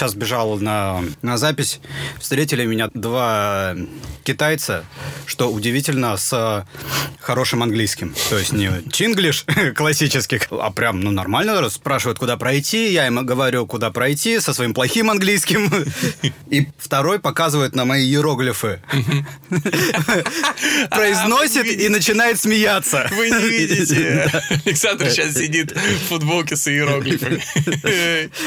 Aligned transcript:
сейчас 0.00 0.14
бежал 0.14 0.58
на, 0.58 1.04
на 1.20 1.36
запись, 1.36 1.78
встретили 2.18 2.64
меня 2.64 2.88
два 2.94 3.76
китайца, 4.24 4.86
что 5.26 5.52
удивительно, 5.52 6.16
с 6.16 6.66
хорошим 7.20 7.62
английским. 7.62 8.14
То 8.30 8.38
есть 8.38 8.52
не 8.52 8.70
чинглиш 8.90 9.44
классический, 9.76 10.40
а 10.50 10.70
прям, 10.70 11.02
ну, 11.02 11.10
нормально 11.10 11.68
спрашивают, 11.68 12.18
куда 12.18 12.38
пройти. 12.38 12.94
Я 12.94 13.08
им 13.08 13.26
говорю, 13.26 13.66
куда 13.66 13.90
пройти 13.90 14.40
со 14.40 14.54
своим 14.54 14.72
плохим 14.72 15.10
английским. 15.10 15.70
И 16.50 16.66
второй 16.78 17.18
показывает 17.18 17.74
на 17.74 17.84
мои 17.84 18.06
иероглифы. 18.06 18.80
Произносит 20.90 21.66
и 21.66 21.88
начинает 21.88 22.40
смеяться. 22.40 23.08
Вы 23.12 23.30
не 23.30 23.48
видите. 23.48 24.30
Александр 24.64 25.10
сейчас 25.10 25.34
сидит 25.34 25.72
в 25.72 26.08
футболке 26.08 26.56
с 26.56 26.68
иероглифами. 26.68 27.42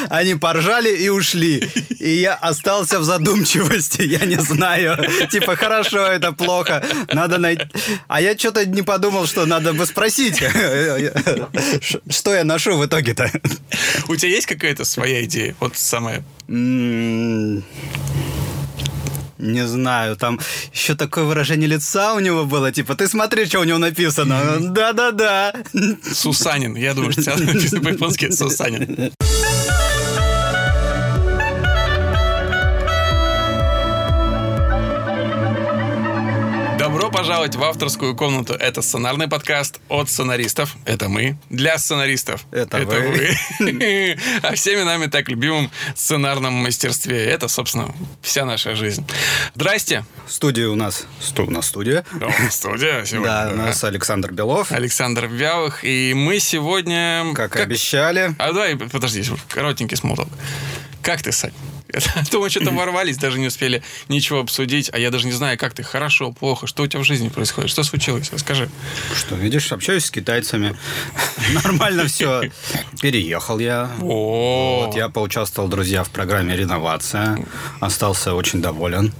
Они 0.09 0.35
поржали 0.35 0.95
и 0.95 1.09
ушли. 1.09 1.42
И 1.43 2.09
я 2.09 2.35
остался 2.35 2.99
в 2.99 3.03
задумчивости. 3.03 4.01
Я 4.01 4.25
не 4.25 4.37
знаю. 4.37 4.97
Типа, 5.29 5.55
хорошо, 5.55 6.05
это 6.05 6.31
плохо. 6.31 6.83
Надо 7.11 7.37
найти... 7.37 7.65
А 8.07 8.21
я 8.21 8.37
что-то 8.37 8.65
не 8.65 8.81
подумал, 8.81 9.27
что 9.27 9.45
надо 9.45 9.73
бы 9.73 9.85
спросить. 9.85 10.43
Что 12.09 12.33
я 12.33 12.43
ношу 12.43 12.77
в 12.77 12.85
итоге-то? 12.85 13.31
У 14.07 14.15
тебя 14.15 14.31
есть 14.31 14.47
какая-то 14.47 14.85
своя 14.85 15.23
идея? 15.23 15.55
Вот 15.59 15.77
самая... 15.77 16.23
Не 19.39 19.67
знаю, 19.67 20.15
там 20.15 20.39
еще 20.71 20.95
такое 20.95 21.25
выражение 21.25 21.67
лица 21.67 22.13
у 22.13 22.19
него 22.19 22.45
было, 22.45 22.71
типа, 22.71 22.95
ты 22.95 23.09
смотри, 23.09 23.45
что 23.45 23.59
у 23.59 23.65
него 23.65 23.77
написано. 23.77 24.57
Да-да-да. 24.59 25.53
Сусанин. 26.13 26.75
Я 26.77 26.93
думаю, 26.93 27.11
что 27.11 27.35
написано 27.35 27.81
по-японски 27.81 28.31
Сусанин. 28.31 29.11
Добро 36.83 37.09
пожаловать 37.09 37.55
в 37.55 37.63
авторскую 37.63 38.13
комнату. 38.13 38.55
Это 38.55 38.81
сценарный 38.81 39.29
подкаст 39.29 39.79
от 39.87 40.09
сценаристов. 40.09 40.75
Это 40.83 41.07
мы. 41.07 41.37
Для 41.49 41.77
сценаристов. 41.77 42.45
Это, 42.51 42.79
Это 42.79 42.99
вы. 42.99 43.37
вы. 43.59 44.17
А 44.41 44.53
всеми 44.53 44.81
нами 44.81 45.05
так 45.05 45.29
любимым 45.29 45.71
сценарном 45.95 46.55
мастерстве. 46.55 47.23
Это, 47.23 47.47
собственно, 47.47 47.95
вся 48.21 48.43
наша 48.43 48.75
жизнь. 48.75 49.07
Здрасте. 49.55 50.03
Студия 50.27 50.67
у 50.67 50.75
нас. 50.75 51.07
Сту, 51.21 51.45
у 51.45 51.51
нас 51.51 51.67
студия. 51.67 52.03
Да, 52.19 52.29
студия 52.51 53.05
сегодня. 53.05 53.31
Да, 53.31 53.49
у 53.53 53.55
нас 53.55 53.81
Александр 53.85 54.33
Белов. 54.33 54.73
Александр 54.73 55.27
Вялых. 55.27 55.85
И 55.85 56.13
мы 56.13 56.39
сегодня... 56.39 57.27
Как, 57.33 57.53
как... 57.53 57.61
обещали. 57.61 58.35
А 58.37 58.51
давай, 58.51 58.75
подожди, 58.75 59.23
коротенький 59.47 59.95
смолток. 59.95 60.27
Как 61.01 61.21
ты, 61.21 61.31
Сань? 61.31 61.53
То 62.31 62.39
мы 62.39 62.49
что-то 62.49 62.71
ворвались, 62.71 63.17
даже 63.17 63.39
не 63.39 63.47
успели 63.47 63.83
ничего 64.09 64.39
обсудить, 64.39 64.89
а 64.93 64.99
я 64.99 65.11
даже 65.11 65.25
не 65.25 65.31
знаю, 65.31 65.57
как 65.57 65.73
ты, 65.73 65.83
хорошо, 65.83 66.31
плохо, 66.31 66.67
что 66.67 66.83
у 66.83 66.87
тебя 66.87 66.99
в 67.01 67.03
жизни 67.03 67.29
происходит, 67.29 67.69
что 67.69 67.83
случилось, 67.83 68.31
расскажи. 68.31 68.69
Что, 69.15 69.35
видишь, 69.35 69.71
общаюсь 69.71 70.05
с 70.05 70.11
китайцами, 70.11 70.75
нормально 71.63 72.07
все. 72.07 72.51
Переехал 73.01 73.59
я. 73.59 73.91
Вот, 73.99 74.95
я 74.95 75.09
поучаствовал, 75.09 75.67
друзья, 75.69 76.03
в 76.03 76.09
программе 76.09 76.55
«Реновация», 76.55 77.37
остался 77.79 78.33
очень 78.33 78.61
доволен. 78.61 79.13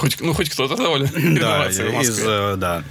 Хоть, 0.00 0.18
ну, 0.22 0.32
хоть 0.32 0.48
кто-то 0.48 0.76
доволен. 0.76 1.34
Да, 1.34 1.68
из, 1.68 2.18
э, 2.24 2.54
да, 2.56 2.82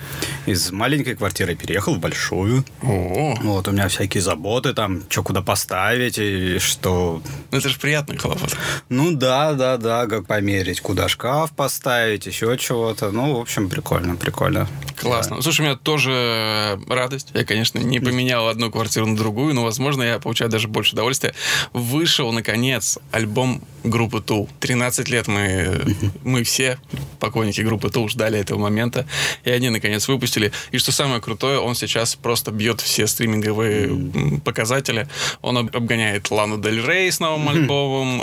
из 0.46 0.72
маленькой 0.72 1.16
квартиры 1.16 1.56
переехал 1.56 1.96
в 1.96 2.00
большую. 2.00 2.64
О. 2.84 3.36
Вот, 3.42 3.68
у 3.68 3.72
меня 3.72 3.88
всякие 3.88 4.22
заботы, 4.22 4.74
там, 4.76 5.02
что 5.10 5.24
куда 5.24 5.42
поставить, 5.42 6.20
и 6.20 6.60
что... 6.60 7.24
Ну, 7.50 7.58
это 7.58 7.68
же 7.68 7.80
приятный 7.80 8.18
хлопот. 8.18 8.56
Ну, 8.90 9.12
да, 9.12 9.54
да, 9.54 9.78
да, 9.78 10.06
как 10.06 10.28
померить, 10.28 10.82
куда 10.82 11.08
шкаф 11.08 11.52
поставить, 11.52 12.28
еще 12.28 12.56
чего-то. 12.60 13.10
Ну, 13.10 13.38
в 13.38 13.42
общем, 13.42 13.70
прикольно, 13.70 14.16
прикольно. 14.16 14.68
Классно. 14.96 15.38
Да. 15.38 15.42
Слушай, 15.42 15.62
у 15.62 15.64
меня 15.64 15.76
тоже 15.78 16.80
радость. 16.88 17.30
Я, 17.34 17.44
конечно, 17.44 17.80
не 17.80 18.00
поменял 18.00 18.48
одну 18.50 18.70
квартиру 18.70 19.08
на 19.08 19.16
другую, 19.16 19.56
но, 19.56 19.64
возможно, 19.64 20.04
я 20.04 20.20
получаю 20.20 20.52
даже 20.52 20.68
больше 20.68 20.94
удовольствия. 20.94 21.34
Вышел, 21.74 22.32
наконец, 22.32 23.00
альбом 23.12 23.64
группы 23.84 24.22
Тул. 24.22 24.48
13 24.60 25.10
лет 25.10 25.28
мы, 25.28 25.96
мы 26.24 26.44
все 26.44 26.78
покойники 27.20 27.62
группы 27.62 27.90
Тул 27.90 28.10
ждали 28.10 28.40
этого 28.40 28.60
момента, 28.60 29.06
и 29.44 29.52
они 29.52 29.70
наконец 29.70 30.08
выпустили. 30.08 30.52
И 30.72 30.78
что 30.78 30.92
самое 30.92 31.22
крутое, 31.22 31.60
он 31.60 31.76
сейчас 31.76 32.16
просто 32.16 32.52
бьет 32.52 32.82
все 32.82 33.08
стриминговые 33.08 33.88
mm. 33.88 34.42
показатели. 34.42 35.08
Он 35.42 35.58
обгоняет 35.58 36.32
Лану 36.32 36.58
Дель 36.58 36.86
Рей 36.86 37.12
с 37.12 37.20
новым 37.20 37.50
альбомом, 37.50 38.22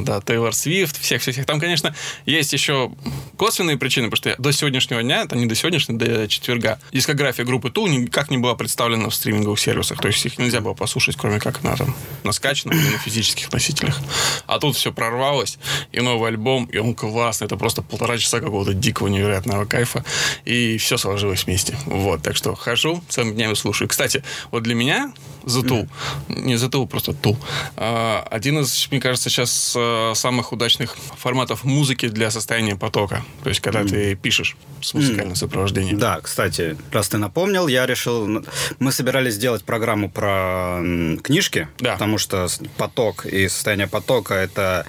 э, 0.00 0.04
да, 0.04 0.20
Тейлор 0.20 0.54
Свифт, 0.54 1.00
всех-всех. 1.00 1.46
Там, 1.46 1.60
конечно, 1.60 1.94
есть 2.26 2.52
еще 2.52 2.92
косвенные 3.36 3.76
причины, 3.76 4.10
потому 4.10 4.34
что 4.34 4.42
до 4.42 4.52
сегодняшнего 4.52 5.02
дня, 5.02 5.22
это 5.22 5.36
не 5.36 5.46
до 5.46 5.54
сегодняшнего, 5.54 5.98
до 5.98 6.28
четверга, 6.28 6.78
дискография 6.92 7.44
группы 7.44 7.70
Тул 7.70 7.86
никак 7.86 8.30
не 8.30 8.38
была 8.38 8.54
представлена 8.54 9.08
в 9.08 9.14
стриминговых 9.14 9.58
сервисах. 9.58 10.00
То 10.00 10.08
есть 10.08 10.24
их 10.26 10.38
нельзя 10.38 10.60
было 10.60 10.74
послушать, 10.74 11.16
кроме 11.16 11.40
как 11.40 11.62
на, 11.62 11.76
там, 11.76 11.94
на 12.22 12.32
скачанных 12.32 12.78
или 12.78 12.92
на 12.92 12.98
физических 12.98 13.52
носителях. 13.52 13.98
А 14.46 14.58
тут 14.58 14.76
все 14.76 14.92
прорвалось, 14.92 15.58
и 15.92 16.00
новый 16.00 16.30
альбом, 16.30 16.66
и 16.66 16.78
он 16.78 16.94
классный. 16.94 17.46
Это 17.46 17.56
просто 17.56 17.82
полтора 17.82 18.03
часа 18.18 18.40
какого-то 18.40 18.74
дикого 18.74 19.08
невероятного 19.08 19.64
кайфа, 19.64 20.04
и 20.44 20.78
все 20.78 20.96
сложилось 20.96 21.46
вместе. 21.46 21.76
Вот, 21.86 22.22
так 22.22 22.36
что 22.36 22.54
хожу, 22.54 23.02
целыми 23.08 23.34
днями 23.34 23.54
слушаю. 23.54 23.88
Кстати, 23.88 24.22
вот 24.50 24.62
для 24.62 24.74
меня 24.74 25.12
Затул, 25.46 25.88
не 26.28 26.56
Затул, 26.56 26.86
просто 26.86 27.12
Тул, 27.12 27.36
а, 27.76 28.26
один 28.30 28.60
из, 28.60 28.88
мне 28.90 29.00
кажется, 29.00 29.28
сейчас 29.28 29.74
э, 29.76 30.12
самых 30.14 30.52
удачных 30.52 30.96
форматов 31.18 31.64
музыки 31.64 32.08
для 32.08 32.30
состояния 32.30 32.76
потока. 32.76 33.24
То 33.42 33.50
есть, 33.50 33.60
когда 33.60 33.84
ты 33.84 34.14
пишешь 34.14 34.56
с 34.80 34.94
музыкальным 34.94 35.34
сопровождением. 35.34 35.98
Да, 35.98 36.20
кстати, 36.20 36.76
раз 36.92 37.08
ты 37.08 37.18
напомнил, 37.18 37.68
я 37.68 37.86
решил... 37.86 38.44
Мы 38.78 38.92
собирались 38.92 39.34
сделать 39.34 39.64
программу 39.64 40.10
про 40.10 40.80
книжки, 41.22 41.68
да. 41.78 41.92
потому 41.92 42.18
что 42.18 42.48
поток 42.76 43.26
и 43.26 43.48
состояние 43.48 43.86
потока— 43.86 44.34
это 44.34 44.86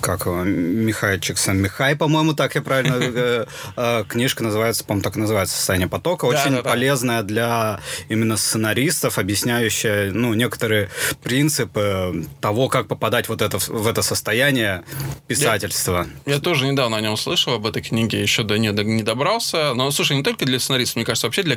как 0.00 0.26
Михай 0.26 1.20
Чиксан-Михай, 1.20 1.96
по-моему, 1.96 2.34
так 2.34 2.56
я 2.58 2.62
правильно... 2.62 2.96
Э, 3.00 3.46
э, 3.76 4.04
книжка 4.08 4.42
называется, 4.42 4.84
по-моему, 4.84 5.02
так 5.02 5.16
и 5.16 5.20
называется 5.20 5.56
«Состояние 5.56 5.88
потока». 5.88 6.26
Очень 6.26 6.62
полезная 6.62 7.22
для 7.22 7.80
именно 8.08 8.36
сценаристов, 8.36 9.18
объясняющая 9.18 10.10
ну, 10.12 10.34
некоторые 10.34 10.90
принципы 11.22 12.26
того, 12.40 12.68
как 12.68 12.88
попадать 12.88 13.28
вот 13.28 13.42
это, 13.42 13.58
в 13.58 13.86
это 13.86 14.02
состояние 14.02 14.84
писательства. 15.26 16.06
Я, 16.26 16.34
я 16.34 16.40
тоже 16.40 16.66
недавно 16.66 16.96
о 16.96 17.00
нем 17.00 17.16
слышал, 17.16 17.54
об 17.54 17.66
этой 17.66 17.82
книге, 17.82 18.20
еще 18.20 18.42
до 18.42 18.58
нее 18.58 18.72
не 18.72 19.02
добрался. 19.02 19.74
Но, 19.74 19.90
слушай, 19.90 20.16
не 20.16 20.22
только 20.22 20.44
для 20.44 20.58
сценаристов, 20.58 20.96
мне 20.96 21.04
кажется, 21.04 21.26
вообще 21.26 21.42
для 21.42 21.56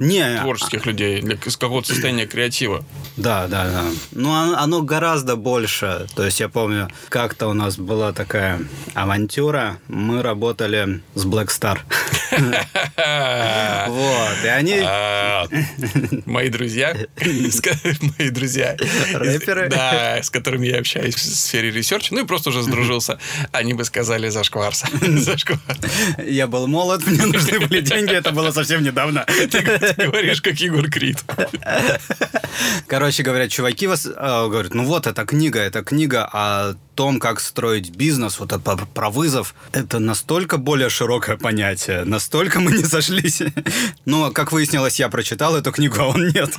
не, 0.00 0.40
творческих 0.40 0.86
людей, 0.86 1.20
для 1.20 1.36
какого-то 1.36 1.88
состояния 1.88 2.26
креатива. 2.26 2.84
Да, 3.16 3.46
да, 3.46 3.64
да. 3.64 3.84
Ну, 4.12 4.32
оно 4.32 4.82
гораздо 4.82 5.36
больше. 5.36 6.06
То 6.14 6.24
есть 6.24 6.40
я 6.40 6.48
помню, 6.48 6.88
как-то 7.08 7.48
у 7.48 7.52
нас 7.52 7.76
была 7.76 8.12
такая 8.12 8.60
авантюра. 8.94 9.78
Мы 9.88 10.19
работали 10.22 11.00
с 11.14 11.24
Black 11.26 11.48
Star. 11.48 11.78
Вот, 13.88 14.44
и 14.44 14.48
они... 14.48 14.80
А, 14.84 15.46
мои 16.26 16.48
друзья, 16.48 16.94
мои 18.18 18.30
друзья. 18.30 18.76
Рэперы? 19.12 19.68
Да, 19.68 20.22
с 20.22 20.30
которыми 20.30 20.66
я 20.66 20.78
общаюсь 20.78 21.14
в 21.14 21.20
сфере 21.20 21.70
research 21.70 22.05
а, 22.05 22.14
ну 22.14 22.22
и 22.22 22.26
просто 22.26 22.50
уже 22.50 22.62
сдружился. 22.62 23.18
Они 23.52 23.74
бы 23.74 23.84
сказали 23.84 24.28
зашкварса. 24.28 24.88
Я 26.24 26.46
был 26.46 26.66
молод, 26.66 27.06
мне 27.06 27.26
нужны 27.26 27.60
были 27.60 27.80
деньги, 27.80 28.12
это 28.12 28.32
было 28.32 28.50
совсем 28.52 28.82
недавно. 28.82 29.26
Ты 29.50 29.62
говоришь, 29.96 30.40
как 30.40 30.54
Егор 30.60 30.88
Крид. 30.88 31.18
Короче 32.86 33.22
говоря, 33.22 33.48
чуваки 33.48 33.86
вас 33.86 34.08
а, 34.16 34.48
говорят, 34.48 34.74
ну 34.74 34.84
вот, 34.84 35.06
эта 35.06 35.24
книга, 35.24 35.60
эта 35.60 35.82
книга 35.82 36.28
о 36.32 36.74
том, 37.00 37.18
как 37.18 37.40
строить 37.40 37.96
бизнес, 37.96 38.38
вот 38.38 38.52
это 38.52 38.76
про 38.76 39.08
вызов, 39.08 39.54
это 39.72 39.98
настолько 39.98 40.58
более 40.58 40.90
широкое 40.90 41.38
понятие, 41.38 42.04
настолько 42.04 42.60
мы 42.60 42.72
не 42.72 42.84
сошлись. 42.84 43.40
Но, 44.04 44.30
как 44.30 44.52
выяснилось, 44.52 45.00
я 45.00 45.08
прочитал 45.08 45.56
эту 45.56 45.72
книгу, 45.72 45.96
а 45.98 46.08
он 46.08 46.28
нет. 46.28 46.50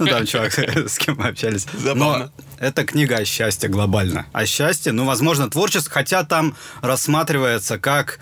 Ну, 0.00 0.06
там 0.06 0.26
чувак, 0.26 0.58
с 0.58 0.98
кем 0.98 1.18
мы 1.18 1.28
общались. 1.28 1.66
Но 1.94 2.30
это 2.58 2.84
книга 2.84 3.18
о 3.18 3.24
счастье 3.24 3.68
глобально. 3.68 4.26
О 4.32 4.44
счастье, 4.44 4.90
ну, 4.90 5.04
возможно, 5.04 5.48
творчество, 5.48 5.92
хотя 5.92 6.24
там 6.24 6.56
рассматривается, 6.82 7.78
как 7.78 8.18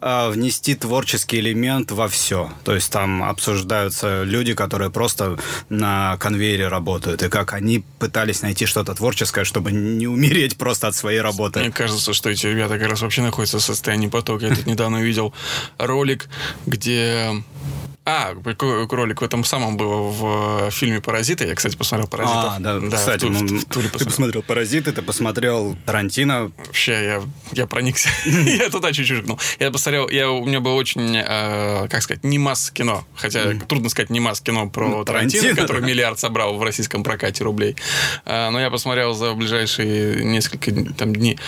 э, 0.00 0.30
внести 0.30 0.74
творческий 0.74 1.40
элемент 1.40 1.90
во 1.90 2.08
все. 2.08 2.50
То 2.64 2.74
есть 2.74 2.90
там 2.90 3.22
обсуждаются 3.22 4.22
люди, 4.22 4.54
которые 4.54 4.90
просто 4.90 5.38
на 5.68 6.16
конвейере 6.16 6.68
работают, 6.68 7.22
и 7.22 7.28
как 7.28 7.52
они 7.52 7.84
пытались 7.98 8.40
найти 8.40 8.64
что-то 8.64 8.94
творческое, 8.94 9.44
чтобы 9.44 9.72
не 9.72 10.06
умереть 10.06 10.53
просто 10.56 10.88
от 10.88 10.94
своей 10.94 11.20
работы. 11.20 11.60
Мне 11.60 11.70
кажется, 11.70 12.12
что 12.12 12.30
эти 12.30 12.46
ребята 12.46 12.78
как 12.78 12.88
раз 12.88 13.02
вообще 13.02 13.22
находятся 13.22 13.58
в 13.58 13.62
состоянии 13.62 14.08
потока. 14.08 14.46
Я 14.46 14.54
тут 14.54 14.66
недавно 14.66 14.98
видел 15.02 15.32
ролик, 15.78 16.28
где 16.66 17.42
А, 18.06 18.34
ролик 18.34 19.22
в 19.22 19.24
этом 19.24 19.44
самом 19.44 19.78
был 19.78 20.10
в 20.10 20.70
фильме 20.70 21.00
«Паразиты». 21.00 21.46
Я, 21.46 21.54
кстати, 21.54 21.74
посмотрел 21.74 22.06
«Паразитов». 22.06 22.52
А, 22.56 22.58
да, 22.60 22.78
да 22.78 22.96
кстати, 22.96 23.24
в, 23.24 23.30
ну, 23.30 23.38
в, 23.38 23.62
в, 23.62 23.64
ты 23.98 24.04
посмотрел. 24.04 24.42
«Паразиты», 24.42 24.92
ты 24.92 25.00
посмотрел 25.00 25.74
«Тарантино». 25.86 26.52
Вообще, 26.58 26.92
я, 26.92 27.22
я 27.52 27.66
проникся. 27.66 28.10
я 28.26 28.68
туда 28.68 28.92
чуть-чуть 28.92 29.24
гнул. 29.24 29.40
Я 29.58 29.70
посмотрел, 29.70 30.10
я, 30.10 30.30
у 30.30 30.44
меня 30.44 30.60
было 30.60 30.74
очень, 30.74 31.16
э, 31.16 31.88
как 31.88 32.02
сказать, 32.02 32.24
не 32.24 32.38
масс 32.38 32.70
кино. 32.70 33.06
Хотя 33.14 33.54
трудно 33.54 33.88
сказать 33.88 34.10
не 34.10 34.20
масс 34.20 34.42
кино 34.42 34.68
про 34.68 34.86
ну, 34.86 35.04
Тарантино, 35.04 35.54
который 35.54 35.80
миллиард 35.80 36.18
собрал 36.18 36.58
в 36.58 36.62
российском 36.62 37.04
прокате 37.04 37.42
рублей. 37.42 37.74
Э, 38.26 38.50
но 38.50 38.60
я 38.60 38.70
посмотрел 38.70 39.14
за 39.14 39.32
ближайшие 39.32 40.24
несколько 40.24 40.72
там, 40.92 41.14
дней 41.14 41.38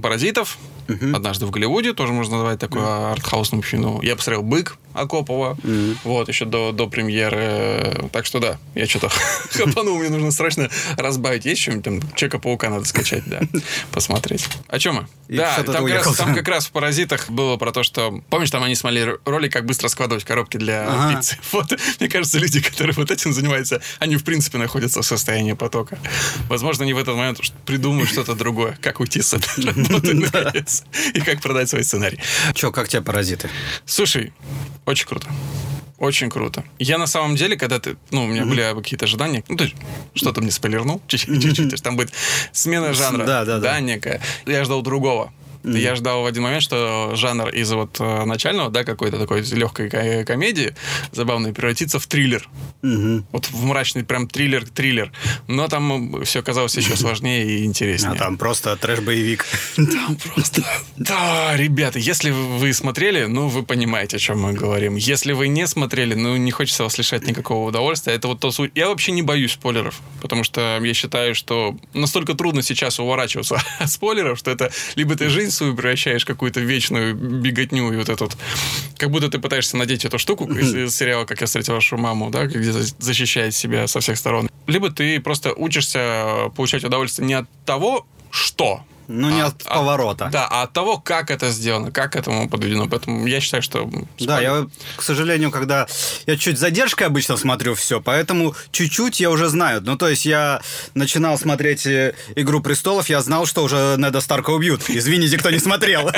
«Паразитов», 0.00 0.56
Uh-huh. 0.88 1.16
Однажды 1.16 1.46
в 1.46 1.50
Голливуде, 1.50 1.92
тоже 1.92 2.12
можно 2.12 2.36
назвать 2.36 2.58
такое 2.58 2.82
uh-huh. 2.82 3.12
артхаусное 3.12 3.62
кино. 3.62 4.00
Я 4.02 4.16
посмотрел 4.16 4.42
«Бык» 4.42 4.78
Акопова, 4.94 5.58
uh-huh. 5.62 5.96
вот, 6.04 6.28
еще 6.28 6.44
до, 6.44 6.72
до 6.72 6.86
премьеры. 6.88 8.08
Так 8.12 8.24
что 8.24 8.40
да, 8.40 8.58
я 8.74 8.86
что-то 8.86 9.08
хапанул, 9.50 9.98
мне 9.98 10.08
нужно 10.08 10.30
срочно 10.30 10.70
разбавить. 10.96 11.44
Есть 11.44 11.62
что-нибудь 11.62 11.84
там? 11.84 12.12
Человека-паука 12.14 12.70
надо 12.70 12.84
скачать, 12.84 13.24
да, 13.26 13.40
посмотреть. 13.92 14.48
О 14.68 14.78
чем 14.78 14.96
мы? 14.96 15.06
И 15.28 15.36
да, 15.36 15.62
там 15.62 15.84
как, 15.84 16.06
раз, 16.06 16.16
там 16.16 16.34
как 16.34 16.48
раз 16.48 16.66
в 16.66 16.70
«Паразитах» 16.70 17.30
было 17.30 17.56
про 17.56 17.72
то, 17.72 17.82
что... 17.82 18.20
Помнишь, 18.30 18.50
там 18.50 18.62
они 18.62 18.74
смотрели 18.74 19.18
ролик, 19.24 19.52
как 19.52 19.66
быстро 19.66 19.88
складывать 19.88 20.24
коробки 20.24 20.56
для 20.56 20.86
ага. 20.88 21.16
пиццы? 21.16 21.36
Вот, 21.52 21.74
мне 22.00 22.08
кажется, 22.08 22.38
люди, 22.38 22.60
которые 22.60 22.94
вот 22.94 23.10
этим 23.10 23.32
занимаются, 23.32 23.80
они, 23.98 24.16
в 24.16 24.24
принципе, 24.24 24.58
находятся 24.58 25.02
в 25.02 25.06
состоянии 25.06 25.54
потока. 25.54 25.98
Возможно, 26.48 26.84
они 26.84 26.92
в 26.92 26.98
этот 26.98 27.16
момент 27.16 27.40
придумают 27.64 28.10
что-то 28.10 28.34
другое, 28.34 28.78
как 28.80 29.00
уйти 29.00 29.22
с 29.22 29.34
этой 29.34 29.64
работы, 29.64 30.14
наконец, 30.84 31.14
и 31.14 31.20
как 31.20 31.40
продать 31.40 31.68
свой 31.68 31.84
сценарий. 31.84 32.18
Че, 32.54 32.72
как 32.72 32.88
тебе 32.88 33.02
«Паразиты»? 33.02 33.48
Слушай, 33.84 34.32
очень 34.84 35.06
круто. 35.06 35.28
Очень 35.98 36.28
круто. 36.28 36.62
Я 36.78 36.98
на 36.98 37.06
самом 37.06 37.36
деле, 37.36 37.56
когда 37.56 37.78
ты, 37.78 37.96
ну, 38.10 38.24
у 38.24 38.26
меня 38.26 38.42
mm-hmm. 38.42 38.48
были 38.48 38.74
какие-то 38.82 39.06
ожидания, 39.06 39.42
ну, 39.48 39.56
ты 39.56 39.72
что-то 40.14 40.42
мне 40.42 40.50
спойлернул, 40.50 41.00
чуть-чуть, 41.08 41.32
mm-hmm. 41.32 41.82
там 41.82 41.96
будет 41.96 42.12
смена 42.52 42.92
жанра, 42.92 43.24
да, 43.24 43.44
да, 43.44 43.58
да, 43.58 43.80
некая. 43.80 44.20
Я 44.44 44.64
ждал 44.64 44.82
другого. 44.82 45.32
Mm-hmm. 45.66 45.78
Я 45.78 45.96
ждал 45.96 46.22
в 46.22 46.26
один 46.26 46.44
момент, 46.44 46.62
что 46.62 47.10
жанр 47.14 47.48
из 47.48 47.72
вот 47.72 47.96
э, 47.98 48.24
начального, 48.24 48.70
да, 48.70 48.84
какой-то 48.84 49.18
такой 49.18 49.42
легкой 49.42 50.24
комедии 50.24 50.76
забавной 51.10 51.52
превратится 51.52 51.98
в 51.98 52.06
триллер. 52.06 52.48
Mm-hmm. 52.82 53.24
Вот 53.32 53.46
в 53.50 53.64
мрачный 53.64 54.04
прям 54.04 54.28
триллер-триллер. 54.28 55.10
Но 55.48 55.66
там 55.66 56.22
все 56.22 56.38
оказалось 56.38 56.76
еще 56.76 56.94
сложнее 56.96 57.44
и 57.44 57.64
интереснее. 57.64 58.12
А 58.12 58.16
там 58.16 58.38
просто 58.38 58.76
трэш-боевик. 58.76 59.44
Там 59.76 60.16
просто... 60.16 60.62
Да, 60.96 61.56
ребята, 61.56 61.98
если 61.98 62.30
вы 62.30 62.72
смотрели, 62.72 63.24
ну, 63.24 63.48
вы 63.48 63.62
понимаете, 63.62 64.16
о 64.16 64.20
чем 64.20 64.40
мы 64.40 64.52
говорим. 64.52 64.96
Если 64.96 65.32
вы 65.32 65.48
не 65.48 65.66
смотрели, 65.66 66.14
ну, 66.14 66.36
не 66.36 66.50
хочется 66.50 66.84
вас 66.84 66.96
лишать 66.98 67.26
никакого 67.26 67.68
удовольствия. 67.68 68.14
Это 68.14 68.28
вот 68.28 68.40
то 68.40 68.50
суть. 68.50 68.72
Я 68.74 68.88
вообще 68.88 69.12
не 69.12 69.22
боюсь 69.22 69.52
спойлеров, 69.52 70.00
потому 70.22 70.44
что 70.44 70.78
я 70.80 70.94
считаю, 70.94 71.34
что 71.34 71.76
настолько 71.92 72.34
трудно 72.34 72.62
сейчас 72.62 73.00
уворачиваться 73.00 73.60
от 73.78 73.90
спойлеров, 73.90 74.38
что 74.38 74.50
это 74.50 74.70
либо 74.94 75.16
ты 75.16 75.28
жизнь 75.28 75.55
свою 75.56 75.74
превращаешь 75.74 76.24
какую-то 76.24 76.60
вечную 76.60 77.14
беготню 77.14 77.92
и 77.92 77.96
вот 77.96 78.08
этот... 78.08 78.36
Как 78.96 79.10
будто 79.10 79.28
ты 79.28 79.38
пытаешься 79.38 79.76
надеть 79.76 80.04
эту 80.04 80.18
штуку 80.18 80.44
из 80.52 80.94
сериала 80.94 81.24
«Как 81.24 81.40
я 81.40 81.46
встретил 81.46 81.74
вашу 81.74 81.96
маму», 81.96 82.30
да, 82.30 82.46
где 82.46 82.72
защищает 82.72 83.54
себя 83.54 83.86
со 83.86 84.00
всех 84.00 84.16
сторон. 84.18 84.48
Либо 84.66 84.90
ты 84.90 85.20
просто 85.20 85.52
учишься 85.52 86.50
получать 86.56 86.84
удовольствие 86.84 87.26
не 87.26 87.34
от 87.34 87.48
того, 87.64 88.06
что 88.30 88.84
ну, 89.08 89.30
не 89.30 89.40
а, 89.40 89.46
от 89.46 89.64
поворота. 89.64 90.26
А, 90.26 90.30
да, 90.30 90.48
а 90.50 90.62
от 90.62 90.72
того, 90.72 90.98
как 90.98 91.30
это 91.30 91.50
сделано, 91.50 91.90
как 91.90 92.12
к 92.12 92.16
этому 92.16 92.48
подведено. 92.48 92.88
Поэтому 92.88 93.26
я 93.26 93.40
считаю, 93.40 93.62
что... 93.62 93.90
Да, 94.18 94.40
я, 94.40 94.66
к 94.96 95.02
сожалению, 95.02 95.50
когда... 95.50 95.86
Я 96.26 96.36
чуть 96.36 96.58
задержкой 96.58 97.06
обычно 97.06 97.36
смотрю 97.36 97.74
все, 97.74 98.00
поэтому 98.00 98.54
чуть-чуть 98.70 99.20
я 99.20 99.30
уже 99.30 99.48
знаю. 99.48 99.82
Ну, 99.82 99.96
то 99.96 100.08
есть 100.08 100.26
я 100.26 100.60
начинал 100.94 101.38
смотреть 101.38 101.86
э, 101.86 102.14
«Игру 102.34 102.60
престолов», 102.60 103.08
я 103.08 103.20
знал, 103.20 103.46
что 103.46 103.62
уже 103.62 103.96
Неда 103.98 104.20
Старка 104.20 104.50
убьют. 104.50 104.82
Извините, 104.88 105.38
кто 105.38 105.50
не 105.50 105.58
смотрел. 105.58 106.10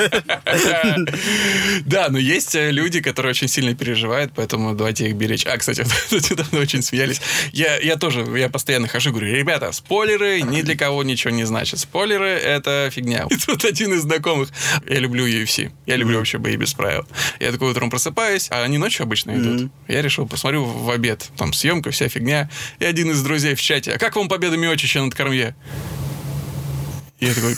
Да, 1.85 2.08
но 2.08 2.19
есть 2.19 2.55
э, 2.55 2.70
люди, 2.70 3.00
которые 3.00 3.31
очень 3.31 3.49
сильно 3.49 3.75
переживают, 3.75 4.32
поэтому 4.35 4.75
давайте 4.75 5.08
их 5.08 5.17
беречь. 5.17 5.46
А, 5.46 5.56
кстати, 5.56 5.85
недавно 6.11 6.61
очень 6.61 6.82
смеялись. 6.82 7.20
Я, 7.52 7.79
я 7.79 7.96
тоже, 7.96 8.26
я 8.37 8.49
постоянно 8.49 8.88
хожу, 8.88 9.11
говорю, 9.11 9.35
ребята, 9.35 9.73
спойлеры 9.73 10.43
ни 10.43 10.62
для 10.62 10.76
кого 10.76 11.02
ничего 11.02 11.32
не 11.32 11.44
значат. 11.44 11.81
Спойлеры— 11.81 12.29
это 12.29 12.78
фигня. 12.91 13.27
И 13.31 13.37
тут 13.37 13.65
один 13.65 13.93
из 13.95 14.03
знакомых, 14.03 14.51
я 14.89 14.99
люблю 14.99 15.27
UFC, 15.27 15.71
я 15.87 15.97
люблю 15.97 16.15
mm-hmm. 16.15 16.19
вообще 16.19 16.39
бои 16.39 16.57
без 16.57 16.75
правил. 16.75 17.07
Я 17.41 17.53
такой 17.53 17.71
утром 17.71 17.91
просыпаюсь, 17.91 18.49
а 18.51 18.63
они 18.63 18.79
ночью 18.79 19.05
обычно 19.05 19.33
идут. 19.33 19.63
Mm-hmm. 19.63 19.71
Я 19.89 20.03
решил, 20.03 20.27
посмотрю 20.27 20.65
в 20.65 20.91
обед, 20.91 21.31
там 21.37 21.53
съемка, 21.53 21.91
вся 21.91 22.09
фигня. 22.09 22.51
И 22.79 22.85
один 22.85 23.11
из 23.11 23.23
друзей 23.23 23.55
в 23.55 23.61
чате, 23.61 23.93
а 23.93 23.99
как 23.99 24.17
вам 24.17 24.29
победа 24.29 24.57
Миочича 24.57 25.03
над 25.03 25.15
Кормье? 25.15 25.55
Я 27.21 27.35
такой... 27.35 27.55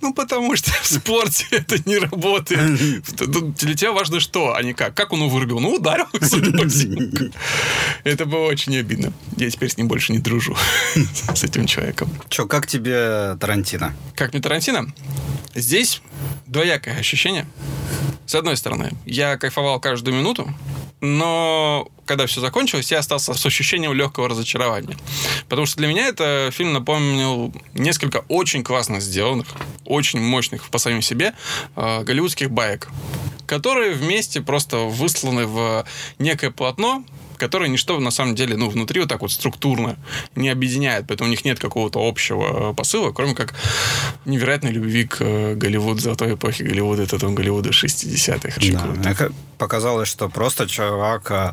Ну, 0.00 0.14
потому 0.14 0.56
что 0.56 0.70
в 0.82 0.86
спорте 0.86 1.46
это 1.50 1.76
не 1.88 1.98
работает. 1.98 3.04
Для 3.56 3.74
тебя 3.74 3.92
важно 3.92 4.20
что, 4.20 4.54
а 4.54 4.62
не 4.62 4.72
как. 4.72 4.94
Как 4.94 5.12
он 5.12 5.20
его 5.20 5.28
вырубил? 5.28 5.60
Ну, 5.60 5.74
ударил. 5.74 6.06
Это 8.04 8.24
было 8.24 8.46
очень 8.46 8.76
обидно. 8.76 9.12
Я 9.36 9.50
теперь 9.50 9.70
с 9.70 9.76
ним 9.76 9.88
больше 9.88 10.12
не 10.12 10.18
дружу, 10.18 10.56
с 11.34 11.44
этим 11.44 11.66
человеком. 11.66 12.10
Че, 12.28 12.46
как 12.46 12.66
тебе 12.66 13.36
Тарантино? 13.38 13.94
Как 14.14 14.32
мне 14.32 14.42
Тарантино? 14.42 14.92
Здесь 15.54 16.00
двоякое 16.46 16.98
ощущение. 16.98 17.46
С 18.26 18.34
одной 18.34 18.56
стороны, 18.56 18.92
я 19.04 19.36
кайфовал 19.36 19.80
каждую 19.80 20.16
минуту, 20.16 20.52
но 21.00 21.88
когда 22.04 22.26
все 22.26 22.40
закончилось, 22.40 22.90
я 22.90 22.98
остался 22.98 23.34
с 23.34 23.46
ощущением 23.46 23.92
легкого 23.92 24.28
разочарования. 24.28 24.96
Потому 25.48 25.66
что 25.66 25.78
для 25.78 25.86
меня 25.86 26.06
это 26.06 26.50
фильм 26.52 26.72
напомнил 26.72 27.54
несколько 27.72 28.24
очень 28.28 28.64
классно 28.64 29.00
сделанных, 29.00 29.46
очень 29.84 30.20
мощных 30.20 30.68
по 30.70 30.78
самим 30.78 31.02
себе 31.02 31.34
э, 31.76 32.02
голливудских 32.02 32.50
баек, 32.50 32.88
которые 33.46 33.92
вместе 33.92 34.40
просто 34.40 34.78
высланы 34.78 35.46
в 35.46 35.86
некое 36.18 36.50
полотно, 36.50 37.04
которые 37.40 37.68
ничто 37.70 37.98
на 37.98 38.10
самом 38.10 38.34
деле, 38.34 38.56
ну, 38.56 38.68
внутри 38.68 39.00
вот 39.00 39.08
так 39.08 39.22
вот 39.22 39.32
структурно 39.32 39.96
не 40.36 40.48
объединяет, 40.48 41.06
поэтому 41.08 41.28
у 41.28 41.30
них 41.30 41.44
нет 41.44 41.58
какого-то 41.58 42.06
общего 42.06 42.72
посыла, 42.74 43.10
кроме 43.12 43.34
как 43.34 43.54
невероятной 44.26 44.70
любви 44.70 45.04
к 45.04 45.16
э, 45.20 45.54
Голливуду, 45.54 46.00
золотой 46.00 46.34
эпохи 46.34 46.62
Голливуда, 46.62 47.02
это 47.02 47.18
там 47.18 47.34
Голливуда 47.34 47.70
60-х. 47.70 48.60
Да, 49.02 49.30
показалось, 49.60 50.08
что 50.08 50.28
просто 50.28 50.66
чувак 50.66 51.30
э, 51.30 51.52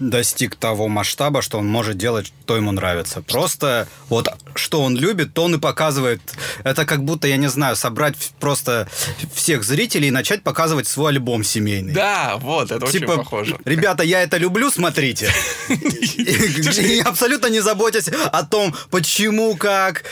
достиг 0.00 0.56
того 0.56 0.88
масштаба, 0.88 1.42
что 1.42 1.58
он 1.58 1.68
может 1.68 1.96
делать, 1.96 2.32
что 2.44 2.56
ему 2.56 2.72
нравится. 2.72 3.22
Просто 3.22 3.86
вот 4.08 4.28
что 4.56 4.82
он 4.82 4.96
любит, 4.96 5.32
то 5.32 5.44
он 5.44 5.54
и 5.54 5.58
показывает. 5.58 6.20
Это 6.64 6.84
как 6.84 7.04
будто, 7.04 7.28
я 7.28 7.36
не 7.36 7.48
знаю, 7.48 7.76
собрать 7.76 8.16
просто 8.40 8.88
всех 9.32 9.62
зрителей 9.62 10.08
и 10.08 10.10
начать 10.10 10.42
показывать 10.42 10.88
свой 10.88 11.12
альбом 11.12 11.44
семейный. 11.44 11.92
Да, 11.92 12.36
вот, 12.40 12.72
это 12.72 12.86
типа, 12.86 13.04
очень 13.04 13.16
похоже. 13.18 13.58
Ребята, 13.64 14.02
я 14.02 14.22
это 14.22 14.38
люблю, 14.38 14.70
смотреть 14.70 15.15
говорите. 15.16 17.02
Абсолютно 17.04 17.46
не 17.48 17.60
заботясь 17.60 18.08
о 18.08 18.44
том, 18.44 18.74
почему, 18.90 19.56
как. 19.56 20.04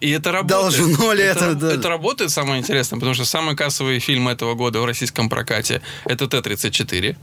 И 0.00 0.10
это 0.10 0.32
работает. 0.32 0.78
Должно 0.78 1.12
ли 1.12 1.24
это... 1.24 1.44
Это 1.44 1.88
работает, 1.88 2.30
самое 2.30 2.60
интересное, 2.60 2.98
потому 2.98 3.14
что 3.14 3.24
самый 3.24 3.56
кассовый 3.56 3.98
фильм 3.98 4.28
этого 4.28 4.54
года 4.54 4.80
в 4.80 4.84
российском 4.84 5.28
прокате 5.28 5.82
это 6.04 6.26
Т-34. 6.28 7.16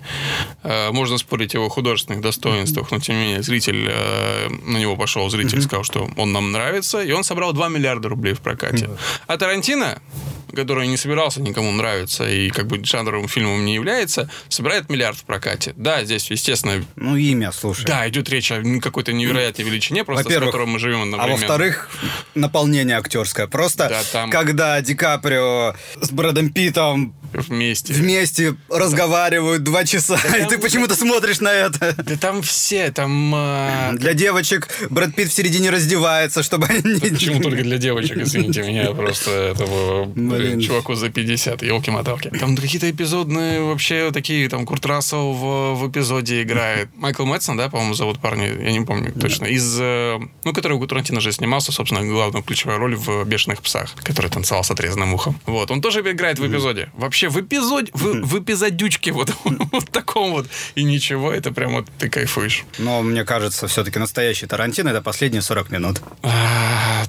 Э, 0.64 0.92
можно 0.92 1.18
спорить 1.18 1.56
о 1.56 1.60
его 1.60 1.70
художественных 1.70 2.22
достоинствах, 2.22 2.92
но 2.92 3.00
тем 3.00 3.16
не 3.16 3.22
менее 3.22 3.44
зритель 3.44 3.88
э, 3.90 4.50
на 4.50 4.78
него 4.78 4.96
пошел, 4.96 5.30
зритель 5.30 5.62
сказал, 5.62 5.84
что 5.84 6.10
он 6.18 6.32
нам 6.32 6.52
нравится, 6.52 7.02
и 7.02 7.12
он 7.12 7.24
собрал 7.24 7.54
2 7.54 7.70
миллиарда 7.70 8.10
рублей 8.10 8.34
в 8.34 8.40
прокате. 8.40 8.90
А 9.28 9.38
Тарантино 9.38 10.02
который 10.56 10.88
не 10.88 10.98
собирался 10.98 11.42
никому 11.42 11.72
нравиться 11.72 12.30
и 12.30 12.50
как 12.50 12.68
бы 12.68 12.84
жанровым 12.84 13.28
фильмом 13.28 13.66
не 13.66 13.76
является, 13.76 14.30
собирает 14.50 14.90
миллиард 14.90 15.18
в 15.18 15.24
прокате. 15.24 15.74
Да, 15.78 16.04
здесь, 16.04 16.30
естественно... 16.30 16.84
Ну, 16.96 17.16
имя, 17.22 17.52
слушай. 17.52 17.86
Да, 17.86 18.08
идет 18.10 18.30
речь 18.30 18.52
о 18.52 18.62
какой-то 18.82 19.14
невероятной 19.14 19.66
величине, 19.66 20.04
просто 20.04 20.30
с 20.30 20.34
которой 20.34 20.68
мы 20.68 20.80
живем 20.80 21.04
одновременно. 21.04 21.36
А 21.36 21.38
во-вторых, 21.38 21.90
наполнение 22.36 22.98
актерское. 22.98 23.48
Просто 23.48 23.90
да, 23.90 24.02
там... 24.12 24.30
когда 24.30 24.80
Ди 24.82 24.96
Каприо 24.96 25.76
с 26.02 26.12
Брэдом 26.12 26.50
Питом 26.50 27.16
вместе. 27.34 27.94
Вместе 27.94 28.56
разговаривают 28.70 29.64
два 29.64 29.86
часа, 29.86 30.20
да 30.30 30.38
и 30.38 30.48
ты 30.48 30.58
почему-то 30.58 30.96
смотришь 30.96 31.40
на 31.40 31.52
это. 31.52 31.96
Да 31.98 32.18
там 32.18 32.42
все, 32.42 32.92
там... 32.92 33.34
Э... 33.36 33.94
Для 33.94 34.14
девочек 34.14 34.70
Брэд 34.90 35.16
Питт 35.16 35.30
в 35.30 35.34
середине 35.34 35.70
раздевается, 35.70 36.44
чтобы 36.44 36.68
они... 36.68 37.00
Почему 37.00 37.42
только 37.42 37.64
для 37.64 37.78
девочек, 37.78 38.18
извините 38.18 38.62
меня, 38.68 38.92
просто 38.92 39.32
этого 39.32 40.06
Блин. 40.06 40.60
чуваку 40.60 40.96
за 40.96 41.10
50, 41.10 41.64
елки-моталки. 41.64 42.30
Там 42.40 42.56
какие-то 42.56 42.90
эпизодные 42.90 43.62
вообще 43.62 44.12
такие, 44.12 44.48
там 44.50 44.66
Курт 44.66 44.86
Рассел 44.86 45.34
в, 45.34 45.76
в 45.76 45.90
эпизоде 45.90 46.42
играет. 46.42 46.90
Майкл 46.96 47.26
Мэтсон, 47.26 47.58
да, 47.58 47.70
по-моему, 47.70 47.94
зовут 47.94 48.20
парня, 48.20 48.48
я 48.48 48.72
не 48.72 48.86
помню 48.86 49.12
точно. 49.14 49.46
Из, 49.46 49.78
э, 49.80 50.20
ну, 50.44 50.54
который 50.54 50.78
у 50.78 50.88
Тарантино 50.88 51.22
же 51.22 51.32
снимался, 51.32 51.72
собственно, 51.72 52.06
главную 52.06 52.44
ключевую 52.44 52.78
роль 52.78 52.96
в 52.96 53.26
«Бешеных 53.26 53.62
псах», 53.62 53.94
который 54.04 54.30
танцевал 54.30 54.64
с 54.64 54.72
отрезанным 54.72 55.14
ухом. 55.14 55.40
Вот, 55.46 55.72
он 55.72 55.82
тоже 55.82 56.02
играет 56.02 56.40
в 56.40 56.48
эпизоде. 56.48 56.90
Вообще 56.94 57.21
вообще 57.26 57.30
в 57.30 57.44
эпизоде, 57.44 57.92
в, 57.94 58.26
в 58.26 58.40
эпизодючке 58.40 59.12
вот, 59.12 59.34
вот 59.44 59.90
таком 59.92 60.32
вот, 60.32 60.48
и 60.76 60.84
ничего, 60.84 61.32
это 61.32 61.52
прям 61.52 61.74
вот 61.74 61.88
ты 61.98 62.10
кайфуешь. 62.10 62.64
Но 62.80 63.02
мне 63.02 63.24
кажется, 63.24 63.68
все-таки 63.68 64.00
настоящий 64.00 64.48
Тарантино 64.48 64.90
это 64.90 65.02
последние 65.02 65.42
40 65.42 65.72
минут. 65.72 66.02
А, 66.24 67.04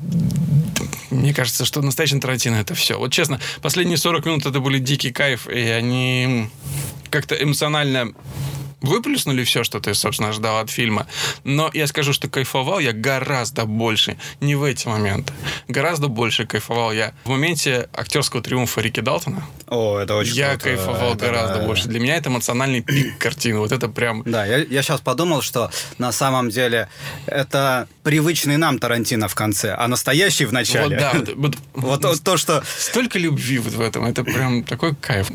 мне 1.11 1.33
кажется, 1.35 1.64
что 1.64 1.83
настоящий 1.83 2.19
Тарантино 2.19 2.57
это 2.57 2.75
все. 2.75 2.99
Вот 2.99 3.12
честно, 3.12 3.40
последние 3.61 3.97
40 3.97 4.26
минут 4.26 4.47
это 4.47 4.61
были 4.61 4.78
дикий 4.78 5.12
кайф, 5.12 5.49
и 5.49 5.61
они 5.61 6.49
как-то 7.11 7.35
эмоционально 7.35 8.12
выплюснули 8.83 9.45
все, 9.45 9.64
что 9.64 9.81
ты, 9.81 9.95
собственно, 9.95 10.33
ждал 10.33 10.59
от 10.59 10.71
фильма. 10.71 11.07
Но 11.45 11.71
я 11.73 11.87
скажу, 11.87 12.12
что 12.12 12.28
кайфовал 12.28 12.81
я 12.81 12.92
гораздо 12.92 13.64
больше. 13.64 14.16
Не 14.40 14.57
в 14.57 14.64
эти 14.64 14.88
моменты. 14.88 15.33
Гораздо 15.69 16.09
больше 16.09 16.47
кайфовал 16.47 16.92
я 16.92 17.14
в 17.25 17.28
моменте 17.28 17.88
актерского 17.92 18.42
триумфа 18.42 18.81
Рики 18.81 19.00
Далтона. 19.00 19.47
О, 19.69 19.99
это 19.99 20.14
очень 20.16 20.35
Я 20.35 20.50
круто. 20.50 20.64
кайфовал 20.64 21.14
это, 21.14 21.26
гораздо 21.26 21.59
да, 21.61 21.66
больше. 21.66 21.88
Для 21.88 22.00
меня 22.00 22.16
это 22.16 22.28
эмоциональный 22.28 22.83
пик 22.83 23.16
картины. 23.19 23.59
Вот 23.59 23.73
это 23.73 23.88
прям... 23.88 24.23
Да, 24.25 24.45
я, 24.45 24.59
я 24.59 24.83
сейчас 24.83 25.00
подумал, 25.00 25.42
что 25.42 25.71
на 25.99 26.12
самом 26.12 26.50
деле 26.50 26.88
это 27.26 27.88
привычный 28.02 28.57
нам 28.57 28.78
Тарантино 28.78 29.28
в 29.28 29.35
конце, 29.35 29.75
а 29.75 29.88
настоящий 29.88 30.45
в 30.45 30.52
начале. 30.52 30.97
Вот, 30.97 30.99
да. 30.99 31.12
Вот, 31.37 31.57
вот, 31.75 32.04
вот 32.04 32.23
то, 32.23 32.37
что... 32.37 32.62
Столько 32.78 33.19
любви 33.19 33.59
вот 33.59 33.73
в 33.73 33.81
этом. 33.81 34.04
Это 34.04 34.25
прям 34.25 34.64
такой 34.64 34.95
кайф. 34.95 35.31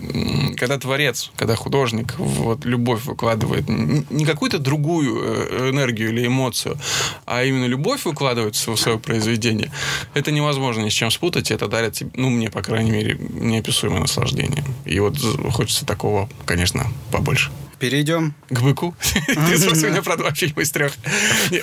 Когда 0.57 0.77
творец, 0.77 1.31
когда 1.36 1.55
художник 1.55 2.15
вот 2.17 2.65
любовь 2.65 3.03
выкладывает 3.05 3.67
не 3.67 4.25
какую-то 4.25 4.60
другую 4.60 5.22
э, 5.24 5.69
энергию 5.69 6.10
или 6.10 6.27
эмоцию, 6.27 6.77
а 7.25 7.43
именно 7.43 7.65
любовь 7.65 8.05
выкладывает 8.05 8.55
в 8.55 8.75
свое 8.75 9.00
произведение, 9.00 9.72
это 10.13 10.31
невозможно 10.31 10.81
ни 10.81 10.89
с 10.89 10.93
чем 10.93 11.12
спутать, 11.12 11.51
и 11.51 11.53
это 11.53 11.67
дарит, 11.67 12.01
ну, 12.15 12.29
мне, 12.29 12.50
по 12.50 12.62
крайней 12.62 12.91
мере, 12.91 13.17
неописуемое 13.19 14.01
наслаждение. 14.17 14.63
И 14.86 15.00
вот 15.00 15.17
хочется 15.51 15.86
такого, 15.86 16.29
конечно, 16.45 16.88
побольше. 17.12 17.51
Перейдем. 17.79 18.33
К 18.50 18.62
быку. 18.62 18.95
Ты 19.27 19.57
спросил 19.59 19.89
меня 19.89 20.01
про 20.01 20.17
два 20.17 20.33
фильма 20.33 20.63
из 20.63 20.71
трех. 20.71 20.93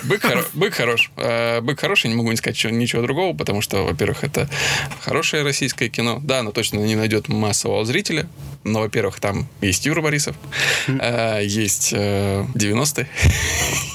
бык, 0.03 0.25
бык 0.53 0.73
хорош. 0.73 1.11
Э, 1.17 1.59
бык 1.59 1.77
хороший, 1.81 2.07
не 2.07 2.15
могу 2.15 2.31
не 2.31 2.37
сказать 2.37 2.63
ничего 2.71 3.01
другого, 3.01 3.35
потому 3.35 3.61
что, 3.61 3.83
во-первых, 3.83 4.23
это 4.23 4.49
хорошее 5.01 5.43
российское 5.43 5.89
кино. 5.89 6.21
Да, 6.23 6.39
оно 6.39 6.51
точно 6.51 6.77
не 6.77 6.95
найдет 6.95 7.27
массового 7.27 7.83
зрителя, 7.83 8.29
но, 8.63 8.79
во-первых, 8.79 9.19
там 9.19 9.49
есть 9.59 9.85
Юра 9.85 10.01
Борисов, 10.01 10.37
э, 10.87 11.41
есть 11.43 11.91
90-е, 11.91 13.07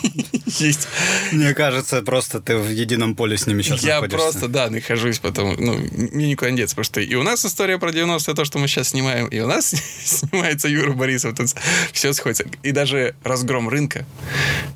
э, 0.03 0.39
есть. 0.59 0.89
Мне 1.33 1.55
кажется, 1.55 2.03
просто 2.03 2.41
ты 2.41 2.57
в 2.57 2.71
едином 2.71 3.15
поле 3.15 3.37
с 3.37 3.47
ними 3.47 3.63
сейчас 3.63 3.83
Я 3.83 3.97
находишься. 3.97 4.19
просто, 4.19 4.49
да, 4.49 4.71
нахожусь, 4.71 5.19
потому, 5.19 5.55
ну, 5.59 5.75
мне 5.75 6.29
не 6.29 6.37
деться, 6.57 6.75
потому 6.75 6.85
что 6.85 7.01
и 7.01 7.15
у 7.15 7.23
нас 7.23 7.45
история 7.45 7.79
про 7.79 7.91
90-е, 7.91 8.35
то, 8.35 8.45
что 8.45 8.59
мы 8.59 8.69
сейчас 8.69 8.89
снимаем, 8.89 9.27
и 9.29 9.41
у 9.41 9.47
нас 9.47 9.75
снимается 10.05 10.69
Юра 10.69 10.93
Борисов, 10.93 11.37
тут 11.37 11.55
все 11.93 12.13
сходится. 12.13 12.45
И 12.63 12.73
даже 12.73 13.15
разгром 13.23 13.69
рынка 13.69 14.07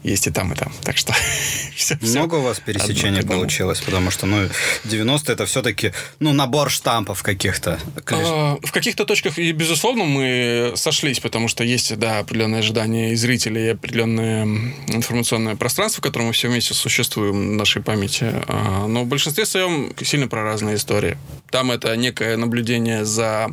есть 0.03 0.27
и 0.27 0.31
там, 0.31 0.53
и 0.53 0.57
там. 0.57 0.73
Так 0.83 0.97
что 0.97 1.15
все, 1.77 1.99
Много 2.01 2.37
у 2.37 2.43
вас 2.43 2.61
пересечений 2.61 3.23
получилось, 3.23 3.81
потому 3.81 4.11
что, 4.11 4.27
ну, 4.27 4.49
90 4.85 5.33
это 5.33 5.47
все-таки, 5.47 5.93
ну, 6.21 6.33
набор 6.33 6.71
штампов 6.71 7.23
каких-то. 7.23 7.79
А, 8.07 8.59
в 8.63 8.73
каких-то 8.73 9.05
точках, 9.05 9.39
безусловно, 9.39 10.05
мы 10.05 10.73
сошлись, 10.77 11.21
потому 11.21 11.49
что 11.49 11.65
есть, 11.65 11.97
да, 11.99 12.19
определенные 12.19 12.61
ожидания 12.61 13.13
и 13.13 13.17
зрителей, 13.17 13.67
и 13.67 13.69
определенное 13.71 14.45
информационное 14.89 15.57
пространство, 15.65 16.03
в 16.03 16.05
котором 16.05 16.27
мы 16.27 16.33
все 16.35 16.49
вместе 16.49 16.75
существуем 16.75 17.33
в 17.33 17.53
нашей 17.53 17.81
памяти. 17.81 18.27
А, 18.49 18.87
но 18.87 19.03
в 19.05 19.07
большинстве 19.07 19.47
своем 19.47 19.95
сильно 20.03 20.29
про 20.29 20.43
разные 20.43 20.77
истории. 20.77 21.17
Там 21.49 21.71
это 21.71 21.97
некое 21.97 22.37
наблюдение 22.37 23.07
за 23.07 23.49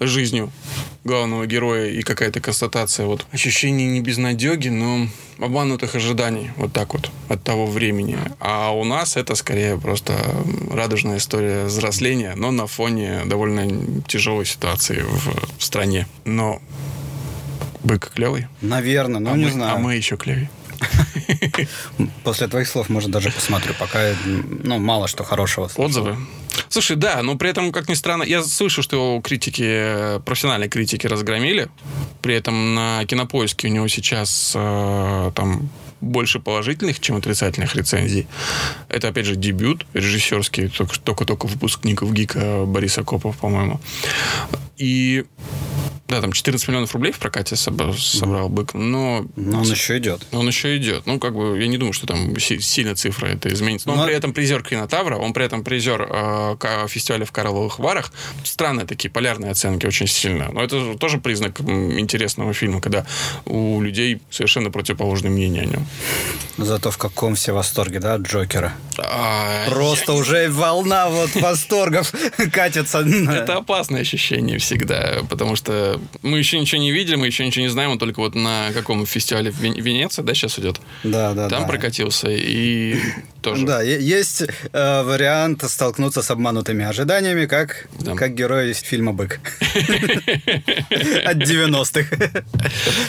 жизнью 0.00 0.50
главного 1.04 1.46
героя 1.46 1.86
и 1.88 2.02
какая-то 2.02 2.40
констатация 2.40 3.06
вот 3.06 3.24
ощущение 3.30 3.86
не 3.86 4.00
безнадеги, 4.00 4.70
но 4.70 5.06
обманутых 5.38 5.94
ожиданий 5.94 6.50
вот 6.56 6.72
так 6.72 6.94
вот 6.94 7.12
от 7.28 7.44
того 7.44 7.66
времени. 7.66 8.18
А 8.40 8.72
у 8.72 8.82
нас 8.82 9.16
это 9.16 9.36
скорее 9.36 9.78
просто 9.78 10.14
радужная 10.72 11.18
история 11.18 11.66
взросления, 11.66 12.34
но 12.34 12.50
на 12.50 12.66
фоне 12.66 13.22
довольно 13.24 14.02
тяжелой 14.08 14.46
ситуации 14.46 15.04
в 15.58 15.62
стране. 15.62 16.08
Но 16.24 16.60
бык 17.84 18.10
клевый. 18.12 18.48
Наверное, 18.62 19.20
но 19.20 19.30
а 19.30 19.36
не 19.36 19.44
мы, 19.44 19.52
знаю. 19.52 19.76
А 19.76 19.78
мы 19.78 19.94
еще 19.94 20.16
клевее. 20.16 20.50
После 22.24 22.48
твоих 22.48 22.68
слов, 22.68 22.88
может, 22.88 23.10
даже 23.10 23.30
посмотрю. 23.30 23.74
Пока, 23.78 24.14
ну, 24.24 24.78
мало 24.78 25.08
что 25.08 25.24
хорошего. 25.24 25.68
Слышал. 25.68 25.84
Отзывы? 25.84 26.16
Слушай, 26.68 26.96
да, 26.96 27.22
но 27.22 27.36
при 27.36 27.50
этом, 27.50 27.72
как 27.72 27.88
ни 27.88 27.94
странно, 27.94 28.22
я 28.22 28.42
слышу, 28.42 28.82
что 28.82 29.20
критики, 29.22 30.20
профессиональные 30.24 30.68
критики 30.68 31.06
разгромили. 31.06 31.68
При 32.22 32.34
этом 32.34 32.74
на 32.74 33.04
кинопоиске 33.04 33.68
у 33.68 33.70
него 33.70 33.88
сейчас 33.88 34.52
э, 34.54 35.32
там 35.34 35.68
больше 36.00 36.40
положительных, 36.40 37.00
чем 37.00 37.16
отрицательных 37.16 37.74
рецензий. 37.74 38.26
Это, 38.88 39.08
опять 39.08 39.26
же, 39.26 39.36
дебют 39.36 39.86
режиссерский, 39.94 40.68
только-только 40.68 41.46
выпускников 41.46 42.12
ГИКа 42.12 42.64
Бориса 42.66 43.02
Копов, 43.02 43.36
по-моему. 43.38 43.80
И 44.76 45.24
да, 46.08 46.20
там 46.20 46.32
14 46.32 46.68
миллионов 46.68 46.92
рублей 46.92 47.12
в 47.12 47.18
прокате 47.18 47.56
собрал, 47.56 47.94
собрал 47.94 48.48
бык, 48.48 48.74
но... 48.74 49.26
Но 49.34 49.58
он 49.58 49.64
еще 49.64 49.98
идет. 49.98 50.26
Он 50.32 50.46
еще 50.46 50.76
идет. 50.76 51.06
Ну, 51.06 51.18
как 51.18 51.34
бы, 51.34 51.60
я 51.60 51.66
не 51.66 51.78
думаю, 51.78 51.92
что 51.92 52.06
там 52.06 52.38
сильно 52.38 52.94
цифра 52.94 53.26
это 53.26 53.52
изменится. 53.52 53.88
Но, 53.88 53.96
но... 53.96 54.02
он 54.02 54.06
при 54.06 54.16
этом 54.16 54.32
призер 54.32 54.62
Кинотавра, 54.62 55.16
он 55.16 55.32
при 55.32 55.44
этом 55.44 55.64
призер 55.64 56.06
э, 56.08 56.86
фестиваля 56.88 57.24
в 57.24 57.32
Карловых 57.32 57.78
Варах. 57.78 58.12
Странные 58.44 58.86
такие 58.86 59.10
полярные 59.10 59.50
оценки 59.50 59.86
очень 59.86 60.06
сильно. 60.06 60.50
Но 60.52 60.62
это 60.62 60.96
тоже 60.96 61.18
признак 61.18 61.60
интересного 61.60 62.52
фильма, 62.52 62.80
когда 62.80 63.04
у 63.44 63.80
людей 63.80 64.20
совершенно 64.30 64.70
противоположное 64.70 65.30
мнение 65.30 65.62
о 65.62 65.66
нем. 65.66 65.86
Зато 66.58 66.90
в 66.90 66.98
каком 66.98 67.34
все 67.34 67.52
восторге, 67.52 67.98
да, 67.98 68.14
от 68.14 68.22
Джокера? 68.22 68.74
А, 68.98 69.68
Просто 69.68 70.12
я... 70.12 70.18
уже 70.18 70.48
волна 70.50 71.08
вот 71.08 71.34
восторгов 71.34 72.12
катится. 72.52 73.00
Это 73.00 73.56
опасное 73.56 74.02
ощущение 74.02 74.58
всегда, 74.58 75.22
потому 75.28 75.56
что 75.56 75.95
мы 76.22 76.38
еще 76.38 76.58
ничего 76.58 76.80
не 76.80 76.92
видели, 76.92 77.16
мы 77.16 77.26
еще 77.26 77.46
ничего 77.46 77.64
не 77.64 77.70
знаем, 77.70 77.90
он 77.90 77.98
только 77.98 78.20
вот 78.20 78.34
на 78.34 78.72
каком 78.72 79.06
фестивале 79.06 79.50
в 79.50 79.60
Венеции, 79.60 80.22
да, 80.22 80.34
сейчас 80.34 80.58
идет? 80.58 80.80
Да, 81.04 81.34
да, 81.34 81.48
Там 81.48 81.62
да. 81.62 81.68
прокатился 81.68 82.28
и 82.30 82.96
тоже. 83.42 83.66
Да, 83.66 83.82
есть 83.82 84.42
э, 84.72 85.02
вариант 85.02 85.62
столкнуться 85.68 86.22
с 86.22 86.30
обманутыми 86.30 86.84
ожиданиями, 86.84 87.46
как, 87.46 87.88
да. 88.00 88.14
как 88.14 88.34
герой 88.34 88.70
из 88.70 88.80
фильма 88.80 89.12
«Бык». 89.12 89.40
От 91.24 91.36
90-х. 91.36 92.42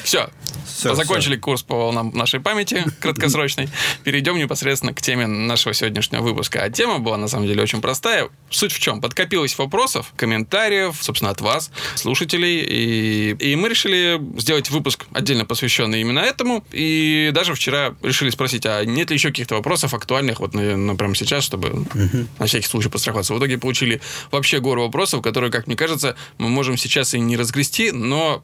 Все, 0.03 0.29
все, 0.77 0.93
Закончили 0.93 1.33
все. 1.33 1.41
курс 1.41 1.63
по 1.63 1.75
волнам 1.75 2.11
нашей 2.13 2.39
памяти 2.39 2.85
краткосрочной. 2.99 3.69
Перейдем 4.03 4.37
непосредственно 4.37 4.93
к 4.93 5.01
теме 5.01 5.25
нашего 5.25 5.73
сегодняшнего 5.73 6.21
выпуска. 6.21 6.61
А 6.61 6.69
тема 6.69 6.99
была, 6.99 7.17
на 7.17 7.27
самом 7.27 7.47
деле, 7.47 7.63
очень 7.63 7.81
простая. 7.81 8.29
Суть 8.51 8.71
в 8.71 8.79
чем? 8.79 9.01
Подкопилось 9.01 9.57
вопросов, 9.57 10.13
комментариев, 10.15 10.95
собственно, 11.01 11.31
от 11.31 11.41
вас, 11.41 11.71
слушателей. 11.95 12.76
И, 12.77 13.35
и 13.39 13.55
мы 13.55 13.69
решили 13.69 14.21
сделать 14.39 14.69
выпуск 14.69 15.07
отдельно 15.11 15.45
посвященный 15.45 16.01
именно 16.01 16.19
этому. 16.19 16.63
И 16.71 17.31
даже 17.33 17.53
вчера 17.53 17.95
решили 18.03 18.29
спросить, 18.29 18.65
а 18.65 18.83
нет 18.85 19.09
ли 19.09 19.15
еще 19.15 19.29
каких-то 19.29 19.55
вопросов 19.55 19.93
актуальных 19.93 20.39
вот 20.39 20.53
на, 20.53 20.77
на 20.77 20.95
прямо 20.95 21.15
сейчас, 21.15 21.43
чтобы 21.43 21.69
угу. 21.69 22.27
на 22.39 22.45
всякий 22.45 22.67
случай 22.67 22.89
постраховаться. 22.89 23.33
В 23.33 23.39
итоге 23.39 23.57
получили 23.57 23.99
вообще 24.31 24.59
гору 24.59 24.83
вопросов, 24.83 25.21
которые, 25.21 25.51
как 25.51 25.67
мне 25.67 25.75
кажется, 25.75 26.15
мы 26.37 26.49
можем 26.49 26.77
сейчас 26.77 27.13
и 27.13 27.19
не 27.19 27.35
разгрести, 27.35 27.91
но 27.91 28.43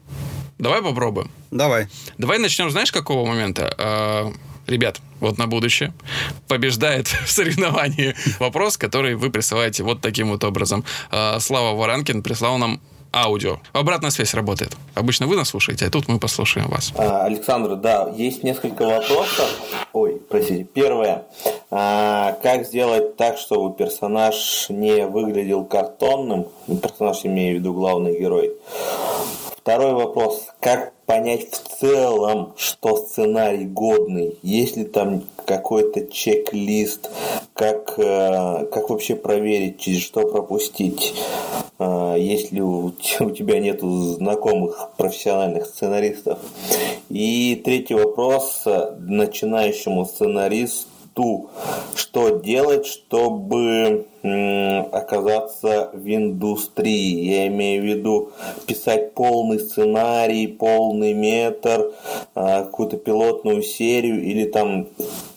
Давай 0.59 0.81
попробуем. 0.81 1.29
Давай. 1.51 1.87
Давай 2.17 2.37
начнем, 2.37 2.69
знаешь, 2.69 2.91
какого 2.91 3.27
момента? 3.27 3.73
А, 3.77 4.31
ребят, 4.67 5.01
вот 5.19 5.37
на 5.37 5.47
будущее, 5.47 5.93
побеждает 6.47 7.07
в 7.25 7.31
соревновании 7.31 8.15
вопрос, 8.39 8.77
который 8.77 9.15
вы 9.15 9.29
присылаете 9.29 9.83
вот 9.83 10.01
таким 10.01 10.29
вот 10.29 10.43
образом. 10.43 10.85
А, 11.11 11.39
Слава 11.39 11.75
Варанкин 11.75 12.23
прислал 12.23 12.57
нам 12.57 12.79
аудио. 13.13 13.57
Обратная 13.71 14.09
связь 14.09 14.33
работает. 14.33 14.75
Обычно 14.95 15.27
вы 15.27 15.35
нас 15.35 15.49
слушаете, 15.49 15.85
а 15.85 15.89
тут 15.89 16.07
мы 16.07 16.19
послушаем 16.19 16.67
вас. 16.67 16.91
А, 16.97 17.23
Александр, 17.25 17.75
да, 17.75 18.11
есть 18.15 18.43
несколько 18.43 18.85
вопросов. 18.85 19.49
Ой, 19.93 20.21
простите. 20.29 20.63
Первое. 20.63 21.23
А, 21.69 22.37
как 22.41 22.65
сделать 22.65 23.15
так, 23.15 23.37
чтобы 23.37 23.75
персонаж 23.75 24.67
не 24.69 25.05
выглядел 25.05 25.65
картонным? 25.65 26.47
Персонаж, 26.67 27.25
имею 27.25 27.57
в 27.57 27.59
виду 27.59 27.73
главный 27.73 28.19
герой. 28.19 28.51
Второй 29.57 29.93
вопрос. 29.93 30.47
Как 30.59 30.93
понять 31.05 31.51
в 31.51 31.79
целом, 31.79 32.53
что 32.57 32.97
сценарий 32.97 33.65
годный? 33.65 34.37
Есть 34.41 34.75
ли 34.75 34.83
там 34.83 35.23
какой-то 35.45 36.05
чек-лист? 36.07 37.09
Как, 37.63 37.93
э, 37.97 38.65
как 38.73 38.89
вообще 38.89 39.15
проверить, 39.15 39.79
через 39.79 40.01
что 40.01 40.27
пропустить? 40.27 41.13
Э, 41.79 42.17
если 42.19 42.59
у, 42.59 42.91
тебя 42.91 43.61
нет 43.61 43.79
знакомых 43.79 44.89
профессиональных 44.97 45.67
сценаристов? 45.67 46.39
И 47.09 47.61
третий 47.63 47.93
вопрос. 47.93 48.65
Начинающему 48.99 50.03
сценаристу 50.05 50.89
что 51.95 52.39
делать, 52.39 52.87
чтобы 52.87 54.07
оказаться 54.23 55.91
в 55.93 56.07
индустрии. 56.07 57.29
Я 57.29 57.47
имею 57.47 57.83
в 57.83 57.85
виду 57.85 58.31
писать 58.65 59.13
полный 59.13 59.59
сценарий, 59.59 60.47
полный 60.47 61.13
метр, 61.13 61.91
а, 62.33 62.63
какую-то 62.63 62.97
пилотную 62.97 63.61
серию 63.61 64.23
или 64.23 64.45
там 64.45 64.87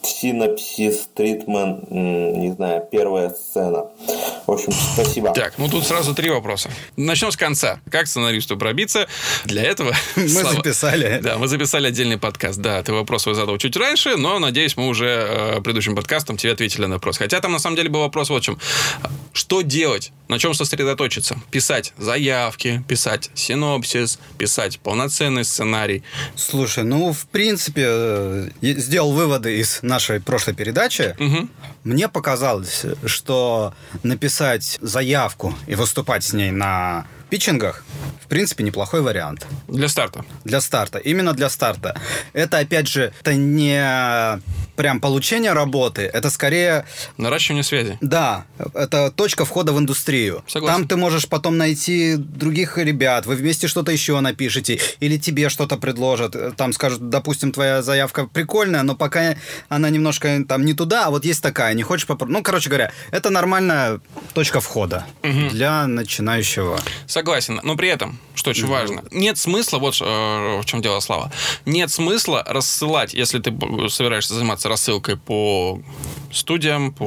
синапсис, 0.06 1.08
тритмен, 1.14 1.84
не 1.90 2.52
знаю, 2.52 2.86
первая 2.90 3.30
сцена. 3.30 3.86
В 4.46 4.52
общем, 4.52 4.72
спасибо. 4.72 5.32
Так, 5.32 5.54
ну 5.58 5.68
тут 5.68 5.84
сразу 5.84 6.14
три 6.14 6.30
вопроса. 6.30 6.70
Начнем 6.96 7.32
с 7.32 7.36
конца. 7.36 7.80
Как 7.90 8.06
сценаристу 8.06 8.56
пробиться? 8.56 9.08
Для 9.44 9.62
этого... 9.62 9.94
Мы 10.16 10.28
Слава... 10.28 10.56
записали. 10.56 11.20
Да, 11.22 11.38
мы 11.38 11.48
записали 11.48 11.88
отдельный 11.88 12.18
подкаст. 12.18 12.58
Да, 12.58 12.82
ты 12.82 12.92
вопрос 12.92 13.22
свой 13.22 13.34
задал 13.34 13.58
чуть 13.58 13.76
раньше, 13.76 14.16
но, 14.16 14.38
надеюсь, 14.38 14.76
мы 14.76 14.88
уже 14.88 15.06
э, 15.06 15.60
предыдущим 15.60 15.96
подкастом 15.96 16.36
тебе 16.36 16.52
ответили 16.52 16.86
на 16.86 16.94
вопрос. 16.94 17.18
Хотя 17.18 17.40
там, 17.40 17.52
на 17.52 17.58
самом 17.58 17.76
деле, 17.76 17.88
был 17.88 18.00
вопрос 18.00 18.30
вот 18.30 18.42
в 18.42 18.44
чем. 18.44 18.58
Что 19.32 19.62
делать? 19.62 20.12
На 20.28 20.38
чем 20.38 20.54
сосредоточиться? 20.54 21.38
Писать 21.50 21.92
заявки, 21.98 22.82
писать 22.88 23.30
синопсис, 23.34 24.18
писать 24.38 24.80
полноценный 24.80 25.44
сценарий. 25.44 26.02
Слушай, 26.34 26.84
ну, 26.84 27.12
в 27.12 27.26
принципе, 27.26 27.84
э, 27.86 28.48
сделал 28.62 29.12
выводы 29.12 29.58
из 29.58 29.80
нашей 29.96 30.20
прошлой 30.20 30.54
передачи. 30.54 31.14
Угу. 31.18 31.48
Мне 31.84 32.08
показалось, 32.08 32.84
что 33.06 33.72
написать 34.02 34.78
заявку 34.82 35.54
и 35.66 35.74
выступать 35.74 36.22
с 36.22 36.34
ней 36.34 36.50
на 36.50 37.06
питчингах, 37.30 37.82
в 38.24 38.26
принципе, 38.28 38.62
неплохой 38.64 39.00
вариант. 39.00 39.46
Для 39.68 39.88
старта. 39.88 40.24
Для 40.44 40.60
старта. 40.60 40.98
Именно 40.98 41.32
для 41.32 41.48
старта. 41.48 41.98
Это, 42.34 42.58
опять 42.58 42.88
же, 42.88 43.12
это 43.20 43.34
не 43.34 44.40
прям 44.76 45.00
получение 45.00 45.52
работы, 45.52 46.02
это 46.02 46.30
скорее... 46.30 46.86
Наращивание 47.16 47.64
связи. 47.64 47.98
Да, 48.00 48.44
это 48.74 49.10
точка 49.10 49.44
входа 49.44 49.72
в 49.72 49.78
индустрию. 49.78 50.44
Согласен. 50.46 50.76
Там 50.76 50.88
ты 50.88 50.96
можешь 50.96 51.28
потом 51.28 51.56
найти 51.56 52.16
других 52.16 52.78
ребят, 52.78 53.26
вы 53.26 53.34
вместе 53.34 53.68
что-то 53.68 53.90
еще 53.90 54.20
напишите, 54.20 54.78
или 55.00 55.16
тебе 55.16 55.48
что-то 55.48 55.76
предложат, 55.76 56.56
там 56.56 56.72
скажут, 56.72 57.08
допустим, 57.08 57.52
твоя 57.52 57.82
заявка 57.82 58.26
прикольная, 58.26 58.82
но 58.82 58.94
пока 58.94 59.36
она 59.68 59.90
немножко 59.90 60.44
там 60.46 60.64
не 60.64 60.74
туда, 60.74 61.06
а 61.06 61.10
вот 61.10 61.24
есть 61.24 61.42
такая, 61.42 61.74
не 61.74 61.82
хочешь 61.82 62.06
попробовать. 62.06 62.38
Ну, 62.38 62.42
короче 62.42 62.68
говоря, 62.68 62.92
это 63.10 63.30
нормальная 63.30 64.00
точка 64.34 64.60
входа 64.60 65.06
угу. 65.22 65.48
для 65.50 65.86
начинающего. 65.86 66.78
Согласен, 67.06 67.60
но 67.62 67.76
при 67.76 67.88
этом, 67.88 68.18
что 68.34 68.50
очень 68.50 68.64
угу. 68.64 68.72
важно, 68.72 69.04
нет 69.10 69.38
смысла, 69.38 69.78
вот 69.78 69.98
э, 70.00 70.04
в 70.60 70.64
чем 70.66 70.82
дело, 70.82 71.00
Слава, 71.00 71.32
нет 71.64 71.90
смысла 71.90 72.44
рассылать, 72.46 73.14
если 73.14 73.38
ты 73.38 73.50
собираешься 73.88 74.34
заниматься 74.34 74.65
заниматься 74.65 74.65
рассылкой 74.68 75.16
по 75.16 75.80
студиям, 76.32 76.92
по 76.92 77.04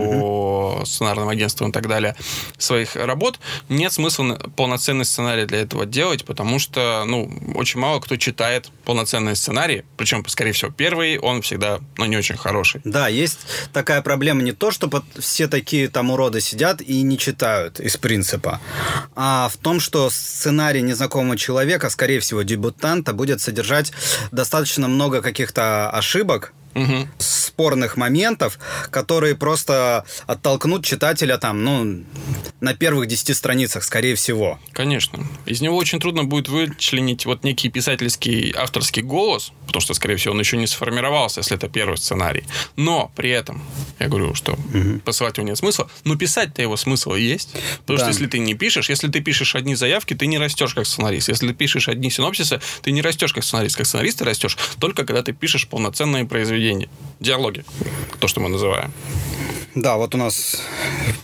mm-hmm. 0.82 0.86
сценарным 0.86 1.30
агентствам 1.30 1.70
и 1.70 1.72
так 1.74 1.88
далее 1.88 2.16
своих 2.58 2.96
работ, 2.96 3.40
нет 3.70 3.94
смысла 3.94 4.40
полноценный 4.56 5.06
сценарий 5.06 5.46
для 5.46 5.60
этого 5.60 5.86
делать, 5.86 6.26
потому 6.26 6.60
что, 6.60 7.04
ну, 7.06 7.32
очень 7.56 7.80
мало 7.80 8.00
кто 8.00 8.18
читает 8.18 8.70
полноценный 8.86 9.36
сценарий, 9.36 9.84
причем, 9.98 10.26
скорее 10.28 10.52
всего, 10.52 10.72
первый, 10.72 11.20
он 11.20 11.42
всегда, 11.42 11.80
ну, 11.98 12.06
не 12.06 12.18
очень 12.18 12.38
хороший. 12.38 12.82
Да, 12.84 13.08
есть 13.08 13.40
такая 13.74 14.02
проблема 14.02 14.42
не 14.42 14.52
то, 14.52 14.72
что 14.72 14.90
все 15.18 15.48
такие 15.48 15.88
там 15.90 16.12
уроды 16.12 16.42
сидят 16.42 16.82
и 16.82 17.02
не 17.02 17.18
читают 17.18 17.80
из 17.80 17.98
принципа, 17.98 18.60
а 19.16 19.50
в 19.50 19.58
том, 19.58 19.80
что 19.80 20.10
сценарий 20.10 20.82
незнакомого 20.82 21.38
человека, 21.38 21.90
скорее 21.90 22.20
всего, 22.20 22.42
дебютанта, 22.42 23.14
будет 23.14 23.42
содержать 23.42 23.92
достаточно 24.32 24.88
много 24.88 25.22
каких-то 25.22 25.90
ошибок, 25.90 26.54
угу. 26.76 27.08
спорных 27.18 27.98
моментов, 27.98 28.60
которые 28.92 29.36
просто 29.36 30.06
оттолкнут 30.28 30.86
читателя 30.86 31.38
там, 31.38 31.64
ну, 31.64 32.04
на 32.62 32.74
первых 32.74 33.08
десяти 33.08 33.34
страницах, 33.34 33.84
скорее 33.84 34.16
всего. 34.16 34.60
Конечно. 34.74 35.26
Из 35.46 35.62
него 35.62 35.76
очень 35.76 36.00
трудно 36.00 36.24
будет 36.24 36.48
вычленить 36.50 37.26
вот 37.26 37.44
некий 37.44 37.70
писательский 37.70 38.54
авторский 38.56 39.02
голос, 39.02 39.52
потому 39.66 39.82
что, 39.82 39.94
скорее 39.94 40.16
всего, 40.16 40.34
он 40.34 40.40
еще 40.40 40.58
не 40.58 40.68
сформировался, 40.68 41.40
если 41.40 41.58
это 41.58 41.68
первый 41.68 41.98
сценарий. 41.98 42.44
Но 42.76 43.12
при 43.16 43.30
этом, 43.32 43.62
я 44.00 44.08
говорю, 44.08 44.36
что 44.36 44.54
угу. 44.54 45.00
посылать 45.04 45.38
его 45.38 45.48
нет 45.48 45.58
смысла, 45.58 45.90
но 46.04 46.16
писать-то 46.16 46.62
его 46.62 46.78
смысл 46.78 47.14
есть. 47.14 47.50
Потому 47.82 47.98
да. 47.98 48.06
что 48.06 48.08
если 48.08 48.28
ты 48.28 48.40
не 48.40 48.54
пишешь, 48.54 48.90
если 48.90 49.08
ты 49.08 49.22
пишешь 49.22 49.56
одни 49.56 49.76
заявки, 49.76 50.14
ты 50.14 50.28
не 50.28 50.38
растешь 50.38 50.74
как 50.74 50.86
сценарист. 50.86 51.30
Если 51.30 51.48
ты 51.48 51.54
пишешь 51.54 51.88
одни 51.88 52.10
синопсисы, 52.10 52.62
ты 52.82 52.92
не 52.92 53.02
растешь 53.02 53.34
как 53.34 53.44
сценарист. 53.44 53.76
Как 53.76 53.86
сценарист 53.86 54.20
ты 54.20 54.26
растешь 54.26 54.58
только 54.80 55.06
когда 55.06 55.24
ты 55.24 55.34
пишешь 55.34 55.68
полноценные 55.68 56.26
произведения 56.26 56.59
произведения. 56.60 56.90
Диалоги. 57.20 57.64
То, 58.20 58.28
что 58.28 58.40
мы 58.40 58.50
называем. 58.50 58.92
Да, 59.76 59.98
вот 59.98 60.16
у 60.16 60.18
нас 60.18 60.62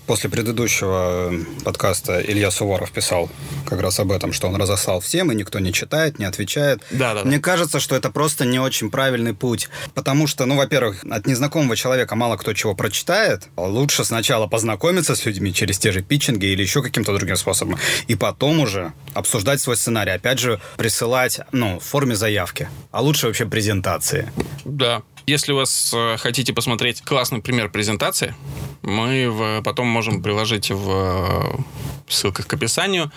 после 0.06 0.30
предыдущего 0.30 1.34
подкаста 1.64 2.22
Илья 2.22 2.52
Суворов 2.52 2.92
писал 2.92 3.30
как 3.66 3.82
раз 3.82 4.00
об 4.00 4.12
этом, 4.12 4.34
что 4.34 4.48
он 4.48 4.56
разослал 4.56 5.00
всем, 5.00 5.32
и 5.32 5.36
никто 5.36 5.60
не 5.60 5.74
читает, 5.74 6.20
не 6.20 6.26
отвечает. 6.26 6.82
Да, 6.92 7.16
да, 7.16 7.24
Мне 7.24 7.40
кажется, 7.40 7.80
что 7.80 7.96
это 7.96 8.12
просто 8.12 8.46
не 8.46 8.60
очень 8.60 8.92
правильный 8.92 9.34
путь. 9.34 9.68
Потому 9.94 10.28
что, 10.28 10.46
ну, 10.46 10.56
во-первых, 10.56 11.04
от 11.10 11.26
незнакомого 11.26 11.76
человека 11.76 12.16
мало 12.16 12.38
кто 12.38 12.54
чего 12.54 12.76
прочитает. 12.76 13.48
Лучше 13.58 14.06
сначала 14.06 14.48
познакомиться 14.48 15.16
с 15.16 15.26
людьми 15.26 15.54
через 15.54 15.80
те 15.80 15.92
же 15.92 16.02
питчинги 16.02 16.46
или 16.46 16.62
еще 16.62 16.84
каким-то 16.84 17.18
другим 17.18 17.36
способом. 17.36 17.78
И 18.08 18.16
потом 18.16 18.60
уже 18.60 18.94
обсуждать 19.14 19.60
свой 19.60 19.76
сценарий. 19.76 20.12
Опять 20.12 20.40
же, 20.40 20.62
присылать, 20.78 21.40
ну, 21.52 21.80
в 21.80 21.84
форме 21.84 22.16
заявки. 22.16 22.70
А 22.92 23.02
лучше 23.02 23.28
вообще 23.28 23.46
презентации. 23.46 24.32
Да, 24.66 25.02
если 25.28 25.52
у 25.52 25.56
вас 25.56 25.92
э, 25.94 26.18
хотите 26.18 26.54
посмотреть 26.54 27.02
классный 27.02 27.42
пример 27.42 27.70
презентации, 27.70 28.36
мы 28.82 29.30
в, 29.30 29.62
потом 29.64 29.88
можем 29.88 30.22
приложить 30.22 30.72
в 30.72 30.90
э, 30.90 31.58
ссылках 32.08 32.48
к 32.48 32.54
описанию. 32.54 33.12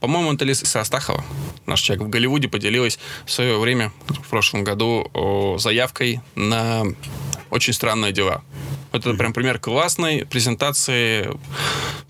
По-моему, 0.00 0.32
это 0.32 0.44
Лиса 0.44 0.80
Астахова, 0.80 1.24
наш 1.66 1.80
человек 1.80 2.06
в 2.06 2.08
Голливуде, 2.08 2.48
поделилась 2.48 2.98
в 3.24 3.32
свое 3.32 3.58
время, 3.58 3.92
в 4.08 4.28
прошлом 4.28 4.64
году, 4.64 5.56
заявкой 5.58 6.20
на 6.34 6.84
очень 7.50 7.72
странные 7.72 8.12
дела. 8.12 8.42
Это 8.96 9.14
прям 9.14 9.32
пример 9.32 9.58
классной 9.58 10.26
презентации 10.26 11.30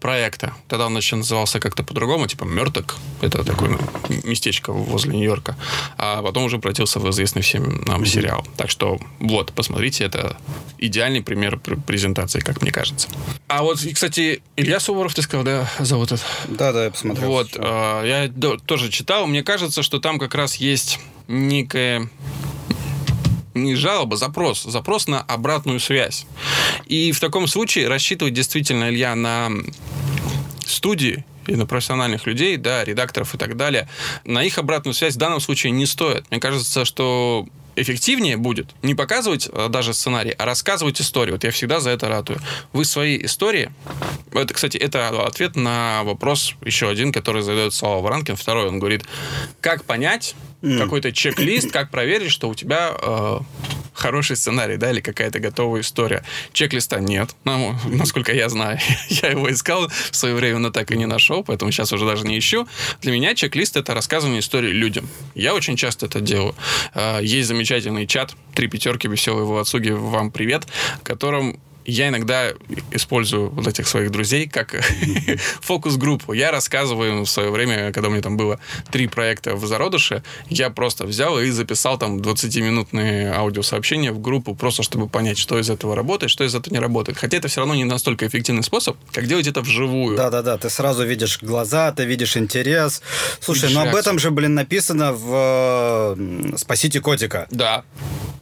проекта. 0.01 0.55
Тогда 0.69 0.87
он 0.87 0.97
еще 0.97 1.17
назывался 1.17 1.59
как-то 1.61 1.83
по-другому, 1.83 2.27
типа 2.27 2.45
Мерток. 2.45 2.97
Это 3.21 3.45
такое 3.45 3.79
местечко 4.25 4.73
возле 4.73 5.17
Нью-Йорка. 5.17 5.57
А 5.99 6.23
потом 6.23 6.45
уже 6.45 6.59
превратился 6.59 7.01
в 7.01 7.11
известный 7.11 7.43
всем 7.43 7.83
нам 7.83 8.07
сериал. 8.07 8.47
Так 8.57 8.71
что 8.71 8.99
вот, 9.19 9.53
посмотрите, 9.53 10.05
это 10.05 10.37
идеальный 10.79 11.23
пример 11.23 11.59
презентации, 11.59 12.41
как 12.41 12.63
мне 12.63 12.71
кажется. 12.71 13.09
А 13.49 13.63
вот, 13.63 13.79
кстати, 13.79 14.43
Илья 14.57 14.81
Суворов, 14.81 15.15
ты 15.15 15.23
сказал, 15.23 15.45
да, 15.45 15.69
зовут 15.79 16.13
это? 16.13 16.23
Да, 16.49 16.73
да, 16.73 16.85
я 16.85 16.91
посмотрел. 16.91 17.29
Вот, 17.29 17.51
э, 17.57 18.31
я 18.37 18.59
тоже 18.59 18.91
читал. 18.91 19.27
Мне 19.27 19.43
кажется, 19.43 19.83
что 19.83 19.99
там 19.99 20.19
как 20.19 20.35
раз 20.35 20.57
есть 20.57 21.01
некая 21.29 22.09
не 23.57 23.75
жалоба, 23.75 24.17
запрос. 24.17 24.63
Запрос 24.63 25.09
на 25.09 25.21
обратную 25.23 25.81
связь. 25.81 26.27
И 26.87 27.13
в 27.13 27.21
таком 27.21 27.47
случае 27.47 27.89
рассчитывать 27.89 28.35
действительно, 28.35 28.89
Илья, 28.89 29.15
на 29.15 29.51
студии 30.65 31.25
и 31.47 31.55
на 31.55 31.67
профессиональных 31.67 32.27
людей, 32.27 32.57
да, 32.57 32.85
редакторов 32.85 33.35
и 33.35 33.39
так 33.39 33.57
далее, 33.57 33.89
на 34.25 34.43
их 34.43 34.59
обратную 34.59 34.95
связь 34.95 35.15
в 35.15 35.19
данном 35.19 35.41
случае 35.41 35.73
не 35.73 35.87
стоит. 35.87 36.29
Мне 36.31 36.41
кажется, 36.41 36.85
что 36.85 37.47
эффективнее 37.77 38.37
будет 38.37 38.75
не 38.83 38.95
показывать 38.95 39.49
э, 39.53 39.69
даже 39.69 39.95
сценарий, 39.95 40.31
а 40.31 40.45
рассказывать 40.45 41.01
историю. 41.01 41.35
Вот 41.35 41.45
я 41.45 41.51
всегда 41.51 41.79
за 41.81 41.91
это 41.91 42.09
ратую. 42.09 42.41
Вы 42.73 42.85
свои 42.85 43.23
истории... 43.23 43.71
Это, 44.33 44.53
кстати, 44.55 44.77
это 44.77 45.09
ответ 45.27 45.57
на 45.57 46.03
вопрос 46.05 46.55
еще 46.65 46.89
один, 46.89 47.13
который 47.13 47.43
задает 47.43 47.75
Слава 47.75 48.01
Воранкин. 48.01 48.37
Второй, 48.37 48.69
он 48.69 48.79
говорит, 48.79 49.05
как 49.61 49.85
понять, 49.85 50.35
mm. 50.63 50.79
какой-то 50.79 51.13
чек-лист, 51.13 51.71
как 51.71 51.91
проверить, 51.91 52.31
что 52.31 52.49
у 52.49 52.55
тебя 52.55 52.93
э, 53.01 53.39
хороший 53.97 54.37
сценарий, 54.37 54.77
да, 54.77 54.91
или 54.91 55.01
какая-то 55.01 55.39
готовая 55.39 55.81
история. 55.81 56.23
Чек-листа 56.53 57.01
нет, 57.01 57.35
ну, 57.45 57.75
насколько 57.87 58.33
я 58.33 58.49
знаю. 58.49 58.79
я 59.09 59.31
его 59.31 59.51
искал 59.51 59.89
в 59.89 60.17
свое 60.17 60.35
время, 60.35 60.59
но 60.59 60.71
так 60.71 60.91
и 60.91 60.97
не 60.97 61.07
нашел, 61.07 61.43
поэтому 61.43 61.73
сейчас 61.73 61.93
уже 61.93 62.07
даже 62.07 62.27
не 62.27 62.39
ищу. 62.39 62.69
Для 63.01 63.13
меня 63.13 63.35
чек-лист— 63.35 63.77
это 63.79 63.95
рассказывание 63.95 64.41
истории 64.41 64.71
людям. 64.71 65.09
Я 65.35 65.55
очень 65.55 65.77
часто 65.77 66.07
это 66.07 66.21
делаю. 66.21 66.55
Э, 66.95 67.21
есть 67.23 67.49
замечательный 67.49 68.07
чат 68.07 68.35
«Три 68.55 68.69
пятерки, 68.69 69.09
веселые 69.09 69.45
волоцуги, 69.45 69.91
вам 69.91 70.31
привет», 70.31 70.67
в 71.01 71.03
котором 71.03 71.59
я 71.87 72.09
иногда 72.09 72.53
использую 72.91 73.51
вот 73.51 73.67
этих 73.67 73.89
своих 73.89 74.11
друзей 74.11 74.49
как 74.49 74.75
фокус-группу. 75.61 76.33
Я 76.33 76.51
рассказываю 76.51 77.25
в 77.25 77.31
свое 77.31 77.51
время, 77.51 77.93
когда 77.93 78.09
у 78.09 78.11
меня 78.11 78.23
там 78.23 78.37
было 78.37 78.59
три 78.91 79.07
проекта 79.07 79.55
в 79.55 79.67
зародыше, 79.67 80.23
я 80.49 80.71
просто 80.71 81.07
взял 81.07 81.39
и 81.41 81.51
записал 81.51 81.99
там 81.99 82.19
20-минутные 82.19 83.33
аудиосообщения 83.33 84.13
в 84.13 84.21
группу, 84.21 84.55
просто 84.55 84.83
чтобы 84.83 85.09
понять, 85.09 85.39
что 85.39 85.59
из 85.59 85.71
этого 85.71 85.95
работает, 85.95 86.31
что 86.31 86.45
из 86.45 86.55
этого 86.55 86.73
не 86.73 86.81
работает. 86.81 87.19
Хотя 87.19 87.39
это 87.39 87.49
все 87.49 87.61
равно 87.61 87.75
не 87.75 87.85
настолько 87.85 88.27
эффективный 88.27 88.63
способ, 88.63 88.97
как 89.13 89.27
делать 89.27 89.47
это 89.47 89.61
вживую. 89.61 90.17
Да-да-да, 90.17 90.59
ты 90.59 90.71
сразу 90.71 91.05
видишь 91.05 91.39
глаза, 91.41 91.93
ты 91.93 92.05
видишь 92.05 92.37
интерес. 92.37 93.03
Слушай, 93.41 93.73
ну 93.73 93.81
об 93.81 93.95
этом 93.95 94.19
же, 94.19 94.31
блин, 94.31 94.55
написано 94.55 95.13
в 95.13 96.17
«Спасите 96.57 97.01
котика». 97.01 97.47
Да. 97.51 97.85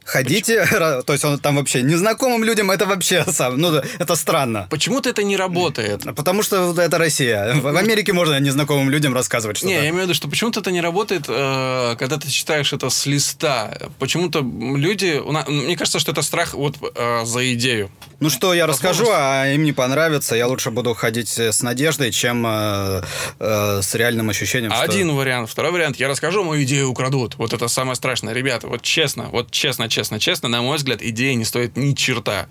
Ходите, 0.05 0.67
то 1.07 1.13
есть 1.13 1.25
он 1.25 1.39
там 1.39 1.57
вообще 1.57 1.83
незнакомым 1.83 2.45
людям 2.45 2.71
это 2.71 2.87
вообще 2.87 3.25
сам, 3.35 3.59
ну 3.59 3.75
это 3.75 4.17
странно. 4.17 4.67
Почему-то 4.71 5.11
это 5.11 5.23
не 5.23 5.37
работает. 5.37 6.05
Потому 6.17 6.43
что 6.43 6.75
это 6.79 6.99
Россия. 6.99 7.55
В 7.55 7.77
Америке 7.77 8.13
можно 8.13 8.41
незнакомым 8.41 8.91
людям 8.91 9.15
рассказывать 9.15 9.57
что-то. 9.59 9.73
Не, 9.73 9.75
я 9.75 9.89
имею 9.89 10.01
в 10.01 10.03
виду, 10.05 10.15
что 10.15 10.29
почему-то 10.29 10.61
это 10.61 10.71
не 10.71 10.81
работает, 10.81 11.25
э, 11.29 11.97
когда 11.99 12.17
ты 12.19 12.31
читаешь 12.31 12.73
это 12.73 12.89
с 12.91 13.07
листа. 13.07 13.77
Почему-то 13.99 14.41
люди, 14.41 15.21
мне 15.49 15.77
кажется, 15.77 15.99
что 15.99 16.13
это 16.13 16.23
страх 16.23 16.55
вот 16.55 16.77
э, 16.95 17.25
за 17.25 17.53
идею. 17.55 17.91
Ну 18.21 18.31
что, 18.31 18.55
я 18.55 18.67
расскажу, 18.67 19.07
а 19.11 19.47
им 19.47 19.65
не 19.65 19.73
понравится. 19.73 20.37
Я 20.37 20.47
лучше 20.47 20.71
буду 20.71 20.95
ходить 20.95 21.39
с 21.39 21.63
надеждой, 21.63 22.13
чем 22.13 22.45
э, 22.47 23.03
с 23.39 23.95
реальным 23.95 24.31
ощущением. 24.31 24.73
Один 24.73 25.15
вариант, 25.15 25.51
второй 25.51 25.73
вариант. 25.73 25.97
Я 25.97 26.09
расскажу, 26.09 26.45
мою 26.45 26.63
идею 26.65 26.89
украдут. 26.89 27.37
Вот 27.37 27.53
это 27.53 27.69
самое 27.69 27.97
страшное, 27.97 28.35
ребята. 28.35 28.67
Вот 28.67 28.83
честно, 28.83 29.29
вот 29.31 29.51
честно, 29.51 29.89
честно, 29.89 30.19
честно, 30.19 30.49
на 30.49 30.63
мой 30.63 30.77
взгляд, 30.77 31.03
идея 31.03 31.35
не 31.35 31.45
стоит 31.45 31.77
ни 31.77 31.93
черта. 31.95 32.47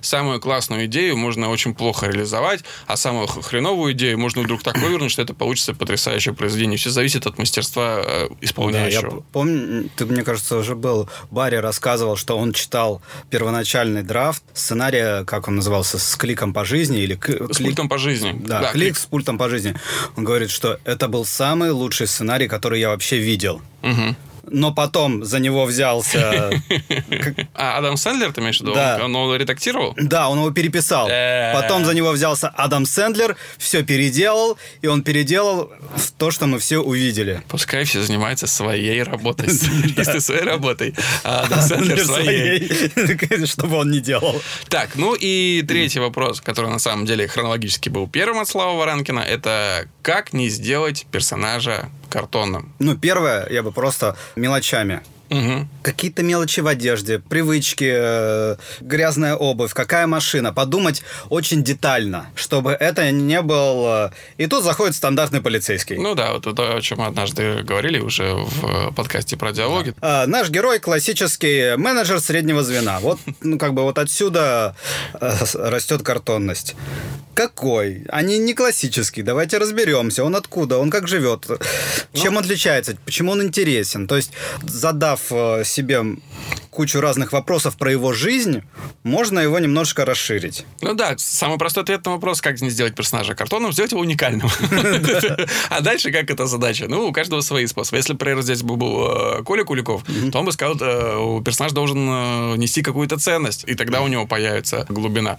Самую 0.00 0.40
классную 0.40 0.86
идею 0.86 1.16
можно 1.16 1.50
очень 1.50 1.74
плохо 1.74 2.06
реализовать, 2.06 2.60
а 2.86 2.96
самую 2.96 3.26
хреновую 3.26 3.92
идею 3.92 4.18
можно 4.18 4.42
вдруг 4.42 4.62
так 4.62 4.78
вывернуть, 4.78 5.12
что 5.12 5.22
это 5.22 5.34
получится 5.34 5.74
потрясающее 5.74 6.34
произведение. 6.34 6.78
Все 6.78 6.90
зависит 6.90 7.26
от 7.26 7.38
мастерства 7.38 8.02
э, 8.04 8.28
исполняющего. 8.40 9.10
Да, 9.10 9.16
я 9.16 9.22
помню, 9.32 9.90
ты, 9.96 10.06
мне 10.06 10.22
кажется, 10.22 10.56
уже 10.56 10.74
был, 10.74 11.08
Барри 11.30 11.56
рассказывал, 11.56 12.16
что 12.16 12.36
он 12.36 12.52
читал 12.52 13.02
первоначальный 13.30 14.02
драфт 14.02 14.42
сценария, 14.54 15.05
как 15.26 15.48
он 15.48 15.56
назывался, 15.56 15.98
с 15.98 16.16
кликом 16.16 16.52
по 16.52 16.64
жизни 16.64 17.00
или... 17.00 17.18
С 17.52 17.58
пультом 17.58 17.88
по 17.88 17.98
жизни. 17.98 18.34
Да, 18.38 18.60
да 18.60 18.72
клик, 18.72 18.84
клик 18.84 18.96
с 18.96 19.06
пультом 19.06 19.38
по 19.38 19.48
жизни. 19.48 19.74
Он 20.16 20.24
говорит, 20.24 20.50
что 20.50 20.78
это 20.84 21.08
был 21.08 21.24
самый 21.24 21.70
лучший 21.70 22.06
сценарий, 22.06 22.48
который 22.48 22.80
я 22.80 22.88
вообще 22.88 23.18
видел. 23.18 23.60
Угу 23.82 24.16
но 24.50 24.72
потом 24.72 25.24
за 25.24 25.38
него 25.38 25.64
взялся... 25.64 26.50
А, 27.54 27.78
Адам 27.78 27.96
Сэндлер, 27.96 28.32
ты 28.32 28.40
имеешь 28.40 28.58
в 28.58 28.60
виду? 28.60 28.74
Да. 28.74 28.98
Он 29.02 29.10
его 29.10 29.34
редактировал? 29.36 29.94
Да, 29.96 30.28
он 30.28 30.38
его 30.38 30.50
переписал. 30.50 31.08
Э. 31.10 31.52
Потом 31.54 31.84
за 31.84 31.94
него 31.94 32.10
взялся 32.10 32.48
Адам 32.48 32.84
Сэндлер, 32.84 33.36
все 33.56 33.82
переделал, 33.82 34.58
и 34.82 34.86
он 34.86 35.02
переделал 35.02 35.72
то, 36.18 36.30
что 36.30 36.46
мы 36.46 36.58
все 36.58 36.78
увидели. 36.78 37.42
Пускай 37.48 37.84
все 37.84 38.02
занимается 38.02 38.46
своей 38.46 39.02
работой. 39.02 39.48
Сценаристы 39.50 40.20
своей 40.20 40.42
работой, 40.42 40.94
а 41.24 41.40
Адам 41.40 41.62
Сэндлер 41.62 42.04
своей. 42.04 43.46
Чтобы 43.46 43.76
он 43.76 43.90
не 43.90 44.00
делал. 44.00 44.40
Так, 44.68 44.96
ну 44.96 45.14
и 45.14 45.64
третий 45.66 46.00
вопрос, 46.00 46.40
который 46.40 46.70
на 46.70 46.78
самом 46.78 47.06
деле 47.06 47.26
хронологически 47.26 47.88
был 47.88 48.08
первым 48.08 48.40
от 48.40 48.48
Слава 48.48 48.76
Варанкина, 48.76 49.20
это 49.20 49.88
как 50.02 50.32
не 50.32 50.48
сделать 50.48 51.06
персонажа 51.10 51.90
картонным? 52.08 52.72
Ну, 52.78 52.96
первое, 52.96 53.48
я 53.50 53.62
бы 53.62 53.72
просто 53.72 54.16
мелочами 54.36 55.02
Угу. 55.30 55.68
Какие-то 55.82 56.22
мелочи 56.22 56.60
в 56.60 56.66
одежде, 56.66 57.18
привычки, 57.18 57.92
э, 57.92 58.56
грязная 58.80 59.34
обувь, 59.34 59.72
какая 59.74 60.06
машина. 60.06 60.52
Подумать 60.52 61.02
очень 61.28 61.62
детально, 61.62 62.26
чтобы 62.34 62.72
это 62.72 63.10
не 63.10 63.42
был... 63.42 63.86
Э, 63.86 64.10
и 64.38 64.46
тут 64.46 64.64
заходит 64.64 64.94
стандартный 64.94 65.40
полицейский. 65.40 65.96
Ну 65.96 66.14
да, 66.14 66.32
вот 66.32 66.46
это, 66.46 66.76
о 66.76 66.80
чем 66.80 66.98
мы 66.98 67.06
однажды 67.06 67.62
говорили 67.62 67.98
уже 67.98 68.34
в 68.34 68.92
подкасте 68.94 69.36
про 69.36 69.52
диалоги. 69.52 69.94
Да. 70.00 70.22
А, 70.22 70.26
наш 70.26 70.50
герой 70.50 70.78
классический 70.78 71.76
менеджер 71.76 72.20
среднего 72.20 72.62
звена. 72.62 73.00
Вот, 73.00 73.18
ну 73.42 73.58
как 73.58 73.74
бы 73.74 73.82
вот 73.82 73.98
отсюда 73.98 74.76
э, 75.20 75.32
растет 75.54 76.02
картонность. 76.02 76.74
Какой? 77.36 78.04
Они 78.08 78.38
не 78.38 78.54
классический. 78.54 79.20
Давайте 79.20 79.58
разберемся. 79.58 80.24
Он 80.24 80.36
откуда? 80.36 80.78
Он 80.78 80.90
как 80.90 81.06
живет? 81.06 81.46
Чем 82.14 82.32
ну, 82.32 82.38
он 82.38 82.44
отличается? 82.44 82.96
Почему 83.04 83.32
он 83.32 83.42
интересен? 83.42 84.06
То 84.06 84.16
есть, 84.16 84.32
задав 84.62 85.15
задав 85.16 85.60
э, 85.60 85.64
себе 85.64 86.02
кучу 86.70 87.00
разных 87.00 87.32
вопросов 87.32 87.76
про 87.76 87.90
его 87.90 88.12
жизнь, 88.12 88.62
можно 89.02 89.38
его 89.38 89.58
немножко 89.58 90.04
расширить. 90.04 90.66
Ну 90.82 90.94
да, 90.94 91.14
самый 91.16 91.58
простой 91.58 91.84
ответ 91.84 92.04
на 92.04 92.12
вопрос, 92.12 92.40
как 92.40 92.60
не 92.60 92.70
сделать 92.70 92.94
персонажа 92.94 93.34
картонным, 93.34 93.72
сделать 93.72 93.92
его 93.92 94.02
уникальным. 94.02 94.48
А 95.70 95.80
дальше 95.80 96.12
как 96.12 96.30
эта 96.30 96.46
задача? 96.46 96.86
Ну, 96.88 97.06
у 97.06 97.12
каждого 97.12 97.40
свои 97.40 97.66
способы. 97.66 97.96
Если, 97.96 98.12
например, 98.12 98.42
здесь 98.42 98.62
бы 98.62 98.76
был 98.76 99.38
э, 99.38 99.42
Коля 99.42 99.64
Куликов, 99.64 100.02
то 100.32 100.38
он 100.38 100.44
бы 100.44 100.52
сказал, 100.52 100.76
э, 100.80 101.42
персонаж 101.44 101.72
должен 101.72 102.58
нести 102.58 102.82
какую-то 102.82 103.18
ценность, 103.18 103.64
и 103.66 103.74
тогда 103.74 104.02
у 104.02 104.08
него 104.08 104.26
появится 104.26 104.86
глубина. 104.88 105.38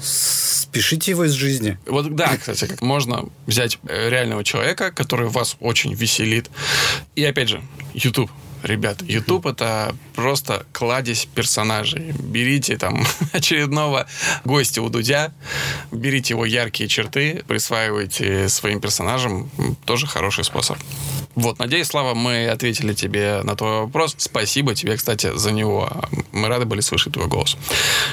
Спешите 0.00 1.12
его 1.12 1.24
из 1.24 1.32
жизни. 1.32 1.78
Вот 1.86 2.14
да, 2.14 2.36
кстати, 2.36 2.66
как 2.66 2.82
можно 2.82 3.26
взять 3.46 3.78
реального 3.84 4.44
человека, 4.44 4.90
который 4.90 5.28
вас 5.28 5.56
очень 5.60 5.94
веселит. 5.94 6.50
И 7.16 7.24
опять 7.24 7.48
же, 7.48 7.62
YouTube 7.94 8.30
ребят, 8.64 9.02
YouTube 9.02 9.46
это 9.46 9.94
просто 10.14 10.66
кладезь 10.72 11.26
персонажей. 11.26 12.12
Берите 12.18 12.76
там 12.76 13.04
очередного 13.32 14.06
гостя 14.44 14.82
у 14.82 14.88
Дудя, 14.88 15.32
берите 15.92 16.34
его 16.34 16.44
яркие 16.44 16.88
черты, 16.88 17.44
присваивайте 17.46 18.48
своим 18.48 18.80
персонажам. 18.80 19.50
Тоже 19.84 20.06
хороший 20.06 20.44
способ. 20.44 20.78
Вот, 21.34 21.58
надеюсь, 21.58 21.88
Слава, 21.88 22.14
мы 22.14 22.48
ответили 22.48 22.94
тебе 22.94 23.42
на 23.42 23.56
твой 23.56 23.80
вопрос. 23.80 24.14
Спасибо 24.18 24.74
тебе, 24.74 24.96
кстати, 24.96 25.36
за 25.36 25.52
него. 25.52 25.90
Мы 26.32 26.48
рады 26.48 26.64
были 26.64 26.80
слышать 26.80 27.12
твой 27.12 27.26
голос. 27.26 27.56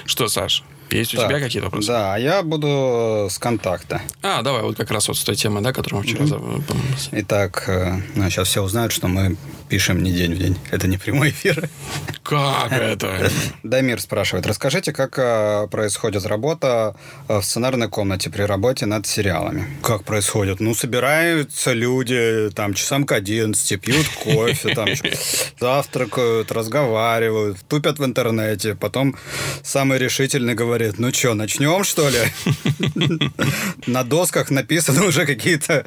Что, 0.05 0.27
Саш, 0.27 0.63
есть 0.91 1.13
у 1.13 1.17
так, 1.17 1.29
тебя 1.29 1.39
какие-то 1.39 1.65
вопросы? 1.65 1.87
Да, 1.87 2.17
я 2.17 2.43
буду 2.43 3.27
с 3.29 3.37
контакта. 3.37 4.01
А, 4.21 4.41
давай, 4.41 4.63
вот 4.63 4.77
как 4.77 4.91
раз 4.91 5.07
вот 5.07 5.17
с 5.17 5.23
той 5.23 5.35
темой, 5.35 5.61
да, 5.63 5.73
которую 5.73 6.01
мы 6.01 6.07
вчера... 6.07 6.25
Mm-hmm. 6.25 7.09
Итак, 7.11 7.69
ну, 8.15 8.29
сейчас 8.29 8.47
все 8.47 8.61
узнают, 8.61 8.91
что 8.91 9.07
мы 9.07 9.37
пишем 9.71 10.03
не 10.03 10.11
день 10.11 10.35
в 10.35 10.37
день. 10.37 10.57
Это 10.69 10.87
не 10.87 10.97
прямой 10.97 11.29
эфир. 11.29 11.69
Как 12.23 12.73
это? 12.73 13.31
Дамир 13.63 14.01
спрашивает, 14.01 14.45
расскажите, 14.45 14.91
как 14.91 15.17
э, 15.17 15.67
происходит 15.71 16.25
работа 16.25 16.93
э, 17.29 17.39
в 17.39 17.43
сценарной 17.43 17.87
комнате 17.87 18.29
при 18.29 18.41
работе 18.41 18.85
над 18.85 19.07
сериалами? 19.07 19.65
Как 19.81 20.03
происходит? 20.03 20.59
Ну, 20.59 20.75
собираются 20.75 21.71
люди 21.71 22.49
там 22.53 22.73
часам 22.73 23.05
к 23.05 23.13
11, 23.13 23.79
пьют 23.79 24.07
кофе, 24.09 24.75
там 24.75 24.89
завтракают, 25.59 26.51
разговаривают, 26.51 27.57
тупят 27.69 27.97
в 27.97 28.03
интернете. 28.03 28.75
Потом 28.75 29.15
самый 29.63 29.99
решительный 29.99 30.53
говорит, 30.53 30.80
ну 30.97 31.13
что, 31.13 31.33
начнем, 31.33 31.83
что 31.83 32.09
ли? 32.09 32.19
На 33.87 34.03
досках 34.03 34.49
написаны 34.49 35.03
уже 35.05 35.25
какие-то... 35.25 35.85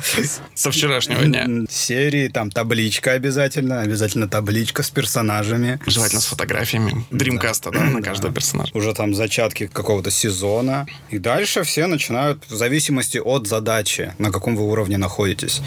Со 0.55 0.71
вчерашнего 0.71 1.25
дня. 1.25 1.47
Серии, 1.69 2.29
там 2.29 2.51
табличка 2.51 3.13
обязательно, 3.13 3.81
обязательно 3.81 4.29
табличка 4.29 4.83
с 4.83 4.91
персонажами. 4.91 5.81
Желательно 5.87 6.21
с 6.21 6.27
фотографиями 6.27 7.05
Дримкаста, 7.11 7.71
да, 7.71 7.83
на 7.85 8.03
каждого 8.03 8.33
персонажа. 8.33 8.71
Уже 8.75 8.93
там 8.95 9.15
зачатки 9.15 9.67
какого-то 9.67 10.11
сезона. 10.11 10.87
И 11.11 11.19
дальше 11.19 11.63
все 11.63 11.87
начинают, 11.87 12.45
в 12.49 12.55
зависимости 12.55 13.19
от 13.19 13.47
задачи, 13.47 14.15
на 14.19 14.31
каком 14.31 14.57
вы 14.57 14.65
уровне 14.65 14.99
находитесь. 14.99 15.61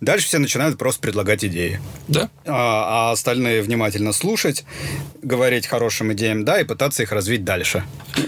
Дальше 0.00 0.26
все 0.26 0.38
начинают 0.38 0.78
просто 0.78 1.00
предлагать 1.00 1.44
идеи. 1.44 1.80
Да. 2.08 2.30
А, 2.46 3.08
а 3.08 3.12
остальные 3.12 3.62
внимательно 3.62 4.12
слушать, 4.12 4.64
говорить 5.22 5.66
хорошим 5.66 6.12
идеям 6.12 6.44
«да» 6.44 6.60
и 6.60 6.64
пытаться 6.64 7.02
их 7.02 7.12
развить 7.12 7.44
дальше. 7.44 7.84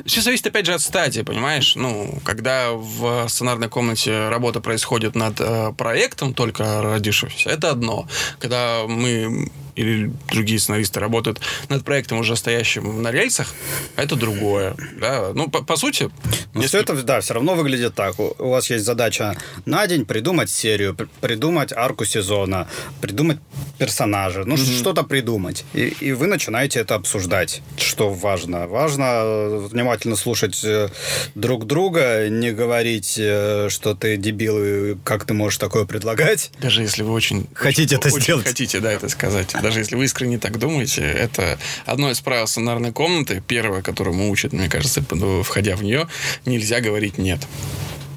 Все 0.07 0.21
зависит, 0.21 0.44
опять 0.47 0.67
же, 0.67 0.75
от 0.75 0.81
стадии, 0.81 1.23
понимаешь? 1.23 1.77
Ну, 1.77 2.19
когда 2.25 2.73
в 2.73 3.29
сценарной 3.29 3.69
комнате 3.69 4.29
работа 4.29 4.61
происходит 4.61 5.15
над 5.15 5.41
э, 5.41 5.73
проектом 5.77 6.35
только 6.35 6.83
родившимся, 6.83 7.51
это 7.51 7.71
одно. 7.71 8.07
Когда 8.39 8.85
мы 8.87 9.51
или 9.75 10.11
другие 10.31 10.59
сценаристы 10.59 11.01
работают 11.01 11.41
над 11.69 11.85
проектом, 11.85 12.19
уже 12.19 12.37
стоящим 12.37 13.03
на 13.03 13.11
рельсах, 13.11 13.53
это 13.97 14.17
другое. 14.17 14.77
Да? 15.01 15.33
Ну, 15.35 15.49
по, 15.49 15.63
по 15.63 15.77
сути... 15.77 16.11
Но 16.55 16.63
если... 16.63 16.69
все 16.69 16.81
это, 16.81 17.03
да, 17.03 17.21
все 17.21 17.35
равно 17.35 17.55
выглядит 17.55 17.95
так. 17.95 18.19
У, 18.21 18.35
у 18.39 18.51
вас 18.51 18.71
есть 18.71 18.85
задача 18.85 19.37
на 19.67 19.87
день 19.87 20.07
придумать 20.07 20.51
серию, 20.51 20.97
придумать 21.21 21.73
арку 21.73 22.05
сезона, 22.05 22.69
придумать 23.01 23.39
персонажа, 23.79 24.45
ну, 24.45 24.55
mm-hmm. 24.55 24.79
что-то 24.79 25.03
придумать. 25.03 25.65
И, 25.75 25.89
и 26.01 26.13
вы 26.13 26.27
начинаете 26.27 26.81
это 26.81 26.95
обсуждать. 26.95 27.63
Что 27.77 28.11
важно? 28.11 28.69
Важно 28.69 29.03
э, 29.03 29.69
внимательно 29.71 30.17
слушать 30.17 30.61
э, 30.65 30.89
друг 31.35 31.67
друга, 31.67 32.29
не 32.29 32.53
говорить, 32.53 33.17
э, 33.19 33.69
что 33.71 33.95
ты 33.95 34.17
дебил, 34.17 34.63
и 34.63 34.97
как 35.03 35.25
ты 35.25 35.35
можешь 35.35 35.59
такое 35.59 35.85
предлагать. 35.85 36.53
Даже 36.61 36.83
если 36.83 37.03
вы 37.03 37.13
очень... 37.13 37.49
Хотите 37.55 37.97
очень, 37.97 38.09
это 38.09 38.21
сделать. 38.21 38.47
Хотите, 38.47 38.81
да, 38.81 38.93
это 38.93 39.09
сказать 39.09 39.55
даже 39.65 39.81
если 39.81 39.97
вы 39.97 40.05
искренне 40.05 40.39
так 40.39 40.59
думаете, 40.59 41.01
это 41.01 41.59
одно 41.87 42.11
из 42.11 42.21
правил 42.21 42.47
сценарной 42.47 42.93
комнаты, 42.93 43.43
первое, 43.47 43.81
которое 43.81 44.13
мы 44.13 44.29
учат, 44.29 44.53
мне 44.53 44.69
кажется, 44.69 45.03
входя 45.43 45.75
в 45.75 45.83
нее, 45.83 46.07
нельзя 46.45 46.81
говорить 46.81 47.17
«нет». 47.17 47.41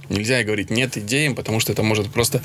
Нельзя 0.10 0.44
говорить 0.44 0.70
«нет» 0.70 0.98
идеям, 0.98 1.36
потому 1.36 1.62
что 1.62 1.72
это 1.72 1.84
может 1.84 2.12
просто 2.12 2.44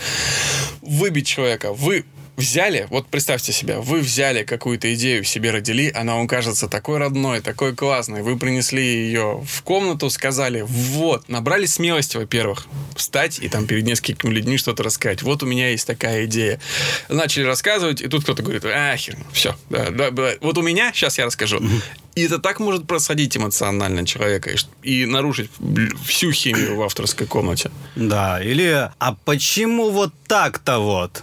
выбить 0.82 1.26
человека. 1.26 1.72
Вы 1.72 2.04
взяли, 2.36 2.86
вот 2.90 3.06
представьте 3.08 3.52
себя, 3.52 3.80
вы 3.80 4.00
взяли 4.00 4.42
какую-то 4.42 4.92
идею 4.94 5.24
в 5.24 5.28
себе 5.28 5.50
родили, 5.50 5.90
она 5.94 6.14
вам 6.16 6.26
кажется 6.26 6.68
такой 6.68 6.98
родной, 6.98 7.40
такой 7.40 7.74
классной, 7.74 8.22
вы 8.22 8.38
принесли 8.38 8.82
ее 8.82 9.42
в 9.46 9.62
комнату, 9.62 10.10
сказали, 10.10 10.62
вот, 10.66 11.28
набрали 11.28 11.66
смелости, 11.66 12.16
во-первых, 12.16 12.66
встать 12.96 13.38
и 13.38 13.48
там 13.48 13.66
перед 13.66 13.84
несколькими 13.84 14.30
людьми 14.30 14.56
что-то 14.56 14.82
рассказать. 14.82 15.22
Вот 15.22 15.42
у 15.42 15.46
меня 15.46 15.70
есть 15.70 15.86
такая 15.86 16.24
идея. 16.26 16.60
Начали 17.08 17.44
рассказывать, 17.44 18.00
и 18.00 18.08
тут 18.08 18.22
кто-то 18.24 18.42
говорит, 18.42 18.64
ахер, 18.64 19.16
все, 19.32 19.56
да, 19.70 19.90
да, 19.90 20.10
да. 20.10 20.32
вот 20.40 20.58
у 20.58 20.62
меня, 20.62 20.92
сейчас 20.92 21.18
я 21.18 21.26
расскажу. 21.26 21.60
И 22.14 22.22
это 22.24 22.38
так 22.38 22.60
может 22.60 22.86
просадить 22.86 23.36
эмоционально 23.36 24.06
человека 24.06 24.50
и, 24.50 24.56
и 24.82 25.06
нарушить 25.06 25.50
всю 26.04 26.30
химию 26.32 26.76
в 26.76 26.82
авторской 26.82 27.26
комнате. 27.26 27.70
Да, 27.96 28.42
или 28.42 28.90
а 28.98 29.16
почему 29.24 29.90
вот 29.90 30.12
так-то 30.26 30.78
вот? 30.78 31.22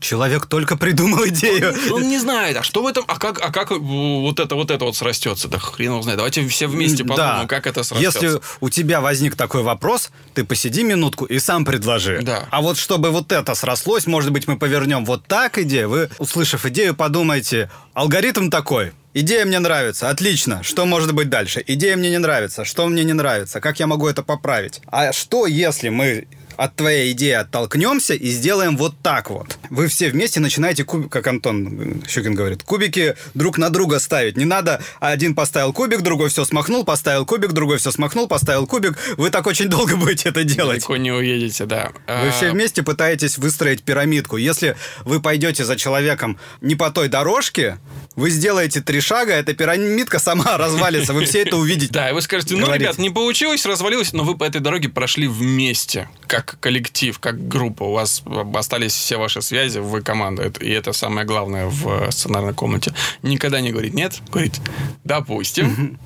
Человек 0.00 0.46
только 0.46 0.76
придумал 0.76 1.26
идею. 1.28 1.74
Он, 1.86 1.92
он 1.94 2.08
не 2.08 2.18
знает, 2.18 2.56
а 2.56 2.62
что 2.62 2.82
в 2.82 2.86
этом, 2.86 3.04
а 3.08 3.18
как, 3.18 3.40
а 3.40 3.50
как 3.50 3.70
вот 3.70 4.40
это 4.40 4.54
вот 4.54 4.70
это 4.70 4.84
вот 4.84 4.96
срастется? 4.96 5.48
Да 5.48 5.58
хрен 5.58 5.92
его 5.92 6.02
знает. 6.02 6.18
Давайте 6.18 6.46
все 6.48 6.66
вместе 6.66 7.04
подумаем, 7.04 7.42
да. 7.42 7.46
как 7.46 7.66
это 7.66 7.82
срастется. 7.82 8.24
Если 8.24 8.40
у 8.60 8.70
тебя 8.70 9.00
возник 9.00 9.36
такой 9.36 9.62
вопрос, 9.62 10.10
ты 10.34 10.44
посиди 10.44 10.82
минутку 10.82 11.24
и 11.24 11.38
сам 11.38 11.64
предложи. 11.64 12.20
Да. 12.22 12.46
А 12.50 12.60
вот 12.60 12.78
чтобы 12.78 13.10
вот 13.10 13.32
это 13.32 13.54
срослось, 13.54 14.06
может 14.06 14.32
быть, 14.32 14.46
мы 14.46 14.58
повернем 14.58 15.04
вот 15.04 15.26
так 15.26 15.58
идею. 15.58 15.88
Вы, 15.88 16.10
услышав 16.18 16.64
идею, 16.66 16.94
подумайте, 16.94 17.70
алгоритм 17.94 18.50
такой. 18.50 18.92
Идея 19.12 19.44
мне 19.44 19.58
нравится, 19.58 20.08
отлично. 20.08 20.62
Что 20.62 20.86
может 20.86 21.12
быть 21.14 21.28
дальше? 21.28 21.64
Идея 21.66 21.96
мне 21.96 22.10
не 22.10 22.18
нравится, 22.18 22.64
что 22.64 22.86
мне 22.86 23.02
не 23.02 23.12
нравится, 23.12 23.60
как 23.60 23.80
я 23.80 23.88
могу 23.88 24.06
это 24.06 24.22
поправить? 24.22 24.80
А 24.86 25.12
что, 25.12 25.46
если 25.46 25.88
мы 25.88 26.28
от 26.60 26.76
твоей 26.76 27.12
идеи 27.12 27.32
оттолкнемся 27.32 28.12
и 28.12 28.28
сделаем 28.28 28.76
вот 28.76 28.94
так 29.02 29.30
вот. 29.30 29.58
Вы 29.70 29.88
все 29.88 30.10
вместе 30.10 30.40
начинаете, 30.40 30.84
куб... 30.84 31.08
как 31.08 31.26
Антон 31.26 32.02
Щукин 32.06 32.34
говорит, 32.34 32.64
кубики 32.64 33.16
друг 33.32 33.56
на 33.56 33.70
друга 33.70 33.98
ставить. 33.98 34.36
Не 34.36 34.44
надо, 34.44 34.82
один 35.00 35.34
поставил 35.34 35.72
кубик, 35.72 36.02
другой 36.02 36.28
все 36.28 36.44
смахнул, 36.44 36.84
поставил 36.84 37.24
кубик, 37.24 37.52
другой 37.52 37.78
все 37.78 37.90
смахнул, 37.90 38.28
поставил 38.28 38.66
кубик. 38.66 38.98
Вы 39.16 39.30
так 39.30 39.46
очень 39.46 39.68
долго 39.70 39.96
будете 39.96 40.28
это 40.28 40.44
делать. 40.44 40.80
Далеко 40.80 40.98
не 40.98 41.10
уедете, 41.10 41.64
да. 41.64 41.92
Вы 42.06 42.30
все 42.30 42.48
а, 42.48 42.52
вместе 42.52 42.82
пытаетесь 42.82 43.38
выстроить 43.38 43.82
пирамидку. 43.82 44.36
Если 44.36 44.76
вы 45.06 45.22
пойдете 45.22 45.64
за 45.64 45.76
человеком 45.76 46.38
не 46.60 46.74
по 46.74 46.90
той 46.90 47.08
дорожке, 47.08 47.78
вы 48.16 48.28
сделаете 48.28 48.82
три 48.82 49.00
шага, 49.00 49.32
эта 49.32 49.54
пирамидка 49.54 50.18
сама 50.18 50.56
развалится. 50.58 51.14
Вы 51.14 51.24
все 51.24 51.40
это 51.40 51.56
увидите. 51.56 51.90
Да, 52.00 52.10
и 52.10 52.12
вы 52.12 52.22
скажете, 52.22 52.56
ну, 52.56 52.72
ребят, 52.72 52.98
не 52.98 53.10
получилось, 53.10 53.66
развалилось, 53.66 54.12
но 54.12 54.22
вы 54.22 54.36
по 54.36 54.44
этой 54.44 54.60
дороге 54.60 54.88
прошли 54.88 55.26
вместе, 55.26 56.08
как 56.26 56.49
коллектив, 56.60 57.18
как 57.18 57.48
группа, 57.48 57.84
у 57.84 57.92
вас 57.92 58.22
остались 58.54 58.92
все 58.92 59.16
ваши 59.16 59.42
связи, 59.42 59.78
вы 59.78 60.02
команда. 60.02 60.52
И 60.60 60.70
это 60.70 60.92
самое 60.92 61.26
главное 61.26 61.66
в 61.66 62.10
сценарной 62.10 62.54
комнате. 62.54 62.92
Никогда 63.22 63.60
не 63.60 63.70
говорить 63.70 63.94
нет, 63.94 64.20
говорить 64.30 64.60
допустим. 65.04 65.98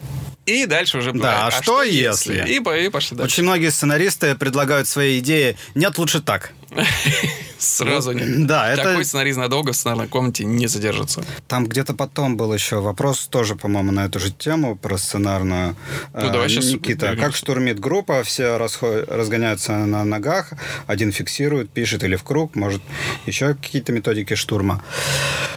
И 0.47 0.67
дальше 0.67 0.99
уже 0.99 1.13
Да, 1.13 1.45
а, 1.45 1.47
а 1.47 1.51
что, 1.51 1.63
что 1.63 1.83
если? 1.83 2.45
И, 2.47 2.57
и 2.57 2.89
пошли 2.91 3.17
дальше. 3.17 3.33
Очень 3.33 3.45
многие 3.45 3.71
сценаристы 3.71 4.35
предлагают 4.35 4.87
свои 4.87 5.19
идеи. 5.21 5.57
Нет, 5.75 5.97
лучше 5.97 6.21
так. 6.21 6.53
Сразу 7.59 8.13
нет. 8.13 8.29
Да, 8.45 8.71
это... 8.71 8.83
Такой 8.83 9.05
сценарист 9.05 9.39
надолго 9.39 9.73
в 9.73 9.77
сценарной 9.77 10.07
комнате 10.07 10.45
не 10.45 10.67
задержится. 10.67 11.25
Там 11.49 11.67
где-то 11.67 11.95
потом 11.95 12.37
был 12.37 12.53
еще 12.53 12.81
вопрос, 12.81 13.27
тоже, 13.27 13.57
по-моему, 13.57 13.93
на 13.93 14.07
эту 14.07 14.21
же 14.21 14.31
тему, 14.31 14.77
про 14.77 14.99
сценарную. 14.99 15.77
Ну, 16.13 16.31
давай 16.31 16.49
сейчас... 16.49 16.67
Никита, 16.67 17.17
как 17.17 17.35
штурмит 17.35 17.81
группа, 17.81 18.23
все 18.23 18.59
расход... 18.59 19.07
разгоняются 19.09 19.73
на 19.73 20.05
ногах, 20.05 20.53
один 20.87 21.13
фиксирует, 21.13 21.71
пишет 21.71 22.05
или 22.05 22.17
в 22.17 22.23
круг, 22.23 22.55
может, 22.55 22.83
еще 23.27 23.55
какие-то 23.55 23.93
методики 23.93 24.35
штурма. 24.35 24.83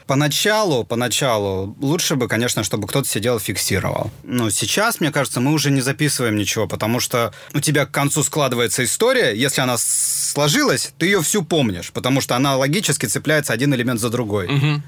Поначалу, 0.06 0.86
поначалу 0.86 1.76
лучше 1.82 2.16
бы, 2.16 2.28
конечно, 2.28 2.64
чтобы 2.64 2.88
кто-то 2.88 3.08
сидел 3.08 3.38
и 3.38 3.40
фиксировал. 3.40 4.10
Но 4.24 4.50
сейчас, 4.50 5.02
мне 5.02 5.12
кажется, 5.12 5.42
мы 5.42 5.52
уже 5.52 5.70
не 5.70 5.82
записываем 5.82 6.38
ничего, 6.38 6.68
потому 6.68 7.00
что 7.00 7.34
у 7.54 7.60
тебя 7.60 7.86
к 7.86 7.92
концу 7.92 8.24
складывается 8.24 8.84
история, 8.86 9.36
если 9.36 9.62
она 9.62 9.76
сложилась, 9.78 10.94
ты 10.98 11.08
ее 11.08 11.22
всю 11.22 11.44
помнишь, 11.44 11.87
потому 11.94 12.22
что 12.22 12.36
она 12.36 12.56
логически 12.58 13.06
цепляется 13.06 13.54
один 13.54 13.74
элемент 13.74 14.00
за 14.00 14.10
другой. 14.10 14.48
Угу. 14.48 14.82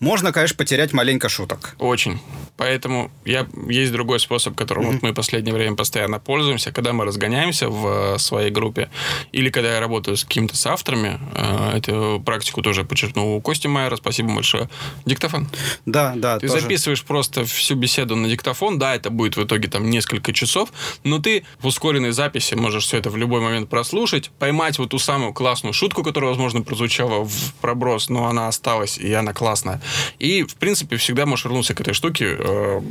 Можно, 0.00 0.32
конечно, 0.32 0.56
потерять 0.56 0.92
маленько 0.92 1.28
шуток. 1.28 1.74
Очень. 1.78 2.20
Поэтому 2.56 3.10
я, 3.24 3.46
есть 3.68 3.92
другой 3.92 4.20
способ, 4.20 4.54
которым 4.54 4.84
mm-hmm. 4.84 4.92
вот 4.92 5.02
мы 5.02 5.10
в 5.10 5.14
последнее 5.14 5.54
время 5.54 5.74
постоянно 5.74 6.20
пользуемся, 6.20 6.70
когда 6.70 6.92
мы 6.92 7.04
разгоняемся 7.04 7.68
в 7.68 8.14
э, 8.14 8.18
своей 8.18 8.50
группе, 8.50 8.90
или 9.32 9.50
когда 9.50 9.74
я 9.74 9.80
работаю 9.80 10.16
с 10.16 10.24
какими-то 10.24 10.56
с 10.56 10.64
авторами, 10.66 11.18
э, 11.34 11.78
эту 11.78 12.22
практику 12.24 12.62
тоже 12.62 12.84
подчеркнул 12.84 13.36
у 13.36 13.40
Кости 13.40 13.66
Майера, 13.66 13.96
спасибо 13.96 14.32
большое. 14.32 14.68
Диктофон. 15.04 15.48
Да, 15.84 16.12
да. 16.16 16.38
Ты 16.38 16.46
тоже. 16.46 16.60
записываешь 16.60 17.02
просто 17.02 17.44
всю 17.44 17.74
беседу 17.74 18.14
на 18.14 18.28
диктофон, 18.28 18.78
да, 18.78 18.94
это 18.94 19.10
будет 19.10 19.36
в 19.36 19.42
итоге 19.42 19.68
там 19.68 19.90
несколько 19.90 20.32
часов, 20.32 20.72
но 21.02 21.18
ты 21.18 21.44
в 21.58 21.66
ускоренной 21.66 22.12
записи 22.12 22.54
можешь 22.54 22.84
все 22.84 22.98
это 22.98 23.10
в 23.10 23.16
любой 23.16 23.40
момент 23.40 23.68
прослушать, 23.68 24.30
поймать 24.38 24.78
вот 24.78 24.90
ту 24.90 24.98
самую 24.98 25.32
классную 25.32 25.72
шутку, 25.72 26.04
которая, 26.04 26.30
возможно, 26.30 26.43
прозвучала 26.64 27.24
в 27.24 27.54
проброс, 27.60 28.08
но 28.08 28.26
она 28.26 28.48
осталась, 28.48 28.98
и 28.98 29.12
она 29.12 29.32
классная. 29.32 29.80
И, 30.18 30.42
в 30.42 30.54
принципе, 30.56 30.96
всегда 30.96 31.26
можешь 31.26 31.44
вернуться 31.44 31.74
к 31.74 31.80
этой 31.80 31.94
штуке, 31.94 32.36
э, 32.38 32.82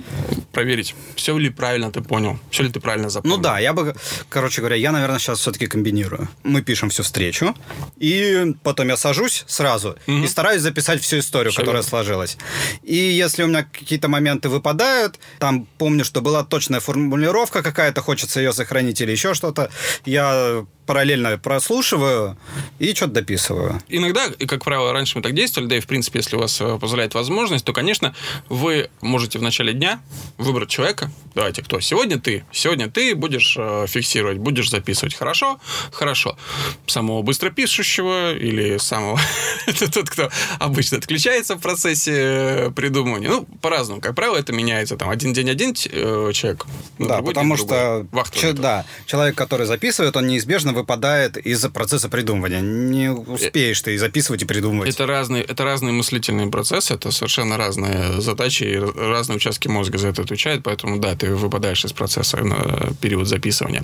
проверить, 0.52 0.96
все 1.16 1.38
ли 1.38 1.50
правильно 1.50 1.92
ты 1.92 2.02
понял, 2.02 2.40
все 2.50 2.64
ли 2.64 2.70
ты 2.70 2.80
правильно 2.80 3.10
запомнил. 3.10 3.38
Ну 3.38 3.44
да, 3.44 3.60
я 3.60 3.74
бы, 3.74 3.96
короче 4.30 4.62
говоря, 4.62 4.76
я, 4.76 4.92
наверное, 4.92 5.20
сейчас 5.20 5.40
все-таки 5.40 5.68
комбинирую. 5.68 6.28
Мы 6.44 6.62
пишем 6.62 6.90
всю 6.90 7.04
встречу, 7.04 7.56
и 7.98 8.54
потом 8.64 8.90
я 8.90 8.98
сажусь 8.98 9.44
сразу 9.48 9.98
угу. 10.08 10.18
и 10.24 10.28
стараюсь 10.28 10.62
записать 10.62 11.02
всю 11.02 11.20
историю, 11.20 11.52
все 11.52 11.62
которая 11.62 11.82
верно. 11.82 11.90
сложилась. 11.90 12.38
И 12.84 12.96
если 12.96 13.44
у 13.44 13.48
меня 13.48 13.64
какие-то 13.64 14.08
моменты 14.08 14.50
выпадают, 14.50 15.20
там 15.40 15.68
помню, 15.78 16.06
что 16.06 16.22
была 16.22 16.44
точная 16.44 16.80
формулировка 16.80 17.62
какая-то, 17.64 18.02
хочется 18.02 18.40
ее 18.40 18.54
сохранить 18.54 19.02
или 19.02 19.12
еще 19.12 19.34
что-то, 19.34 19.70
я 20.06 20.66
параллельно 20.86 21.38
прослушиваю 21.38 22.38
и 22.80 22.94
что-то 22.94 23.14
дописываю. 23.14 23.82
Иногда, 23.88 24.26
и 24.26 24.46
как 24.46 24.64
правило, 24.64 24.92
раньше 24.92 25.18
мы 25.18 25.24
так 25.24 25.34
действовали, 25.34 25.70
да 25.70 25.78
и 25.78 25.80
в 25.80 25.88
принципе, 25.88 26.20
если 26.20 26.36
у 26.36 26.40
вас 26.40 26.60
э, 26.60 26.78
позволяет 26.80 27.14
возможность, 27.14 27.66
то, 27.66 27.74
конечно, 27.74 28.14
вы 28.50 28.90
можете 29.02 29.40
в 29.40 29.42
начале 29.42 29.74
дня 29.74 30.02
выбрать 30.38 30.70
человека. 30.70 31.12
Давайте, 31.36 31.64
кто? 31.64 31.80
Сегодня 31.80 32.20
ты. 32.20 32.46
Сегодня 32.52 32.90
ты 32.90 33.16
будешь 33.16 33.56
э, 33.58 33.86
фиксировать, 33.88 34.38
будешь 34.38 34.70
записывать. 34.70 35.16
Хорошо? 35.16 35.60
Хорошо. 35.92 36.38
Самого 36.86 37.22
быстропишущего 37.22 38.34
или 38.34 38.78
самого... 38.78 39.20
Это 39.68 39.92
тот, 39.92 40.10
кто 40.10 40.30
обычно 40.60 40.98
отключается 40.98 41.56
в 41.56 41.60
процессе 41.60 42.12
э, 42.14 42.72
придумывания. 42.72 43.30
Ну, 43.30 43.46
по-разному. 43.62 44.02
Как 44.02 44.16
правило, 44.16 44.38
это 44.38 44.52
меняется. 44.54 44.98
Там 44.98 45.10
один 45.10 45.34
день 45.34 45.50
один 45.50 45.74
человек. 45.74 46.66
Да, 47.00 47.22
потому 47.22 47.58
что... 47.58 48.06
Да, 48.54 48.86
человек, 49.06 49.36
который 49.36 49.66
записывает, 49.66 50.16
он 50.16 50.28
неизбежно 50.28 50.73
выпадает 50.74 51.38
из 51.38 51.62
процесса 51.70 52.10
придумывания. 52.10 52.62
Не 52.62 53.12
успеешь 53.12 53.82
ты 53.82 53.96
и 53.96 53.98
записывать, 53.98 54.44
и 54.44 54.46
придумывать. 54.46 54.94
Это 54.94 55.06
разные, 55.06 55.44
это 55.44 55.64
разные 55.64 55.94
мыслительные 55.94 56.48
процессы, 56.48 56.94
это 56.94 57.12
совершенно 57.12 57.58
разные 57.58 58.22
задачи, 58.22 58.64
и 58.64 58.78
разные 58.78 59.38
участки 59.38 59.68
мозга 59.68 59.98
за 59.98 60.10
это 60.10 60.22
отвечают, 60.22 60.64
поэтому 60.64 61.00
да, 61.00 61.16
ты 61.16 61.34
выпадаешь 61.34 61.86
из 61.86 61.94
процесса 61.94 62.38
на 62.38 62.94
период 63.02 63.28
записывания. 63.28 63.84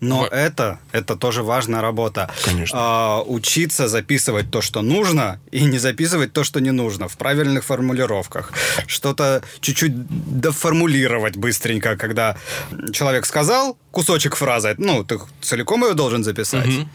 Но 0.00 0.22
в... 0.22 0.32
это, 0.32 0.78
это 0.92 1.16
тоже 1.16 1.42
важная 1.42 1.80
работа. 1.80 2.30
Конечно. 2.44 2.78
А, 2.78 3.22
учиться 3.22 3.88
записывать 3.88 4.50
то, 4.50 4.60
что 4.60 4.82
нужно, 4.82 5.40
и 5.50 5.64
не 5.64 5.78
записывать 5.78 6.32
то, 6.32 6.44
что 6.44 6.60
не 6.60 6.70
нужно, 6.70 7.08
в 7.08 7.16
правильных 7.16 7.64
формулировках. 7.64 8.52
Что-то 8.86 9.42
чуть-чуть 9.60 9.92
доформулировать 10.40 11.36
быстренько, 11.36 11.96
когда 11.96 12.36
человек 12.92 13.26
сказал 13.26 13.76
кусочек 13.96 14.36
фразы, 14.36 14.74
ну, 14.76 15.04
ты 15.04 15.18
целиком 15.40 15.82
ее 15.82 15.94
должен 15.94 16.22
записать. 16.22 16.66
Угу. 16.66 16.88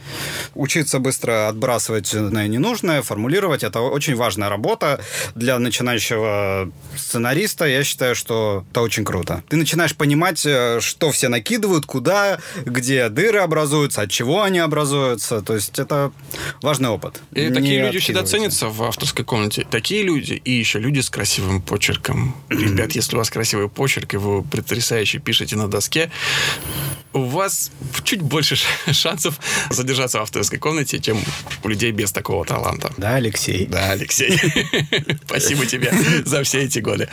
Учиться 0.54 1.00
быстро 1.00 1.48
отбрасывать 1.48 2.14
на 2.14 2.48
ненужное, 2.48 3.02
формулировать, 3.02 3.64
это 3.64 3.80
очень 3.82 4.16
важная 4.16 4.50
работа 4.50 5.00
для 5.34 5.58
начинающего 5.58 6.72
сценариста. 6.96 7.66
Я 7.66 7.84
считаю, 7.84 8.14
что 8.14 8.66
это 8.70 8.82
очень 8.82 9.04
круто. 9.04 9.44
Ты 9.50 9.58
начинаешь 9.58 9.96
понимать, 9.96 10.46
э, 10.46 10.80
что 10.80 11.12
все 11.12 11.28
накидывают, 11.28 11.88
куда, 11.88 12.40
где 12.66 12.91
где 12.92 13.08
дыры 13.08 13.40
образуются, 13.40 14.02
от 14.02 14.12
чего 14.12 14.44
они 14.44 14.60
образуются. 14.60 15.42
То 15.42 15.56
есть 15.56 15.80
это 15.80 16.12
важный 16.62 16.90
опыт. 16.90 17.22
И 17.34 17.46
Не 17.46 17.52
такие 17.52 17.82
люди 17.82 18.00
всегда 18.00 18.24
ценятся 18.24 18.68
в 18.68 18.84
авторской 18.84 19.24
комнате. 19.24 19.66
Такие 19.72 20.04
люди 20.04 20.34
и 20.34 20.52
еще 20.52 20.80
люди 20.80 21.00
с 21.00 21.10
красивым 21.10 21.62
почерком. 21.62 22.36
Ребят, 22.50 22.92
если 22.92 23.16
у 23.16 23.20
вас 23.20 23.30
красивый 23.30 23.70
почерк, 23.70 24.14
и 24.14 24.18
вы 24.18 24.44
потрясающе 24.44 25.20
пишете 25.20 25.56
на 25.56 25.68
доске, 25.68 26.12
у 27.13 27.24
вас 27.24 27.71
чуть 28.04 28.21
больше 28.21 28.56
шансов 28.91 29.39
задержаться 29.69 30.19
в 30.19 30.21
авторской 30.21 30.60
комнате, 30.60 31.00
чем 31.00 31.19
у 31.63 31.67
людей 31.67 31.91
без 31.91 32.12
такого 32.12 32.45
таланта. 32.45 32.91
Да, 32.97 33.15
Алексей? 33.15 33.65
Да, 33.65 33.91
Алексей. 33.91 34.38
Спасибо 35.26 35.65
тебе 35.65 35.91
за 36.26 36.43
все 36.43 36.63
эти 36.63 36.80
годы. 36.80 37.10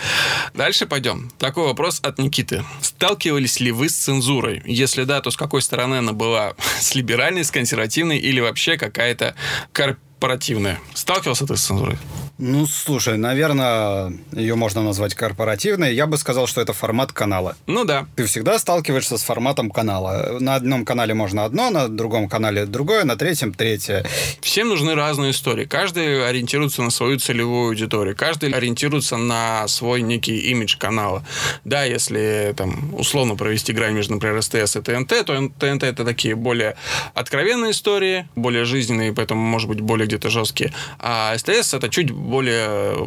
Дальше 0.54 0.86
пойдем. 0.86 1.30
Такой 1.38 1.64
вопрос 1.64 2.00
от 2.02 2.18
Никиты. 2.18 2.64
Сталкивались 2.80 3.60
ли 3.60 3.72
вы 3.72 3.88
с 3.88 3.94
цензурой? 3.94 4.62
Если 4.64 5.04
да, 5.04 5.20
то 5.20 5.30
с 5.30 5.36
какой 5.36 5.62
стороны 5.62 5.96
она 5.96 6.12
была? 6.12 6.54
С 6.80 6.94
либеральной, 6.94 7.44
с 7.44 7.50
консервативной 7.50 8.18
или 8.18 8.40
вообще 8.40 8.76
какая-то 8.76 9.34
карп 9.72 9.98
корпоративная. 10.18 10.80
Сталкивался 10.94 11.46
ты 11.46 11.56
с 11.56 11.60
цензурой? 11.64 11.96
Ну, 12.38 12.66
слушай, 12.66 13.16
наверное, 13.16 14.12
ее 14.32 14.56
можно 14.56 14.82
назвать 14.82 15.14
корпоративной. 15.14 15.94
Я 15.94 16.06
бы 16.06 16.18
сказал, 16.18 16.48
что 16.48 16.60
это 16.60 16.72
формат 16.72 17.12
канала. 17.12 17.56
Ну 17.66 17.84
да. 17.84 18.06
Ты 18.16 18.26
всегда 18.26 18.58
сталкиваешься 18.58 19.16
с 19.16 19.22
форматом 19.22 19.70
канала. 19.70 20.38
На 20.40 20.56
одном 20.56 20.84
канале 20.84 21.14
можно 21.14 21.44
одно, 21.44 21.70
на 21.70 21.88
другом 21.88 22.28
канале 22.28 22.66
другое, 22.66 23.04
на 23.04 23.16
третьем 23.16 23.52
третье. 23.52 24.04
Всем 24.40 24.68
нужны 24.68 24.96
разные 24.96 25.30
истории. 25.30 25.66
Каждый 25.66 26.28
ориентируется 26.28 26.82
на 26.82 26.90
свою 26.90 27.18
целевую 27.18 27.68
аудиторию. 27.68 28.16
Каждый 28.16 28.50
ориентируется 28.50 29.16
на 29.16 29.68
свой 29.68 30.02
некий 30.02 30.50
имидж 30.50 30.76
канала. 30.78 31.24
Да, 31.64 31.84
если 31.84 32.54
там 32.56 32.94
условно 32.94 33.36
провести 33.36 33.72
грань 33.72 33.94
между, 33.94 34.14
например, 34.14 34.42
СТС 34.42 34.76
и 34.76 34.80
ТНТ, 34.80 35.26
то 35.26 35.50
ТНТ 35.58 35.84
это 35.84 36.04
такие 36.04 36.34
более 36.34 36.76
откровенные 37.14 37.70
истории, 37.70 38.28
более 38.34 38.64
жизненные, 38.64 39.12
поэтому, 39.12 39.40
может 39.40 39.68
быть, 39.68 39.80
более 39.80 40.07
где-то 40.08 40.30
жесткие. 40.30 40.72
А 40.98 41.36
СТС 41.38 41.74
это 41.74 41.88
чуть 41.88 42.10
более 42.10 43.06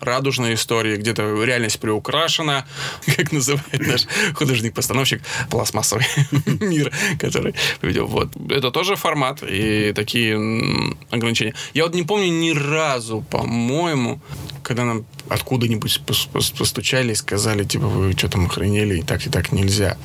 радужные 0.00 0.54
истории, 0.54 0.96
где-то 0.96 1.44
реальность 1.44 1.78
приукрашена, 1.80 2.66
как 3.16 3.32
называет 3.32 3.86
наш 3.86 4.06
художник-постановщик, 4.34 5.22
пластмассовый 5.50 6.06
мир, 6.46 6.92
который 7.18 7.54
видел. 7.82 8.06
Вот. 8.06 8.28
Это 8.50 8.70
тоже 8.70 8.96
формат 8.96 9.42
и 9.42 9.92
такие 9.92 10.36
ограничения. 11.10 11.54
Я 11.74 11.84
вот 11.84 11.94
не 11.94 12.02
помню 12.02 12.28
ни 12.28 12.50
разу, 12.50 13.24
по-моему, 13.30 14.20
когда 14.62 14.84
нам 14.84 15.04
откуда-нибудь 15.28 16.00
постучали 16.58 17.12
и 17.12 17.14
сказали, 17.14 17.64
типа, 17.64 17.86
вы 17.86 18.12
что 18.12 18.28
там 18.28 18.46
охренели, 18.46 18.98
и 18.98 19.02
так, 19.02 19.26
и 19.26 19.30
так 19.30 19.52
нельзя. 19.52 19.96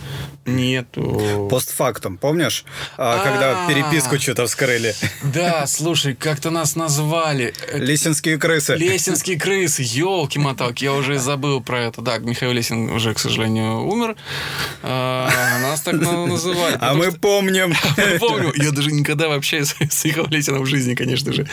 Нету. 0.45 1.47
Постфактум, 1.51 2.17
помнишь? 2.17 2.65
А, 2.97 3.23
когда 3.23 3.67
переписку 3.67 4.17
что-то 4.19 4.47
вскрыли. 4.47 4.95
Да, 5.21 5.67
слушай, 5.67 6.15
как-то 6.15 6.49
нас 6.49 6.75
назвали. 6.75 7.53
Лесинские 7.73 8.39
крысы. 8.39 8.75
Лесинские 8.75 9.39
крысы, 9.39 9.83
елки 9.85 10.39
моталки 10.39 10.83
я 10.83 10.93
уже 10.93 11.19
забыл 11.19 11.61
про 11.61 11.83
это. 11.83 12.01
Да, 12.01 12.17
Михаил 12.17 12.53
Лесин 12.53 12.89
уже, 12.89 13.13
к 13.13 13.19
сожалению, 13.19 13.81
умер. 13.83 14.15
А, 14.81 15.29
нас 15.61 15.81
так 15.81 15.93
называли. 15.93 16.75
А 16.81 16.95
мы 16.95 17.11
помним. 17.11 17.75
Помню. 18.19 18.51
Я 18.55 18.71
даже 18.71 18.91
никогда 18.91 19.27
вообще 19.27 19.63
с 19.63 19.75
Михаилом 19.79 20.31
Лесином 20.31 20.63
в 20.63 20.65
жизни, 20.65 20.95
конечно 20.95 21.33
же, 21.33 21.47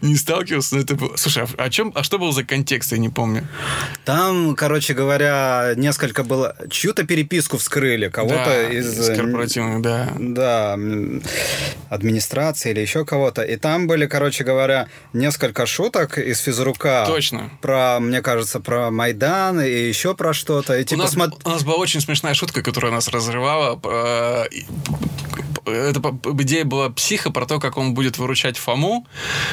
не 0.00 0.16
сталкивался. 0.16 0.76
Но 0.76 0.80
это. 0.80 0.98
Слушай, 1.16 1.44
а, 1.58 1.68
чем, 1.68 1.92
а 1.94 2.02
что 2.02 2.18
был 2.18 2.32
за 2.32 2.44
контекст, 2.44 2.92
я 2.92 2.98
не 2.98 3.09
помню. 3.10 3.46
Там, 4.04 4.54
короче 4.54 4.94
говоря, 4.94 5.72
несколько 5.76 6.24
было... 6.24 6.56
Чью-то 6.70 7.04
переписку 7.04 7.58
вскрыли, 7.58 8.08
кого-то 8.08 8.44
да, 8.46 8.68
из... 8.70 8.98
из 8.98 9.16
корпоративных, 9.16 9.82
да. 9.82 10.12
Да, 10.18 10.78
администрации 11.88 12.70
или 12.70 12.80
еще 12.80 13.04
кого-то. 13.04 13.42
И 13.42 13.56
там 13.56 13.86
были, 13.86 14.06
короче 14.06 14.44
говоря, 14.44 14.88
несколько 15.12 15.66
шуток 15.66 16.18
из 16.18 16.38
физрука. 16.40 17.04
Точно. 17.06 17.50
Про, 17.60 17.98
мне 18.00 18.22
кажется, 18.22 18.60
про 18.60 18.90
Майдан 18.90 19.60
и 19.60 19.70
еще 19.70 20.14
про 20.14 20.32
что-то. 20.32 20.78
И, 20.78 20.84
типа, 20.84 21.00
у, 21.00 21.02
нас, 21.02 21.12
смо... 21.12 21.28
у 21.44 21.48
нас 21.48 21.62
была 21.62 21.76
очень 21.76 22.00
смешная 22.00 22.34
шутка, 22.34 22.62
которая 22.62 22.92
нас 22.92 23.08
разрывала. 23.08 23.80
Это 25.72 26.00
идея 26.40 26.64
была 26.64 26.90
психа 26.90 27.30
про 27.30 27.46
то, 27.46 27.58
как 27.58 27.76
он 27.76 27.94
будет 27.94 28.18
выручать 28.18 28.56
Фому, 28.58 29.06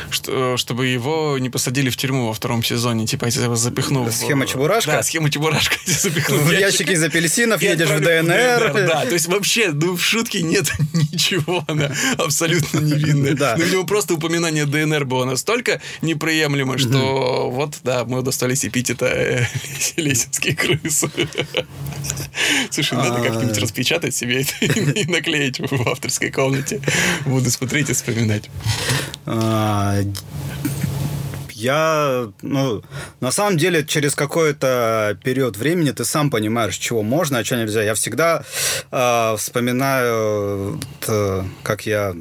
что, 0.09 0.57
чтобы 0.57 0.87
его 0.87 1.37
не 1.39 1.49
посадили 1.49 1.89
в 1.89 1.97
тюрьму 1.97 2.27
во 2.27 2.33
втором 2.33 2.63
сезоне. 2.63 3.05
Типа, 3.05 3.25
если 3.25 3.43
его 3.43 3.55
запихну... 3.55 4.09
Схема 4.11 4.45
в... 4.45 4.49
Чебурашка? 4.49 4.91
Да, 4.91 5.03
схема 5.03 5.29
Чебурашка. 5.29 5.77
запихну 5.85 6.37
в 6.37 6.51
ящик 6.51 6.89
из 6.89 7.03
апельсинов, 7.03 7.61
едешь 7.61 7.89
в 7.89 7.99
ДНР. 7.99 8.87
Да, 8.87 9.05
то 9.05 9.13
есть 9.13 9.27
вообще, 9.27 9.71
ну, 9.71 9.95
в 9.95 10.03
шутке 10.03 10.41
нет 10.41 10.71
ничего, 10.93 11.63
она 11.67 11.91
абсолютно 12.17 12.79
невинная. 12.79 13.33
Да. 13.33 13.55
Но 13.57 13.65
у 13.65 13.67
него 13.67 13.83
просто 13.83 14.15
упоминание 14.15 14.65
ДНР 14.65 15.05
было 15.05 15.25
настолько 15.25 15.81
неприемлемо, 16.01 16.77
что 16.77 17.49
вот, 17.49 17.79
да, 17.83 18.05
мы 18.05 18.19
удостоились 18.19 18.65
эпитета 18.65 19.05
э, 19.07 19.45
Лесинские 19.97 20.55
крысы. 20.55 21.09
Слушай, 22.69 22.97
надо 22.97 23.21
как-нибудь 23.21 23.57
распечатать 23.57 24.15
себе 24.15 24.45
и 24.61 25.05
наклеить 25.05 25.59
в 25.59 25.87
авторской 26.07 26.31
комнате. 26.31 26.81
Буду 27.25 27.51
смотреть 27.51 27.89
и 27.89 27.93
вспоминать. 27.93 28.49
А, 29.25 29.99
я, 31.51 32.31
ну, 32.41 32.83
на 33.19 33.31
самом 33.31 33.57
деле, 33.57 33.85
через 33.85 34.15
какой-то 34.15 35.17
период 35.23 35.57
времени 35.57 35.91
ты 35.91 36.05
сам 36.05 36.29
понимаешь, 36.29 36.77
чего 36.77 37.03
можно, 37.03 37.39
а 37.39 37.43
чего 37.43 37.59
нельзя. 37.59 37.83
Я 37.83 37.93
всегда 37.93 38.43
э, 38.91 39.35
вспоминаю, 39.37 40.79
как 41.63 41.85
я 41.85 42.15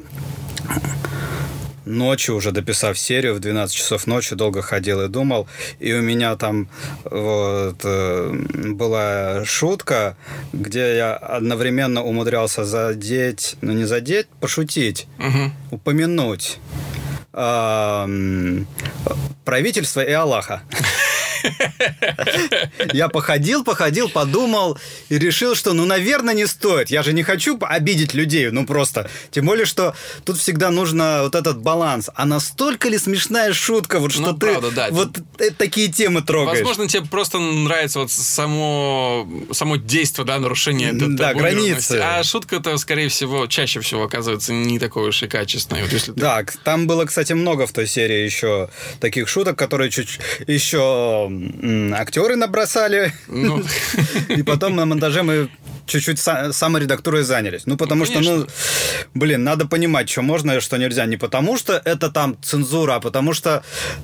ночью, 1.87 2.35
уже 2.35 2.51
дописав 2.51 2.97
серию, 2.97 3.35
в 3.35 3.39
12 3.39 3.75
часов 3.75 4.07
ночи 4.07 4.35
долго 4.35 4.61
ходил 4.61 5.01
и 5.01 5.07
думал. 5.07 5.47
И 5.79 5.93
у 5.93 6.01
меня 6.01 6.35
там 6.35 6.67
вот, 7.03 7.81
э, 7.83 8.33
была 8.73 9.45
шутка, 9.45 10.15
где 10.53 10.95
я 10.97 11.13
одновременно 11.15 12.03
умудрялся 12.03 12.65
задеть, 12.65 13.55
ну 13.61 13.73
не 13.73 13.85
задеть, 13.85 14.27
пошутить, 14.39 15.07
угу. 15.19 15.51
упомянуть 15.71 16.59
правительства 19.45 20.01
и 20.01 20.11
Аллаха. 20.11 20.63
Я 22.93 23.09
походил, 23.09 23.63
походил, 23.63 24.09
подумал 24.09 24.77
и 25.09 25.17
решил, 25.17 25.55
что, 25.55 25.73
ну, 25.73 25.85
наверное, 25.85 26.33
не 26.33 26.47
стоит. 26.47 26.89
Я 26.89 27.03
же 27.03 27.13
не 27.13 27.23
хочу 27.23 27.57
обидеть 27.61 28.13
людей, 28.13 28.49
ну, 28.51 28.65
просто. 28.65 29.09
Тем 29.31 29.45
более, 29.45 29.65
что 29.65 29.95
тут 30.25 30.37
всегда 30.37 30.71
нужно 30.71 31.21
вот 31.23 31.35
этот 31.35 31.59
баланс. 31.59 32.09
А 32.15 32.25
настолько 32.25 32.89
ли 32.89 32.97
смешная 32.97 33.53
шутка, 33.53 33.99
вот 33.99 34.11
что 34.11 34.21
ну, 34.21 34.33
ты 34.33 34.39
правда, 34.39 34.71
да. 34.71 34.87
вот 34.91 35.17
такие 35.57 35.91
темы 35.91 36.21
трогаешь? 36.21 36.59
Возможно, 36.59 36.87
тебе 36.87 37.05
просто 37.05 37.39
нравится 37.39 37.99
вот 37.99 38.11
само, 38.11 39.27
само 39.51 39.75
действие, 39.77 40.25
да, 40.25 40.39
нарушение 40.39 40.91
Да, 40.93 41.33
границы. 41.33 41.99
А 42.03 42.23
шутка-то, 42.23 42.77
скорее 42.77 43.09
всего, 43.09 43.47
чаще 43.47 43.79
всего 43.81 44.03
оказывается 44.03 44.53
не 44.53 44.79
такой 44.79 45.09
уж 45.09 45.23
и 45.23 45.27
качественной. 45.27 45.83
Вот 45.83 45.91
если 45.91 46.11
да, 46.11 46.43
ты... 46.43 46.53
там 46.63 46.87
было, 46.87 47.05
кстати, 47.05 47.33
много 47.33 47.67
в 47.67 47.71
той 47.71 47.87
серии 47.87 48.25
еще 48.25 48.69
таких 48.99 49.27
шуток, 49.27 49.57
которые 49.57 49.89
чуть 49.91 50.19
еще 50.47 51.26
актеры 51.93 52.35
набросали. 52.35 53.11
Ну. 53.27 53.63
И 54.29 54.43
потом 54.43 54.75
на 54.75 54.85
монтаже 54.85 55.23
мы 55.23 55.49
чуть-чуть 55.87 56.19
саморедактурой 56.19 57.23
занялись. 57.23 57.65
Ну, 57.65 57.77
потому 57.77 58.05
ну, 58.05 58.05
что, 58.05 58.19
ну, 58.21 58.47
блин, 59.13 59.43
надо 59.43 59.65
понимать, 59.65 60.09
что 60.09 60.21
можно 60.21 60.53
и 60.53 60.59
что 60.59 60.77
нельзя. 60.77 61.05
Не 61.05 61.17
потому 61.17 61.57
что 61.57 61.81
это 61.83 62.09
там 62.09 62.37
цензура, 62.41 62.95
а 62.95 62.99
потому 62.99 63.33
что 63.33 63.63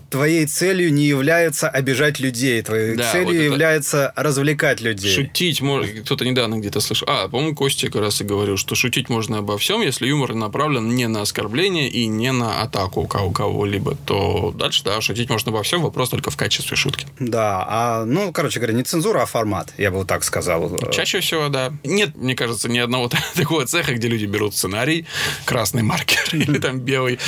твоей 0.09 0.45
целью 0.45 0.93
не 0.93 1.05
является 1.05 1.69
обижать 1.69 2.19
людей. 2.19 2.61
Твоей 2.61 2.95
да, 2.95 3.11
целью 3.11 3.27
вот 3.27 3.53
является 3.53 4.13
развлекать 4.15 4.81
людей. 4.81 5.13
Шутить 5.13 5.61
можно... 5.61 6.01
Кто-то 6.01 6.25
недавно 6.25 6.55
где-то 6.59 6.79
слышал. 6.79 7.07
А, 7.09 7.27
по-моему, 7.27 7.55
Костя 7.55 7.87
как 7.87 8.01
раз 8.01 8.21
и 8.21 8.23
говорил, 8.23 8.57
что 8.57 8.75
шутить 8.75 9.09
можно 9.09 9.39
обо 9.39 9.57
всем, 9.57 9.81
если 9.81 10.07
юмор 10.07 10.33
направлен 10.33 10.95
не 10.95 11.07
на 11.07 11.21
оскорбление 11.21 11.89
и 11.89 12.07
не 12.07 12.31
на 12.31 12.61
атаку 12.61 13.01
у 13.01 13.31
кого-либо, 13.31 13.95
то 14.05 14.53
дальше, 14.55 14.83
да, 14.83 15.01
шутить 15.01 15.29
можно 15.29 15.51
обо 15.51 15.63
всем, 15.63 15.81
вопрос 15.81 16.09
только 16.09 16.31
в 16.31 16.37
качестве 16.37 16.77
шутки. 16.77 17.05
Да, 17.19 17.65
а, 17.67 18.05
ну, 18.05 18.31
короче 18.31 18.59
говоря, 18.59 18.75
не 18.75 18.83
цензура, 18.83 19.21
а 19.21 19.25
формат, 19.25 19.73
я 19.77 19.91
бы 19.91 19.97
вот 19.97 20.07
так 20.07 20.23
сказал. 20.23 20.79
Чаще 20.91 21.19
всего, 21.19 21.49
да. 21.49 21.72
Нет, 21.83 22.15
мне 22.15 22.35
кажется, 22.35 22.69
ни 22.69 22.77
одного 22.79 23.09
такого 23.35 23.65
цеха, 23.65 23.93
где 23.93 24.07
люди 24.07 24.25
берут 24.25 24.55
сценарий, 24.55 25.05
красный 25.45 25.83
маркер 25.83 26.23
или 26.35 26.59
там 26.59 26.79
белый. 26.79 27.19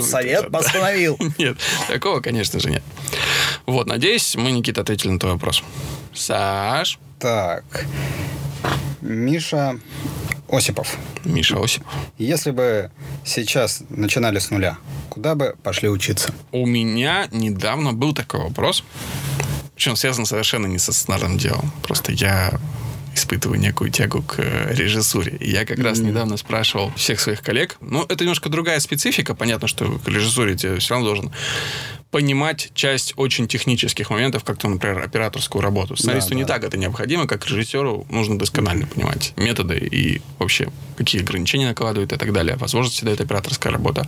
совет 0.00 0.50
постановил. 0.50 1.18
Нет, 1.38 1.56
такого, 1.88 2.20
конечно 2.20 2.60
же, 2.60 2.70
нет. 2.70 2.82
Вот, 3.66 3.86
надеюсь, 3.86 4.34
мы, 4.36 4.50
Никита, 4.50 4.80
ответили 4.80 5.10
на 5.10 5.18
твой 5.18 5.32
вопрос. 5.32 5.62
Саш? 6.14 6.98
Так. 7.18 7.64
Миша 9.00 9.78
Осипов. 10.48 10.96
Миша 11.24 11.62
Осипов. 11.62 11.92
Если 12.18 12.50
бы 12.50 12.90
сейчас 13.24 13.82
начинали 13.88 14.38
с 14.38 14.50
нуля, 14.50 14.78
куда 15.08 15.34
бы 15.34 15.56
пошли 15.62 15.88
учиться? 15.88 16.34
У 16.52 16.66
меня 16.66 17.28
недавно 17.32 17.92
был 17.92 18.14
такой 18.14 18.40
вопрос. 18.40 18.84
Причем 19.74 19.96
связан 19.96 20.26
совершенно 20.26 20.66
не 20.66 20.78
со 20.78 20.92
сценарным 20.92 21.38
делом. 21.38 21.72
Просто 21.82 22.12
я 22.12 22.60
испытываю 23.14 23.60
некую 23.60 23.90
тягу 23.90 24.22
к 24.22 24.36
э, 24.38 24.74
режиссуре. 24.74 25.36
И 25.38 25.50
я 25.50 25.64
как 25.64 25.78
mm-hmm. 25.78 25.84
раз 25.84 25.98
недавно 25.98 26.36
спрашивал 26.36 26.92
всех 26.96 27.20
своих 27.20 27.42
коллег. 27.42 27.76
Ну, 27.80 28.04
это 28.08 28.24
немножко 28.24 28.48
другая 28.48 28.80
специфика. 28.80 29.34
Понятно, 29.34 29.68
что 29.68 29.98
к 29.98 30.08
режиссуре 30.08 30.54
ты 30.54 30.78
все 30.78 30.94
равно 30.94 31.08
должен 31.08 31.32
понимать 32.12 32.70
часть 32.74 33.14
очень 33.16 33.48
технических 33.48 34.10
моментов, 34.10 34.44
как, 34.44 34.58
то, 34.58 34.68
например, 34.68 34.98
операторскую 34.98 35.62
работу. 35.62 35.96
Сценаристу 35.96 36.30
да, 36.30 36.36
не 36.36 36.42
да. 36.42 36.48
так 36.48 36.64
это 36.64 36.76
необходимо, 36.76 37.26
как 37.26 37.46
режиссеру 37.46 38.06
нужно 38.10 38.38
досконально 38.38 38.86
понимать 38.86 39.32
методы 39.36 39.78
и 39.78 40.20
вообще 40.38 40.68
какие 40.96 41.22
ограничения 41.22 41.68
накладывают 41.68 42.12
и 42.12 42.16
так 42.16 42.32
далее. 42.34 42.56
Возможности 42.56 43.06
дает 43.06 43.22
операторская 43.22 43.72
работа. 43.72 44.06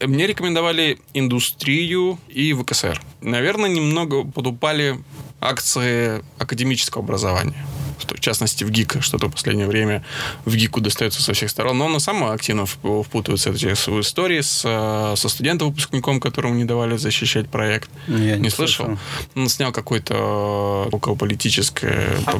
Мне 0.00 0.26
рекомендовали 0.26 0.98
индустрию 1.12 2.18
и 2.28 2.54
ВКСР. 2.54 3.00
Наверное, 3.20 3.68
немного 3.68 4.24
подупали 4.24 4.98
акции 5.38 6.24
академического 6.38 7.04
образования. 7.04 7.66
В 7.98 8.20
частности 8.20 8.64
в 8.64 8.70
ГИК, 8.70 8.98
что-то 9.00 9.28
в 9.28 9.32
последнее 9.32 9.66
время 9.66 10.04
в 10.44 10.54
ГИКу 10.54 10.80
достается 10.80 11.22
со 11.22 11.32
всех 11.32 11.50
сторон, 11.50 11.78
но 11.78 11.86
он 11.86 12.00
самый 12.00 12.32
активно 12.32 12.66
впутывается 12.66 13.50
в 13.50 13.54
эти 13.54 13.66
истории 13.66 14.40
с, 14.40 14.62
э, 14.64 15.14
со 15.16 15.28
студентом-выпускником, 15.28 16.20
которому 16.20 16.54
не 16.54 16.64
давали 16.64 16.96
защищать 16.96 17.48
проект. 17.48 17.90
Я 18.08 18.36
не, 18.36 18.42
не 18.42 18.50
слышал. 18.50 18.86
слышал. 18.86 18.98
Он 19.34 19.48
снял 19.48 19.72
какой-то 19.72 20.88
околополитический 20.92 21.88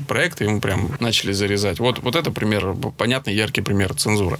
проект, 0.06 0.40
и 0.40 0.44
ему 0.44 0.60
прям 0.60 0.90
начали 1.00 1.32
зарезать. 1.32 1.78
Вот, 1.78 2.00
вот 2.00 2.16
это 2.16 2.30
пример, 2.30 2.74
понятный, 2.96 3.34
яркий 3.34 3.62
пример 3.62 3.94
цензуры. 3.94 4.38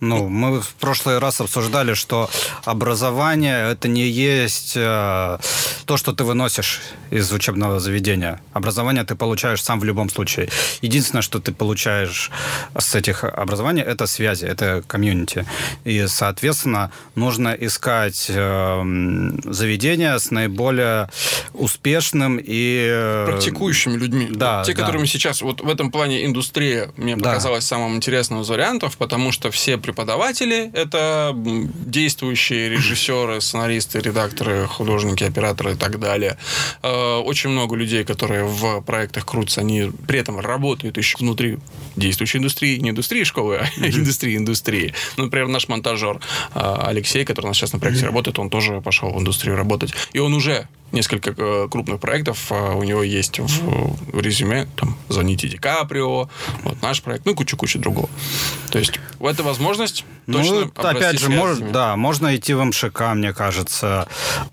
Ну, 0.00 0.28
мы 0.28 0.60
в 0.60 0.74
прошлый 0.74 1.18
раз 1.18 1.40
обсуждали, 1.40 1.94
что 1.94 2.30
образование 2.64 3.72
это 3.72 3.88
не 3.88 4.08
есть 4.08 4.74
э, 4.76 5.38
то, 5.86 5.96
что 5.96 6.12
ты 6.12 6.24
выносишь 6.24 6.80
из 7.10 7.32
учебного 7.32 7.80
заведения. 7.80 8.40
Образование 8.52 9.04
ты 9.04 9.14
получаешь 9.14 9.62
сам 9.62 9.80
в 9.80 9.84
любом 9.84 10.10
случае. 10.10 10.27
Единственное, 10.82 11.22
что 11.22 11.40
ты 11.40 11.52
получаешь 11.52 12.30
с 12.76 12.94
этих 12.94 13.24
образований, 13.24 13.82
это 13.82 14.06
связи, 14.06 14.44
это 14.44 14.82
комьюнити. 14.86 15.46
И, 15.84 16.06
соответственно, 16.06 16.90
нужно 17.14 17.56
искать 17.58 18.26
э, 18.28 18.82
заведения 19.44 20.18
с 20.18 20.30
наиболее 20.30 21.08
успешным 21.54 22.38
и... 22.38 22.88
Э, 22.90 23.26
Практикующими 23.26 23.96
людьми. 23.96 24.28
Да, 24.30 24.62
Те, 24.64 24.74
да. 24.74 24.82
которыми 24.82 25.06
сейчас... 25.06 25.42
Вот 25.42 25.60
в 25.60 25.68
этом 25.68 25.90
плане 25.90 26.24
индустрия 26.24 26.90
мне 26.96 27.16
да. 27.16 27.24
показалась 27.24 27.64
самым 27.64 27.96
интересным 27.96 28.42
из 28.42 28.48
вариантов, 28.48 28.96
потому 28.96 29.32
что 29.32 29.50
все 29.50 29.78
преподаватели— 29.78 30.70
это 30.74 31.32
действующие 31.34 32.68
режиссеры, 32.68 33.40
сценаристы, 33.40 34.00
редакторы, 34.00 34.66
художники, 34.66 35.24
операторы 35.24 35.72
и 35.72 35.76
так 35.76 35.98
далее. 35.98 36.38
Э, 36.82 37.16
очень 37.16 37.50
много 37.50 37.76
людей, 37.76 38.04
которые 38.04 38.44
в 38.44 38.80
проектах 38.82 39.24
крутятся, 39.26 39.60
они 39.60 39.90
при 40.08 40.18
этом 40.18 40.40
работают 40.40 40.96
еще 40.96 41.18
внутри 41.18 41.58
действующей 41.94 42.38
индустрии, 42.38 42.78
не 42.78 42.90
индустрии 42.90 43.24
школы, 43.24 43.58
а 43.58 43.86
индустрии 43.86 44.36
индустрии. 44.36 44.94
Ну, 45.18 45.24
например, 45.24 45.48
наш 45.48 45.68
монтажер 45.68 46.18
э, 46.54 46.76
Алексей, 46.80 47.24
который 47.26 47.46
у 47.46 47.48
нас 47.48 47.58
сейчас 47.58 47.74
на 47.74 47.78
проекте 47.78 48.06
работает, 48.06 48.38
он 48.38 48.48
тоже 48.48 48.80
пошел 48.80 49.10
в 49.10 49.20
индустрию 49.20 49.56
работать. 49.56 49.92
И 50.14 50.18
он 50.18 50.32
уже 50.32 50.66
несколько 50.92 51.34
э, 51.36 51.68
крупных 51.70 52.00
проектов 52.00 52.50
у 52.50 52.82
него 52.82 53.02
есть 53.02 53.38
в 53.38 54.18
резюме. 54.18 54.66
Там 54.76 54.96
«Звоните 55.10 55.46
Ди 55.46 55.58
Каприо», 55.58 56.30
вот 56.64 56.82
наш 56.82 57.02
проект, 57.02 57.26
ну, 57.26 57.34
куча-куча 57.34 57.78
другого. 57.78 58.08
То 58.70 58.78
есть, 58.78 58.98
это 59.20 59.42
возможность 59.42 60.06
ну, 60.26 60.38
точно 60.38 60.70
опять 60.74 61.20
же, 61.20 61.28
может, 61.28 61.70
да, 61.70 61.96
можно 61.96 62.34
идти 62.34 62.54
в 62.54 62.64
МШК, 62.64 63.12
мне 63.14 63.34
кажется. 63.34 64.08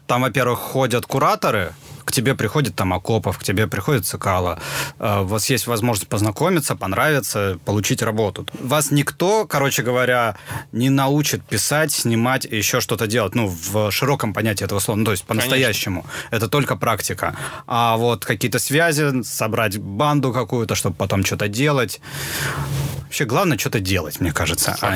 Там, 0.05 0.23
во-первых, 0.23 0.59
ходят 0.59 1.05
кураторы, 1.05 1.73
к 2.05 2.11
тебе 2.11 2.35
приходит 2.35 2.75
там 2.75 2.93
Акопов, 2.93 3.37
к 3.37 3.43
тебе 3.43 3.67
приходит 3.67 4.05
Цикало, 4.05 4.59
э, 4.99 5.21
у 5.21 5.25
вас 5.25 5.49
есть 5.49 5.67
возможность 5.67 6.07
познакомиться, 6.07 6.75
понравиться, 6.75 7.59
получить 7.65 8.01
работу. 8.01 8.45
Вас 8.59 8.91
никто, 8.91 9.45
короче 9.45 9.81
говоря, 9.81 10.37
не 10.71 10.89
научит 10.89 11.43
писать, 11.43 11.91
снимать 11.91 12.45
и 12.45 12.55
еще 12.55 12.79
что-то 12.79 13.07
делать, 13.07 13.35
ну, 13.35 13.47
в 13.47 13.91
широком 13.91 14.33
понятии 14.33 14.63
этого 14.63 14.79
слова, 14.79 14.99
ну, 14.99 15.05
то 15.05 15.11
есть 15.11 15.25
по-настоящему. 15.25 16.05
Это 16.31 16.47
только 16.47 16.75
практика. 16.75 17.35
А 17.67 17.97
вот 17.97 18.25
какие-то 18.25 18.59
связи, 18.59 19.23
собрать 19.23 19.77
банду 19.77 20.31
какую-то, 20.31 20.75
чтобы 20.75 20.95
потом 20.95 21.25
что-то 21.25 21.47
делать. 21.47 21.99
Вообще 23.05 23.25
главное 23.25 23.57
что-то 23.57 23.79
делать, 23.79 24.19
мне 24.19 24.31
кажется. 24.31 24.77
А... 24.81 24.95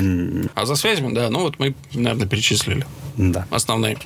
а 0.56 0.66
за 0.66 0.76
связями, 0.76 1.14
да, 1.14 1.30
ну 1.30 1.40
вот 1.40 1.60
мы, 1.60 1.74
наверное, 1.94 2.28
перечислили. 2.28 2.86
Да. 3.18 3.48
Основные. 3.50 3.98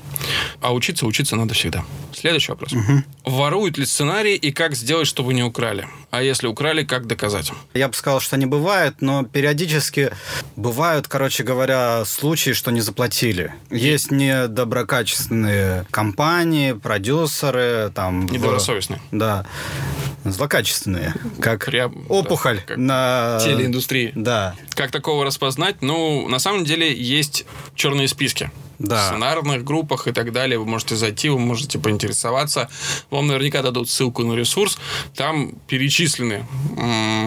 А 0.61 0.73
учиться, 0.73 1.05
учиться 1.05 1.35
надо 1.35 1.53
всегда. 1.53 1.83
Следующий 2.13 2.51
вопрос. 2.51 2.73
Угу. 2.73 2.92
Воруют 3.25 3.77
ли 3.77 3.85
сценарий 3.85 4.35
и 4.35 4.51
как 4.51 4.75
сделать, 4.75 5.07
чтобы 5.07 5.33
не 5.33 5.43
украли? 5.43 5.87
А 6.11 6.21
если 6.21 6.47
украли, 6.47 6.83
как 6.83 7.07
доказать? 7.07 7.51
Я 7.73 7.87
бы 7.87 7.93
сказал, 7.93 8.19
что 8.19 8.37
не 8.37 8.45
бывает, 8.45 8.95
но 9.01 9.23
периодически 9.23 10.11
бывают, 10.55 11.07
короче 11.07 11.43
говоря, 11.43 12.03
случаи, 12.05 12.51
что 12.51 12.71
не 12.71 12.81
заплатили. 12.81 13.53
Есть 13.71 14.11
недоброкачественные 14.11 15.85
компании, 15.89 16.73
продюсеры, 16.73 17.91
там... 17.95 18.25
Недобросовестные. 18.27 18.99
В... 19.11 19.17
Да. 19.17 19.45
Злокачественные. 20.25 21.13
Как 21.39 21.65
Прям, 21.65 22.05
опухоль 22.09 22.57
да, 22.57 22.63
как 22.67 22.77
на... 22.77 23.39
Телеиндустрии. 23.43 24.11
Да. 24.15 24.55
Как 24.71 24.91
такого 24.91 25.25
распознать? 25.25 25.81
Ну, 25.81 26.27
на 26.27 26.39
самом 26.39 26.65
деле, 26.65 26.93
есть 26.93 27.45
черные 27.75 28.07
списки 28.07 28.51
да. 28.80 29.07
сценарных 29.07 29.63
группах 29.63 30.07
и 30.07 30.11
так 30.11 30.32
далее. 30.32 30.57
Вы 30.57 30.65
можете 30.65 30.95
зайти, 30.95 31.30
вы 31.30 31.39
можете 31.39 31.80
поинтересоваться. 31.80 32.69
Вам 33.09 33.28
наверняка 33.28 33.61
дадут 33.61 33.89
ссылку 33.89 34.24
на 34.24 34.34
ресурс. 34.34 34.78
Там 35.15 35.53
перечислены, 35.67 36.45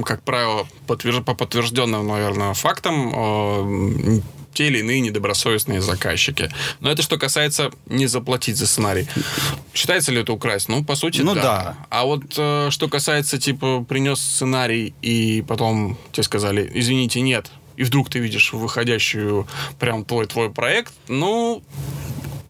как 0.05 0.23
правило, 0.23 0.67
подтвержд... 0.87 1.25
по 1.25 1.35
подтвержденным, 1.35 2.07
наверное, 2.07 2.55
фактам 2.55 3.13
э, 3.15 4.21
те 4.57 4.69
или 4.69 4.79
иные 4.79 5.01
недобросовестные 5.01 5.83
заказчики. 5.83 6.51
Но 6.81 6.91
это 6.91 7.03
что 7.03 7.19
касается 7.19 7.71
не 7.87 8.07
заплатить 8.07 8.57
за 8.57 8.67
сценарий. 8.67 9.07
Считается 9.75 10.13
ли 10.13 10.21
это 10.21 10.33
украсть? 10.33 10.69
Ну, 10.69 10.83
по 10.83 10.95
сути, 10.97 11.21
ну, 11.21 11.35
да. 11.35 11.43
да. 11.43 11.77
А 11.91 12.05
вот 12.05 12.23
э, 12.39 12.69
что 12.71 12.89
касается, 12.89 13.39
типа, 13.39 13.85
принес 13.87 14.19
сценарий 14.19 14.95
и 15.03 15.45
потом 15.47 15.99
тебе 16.13 16.25
сказали, 16.25 16.71
извините, 16.75 17.21
нет, 17.21 17.51
и 17.77 17.85
вдруг 17.85 18.11
ты 18.11 18.19
видишь 18.19 18.53
выходящую 18.53 19.47
прям 19.79 20.05
твой 20.05 20.27
твой 20.27 20.51
проект, 20.51 20.93
ну, 21.09 21.63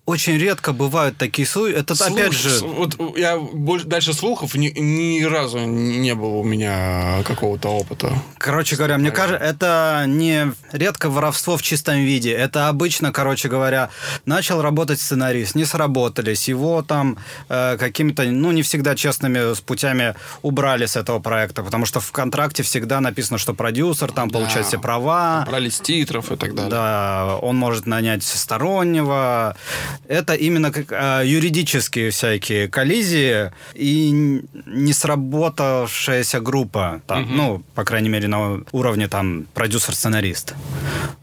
очень 0.07 0.39
редко 0.39 0.73
бывают 0.73 1.17
такие 1.19 1.47
случаи. 1.47 1.77
Это 1.77 1.97
Слух, 1.97 2.13
опять 2.13 2.33
же... 2.33 2.65
Вот 2.65 2.97
я 3.19 3.37
больше, 3.39 3.87
дальше 3.87 4.15
слухов 4.15 4.55
ни, 4.55 4.69
ни 4.69 5.25
разу 5.25 5.59
не 5.59 6.15
было 6.15 6.37
у 6.37 6.45
меня 6.45 7.25
какого-то 7.27 7.69
опыта. 7.71 8.13
Короче 8.39 8.77
говоря, 8.77 8.99
мне 8.99 9.11
кажется, 9.11 9.45
это 9.45 10.05
не 10.07 10.53
редко 10.71 11.11
воровство 11.11 11.57
в 11.57 11.63
чистом 11.63 11.97
виде. 11.97 12.31
Это 12.31 12.69
обычно, 12.69 13.11
короче 13.11 13.49
говоря, 13.49 13.91
начал 14.27 14.63
работать 14.63 15.01
сценарист, 15.01 15.57
не 15.57 15.65
сработались, 15.65 16.47
его 16.47 16.83
там 16.83 17.19
э, 17.49 17.77
какими-то, 17.77 18.23
ну, 18.23 18.53
не 18.53 18.63
всегда 18.63 18.95
честными 18.95 19.55
путями 19.67 20.15
убрали 20.43 20.87
с 20.87 20.97
этого 20.97 21.19
проекта, 21.19 21.65
потому 21.65 21.85
что 21.85 21.99
в 21.99 22.13
контракте 22.13 22.63
всегда 22.63 23.01
написано, 23.01 23.39
что 23.39 23.55
продюсер 23.55 24.13
там 24.13 24.31
да. 24.31 24.39
получает 24.39 24.67
все 24.67 24.79
права. 24.79 25.43
Убрали 25.49 25.69
с 25.69 25.81
титров 25.81 26.31
и 26.31 26.37
так 26.37 26.55
далее. 26.55 26.71
Да, 26.71 27.39
он 27.43 27.57
может 27.57 27.87
нанять 27.87 28.23
стороннего 28.23 29.57
это 30.09 30.35
именно 30.35 30.71
как 30.71 30.93
э, 30.93 31.27
юридические 31.27 32.11
всякие 32.11 32.69
коллизии 32.69 33.53
и 33.75 34.11
не 34.67 34.93
сработавшаяся 34.93 36.41
группа, 36.41 37.03
там, 37.07 37.23
угу. 37.25 37.33
ну, 37.33 37.63
по 37.75 37.85
крайней 37.85 38.09
мере, 38.09 38.29
на 38.29 38.61
уровне 38.73 39.09
там 39.09 39.47
продюсер-сценарист. 39.55 40.55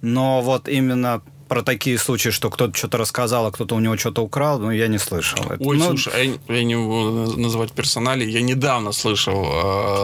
Но 0.01 0.41
вот 0.41 0.67
именно 0.67 1.21
про 1.53 1.61
такие 1.61 1.99
случаи, 1.99 2.31
что 2.31 2.49
кто-то 2.49 2.75
что-то 2.75 2.97
рассказал, 2.97 3.45
а 3.45 3.51
кто-то 3.51 3.75
у 3.75 3.79
него 3.79 3.95
что-то 3.95 4.23
украл, 4.23 4.57
ну, 4.57 4.71
я 4.71 4.87
не 4.87 4.97
слышал. 4.97 5.37
Ой, 5.59 5.77
ну... 5.77 5.85
слушай, 5.85 6.11
а 6.15 6.17
я, 6.17 6.55
я 6.55 6.63
не 6.63 6.75
буду 6.75 7.39
называть 7.39 7.71
персонали. 7.73 8.25
Я 8.25 8.41
недавно 8.41 8.91
слышал 8.91 9.45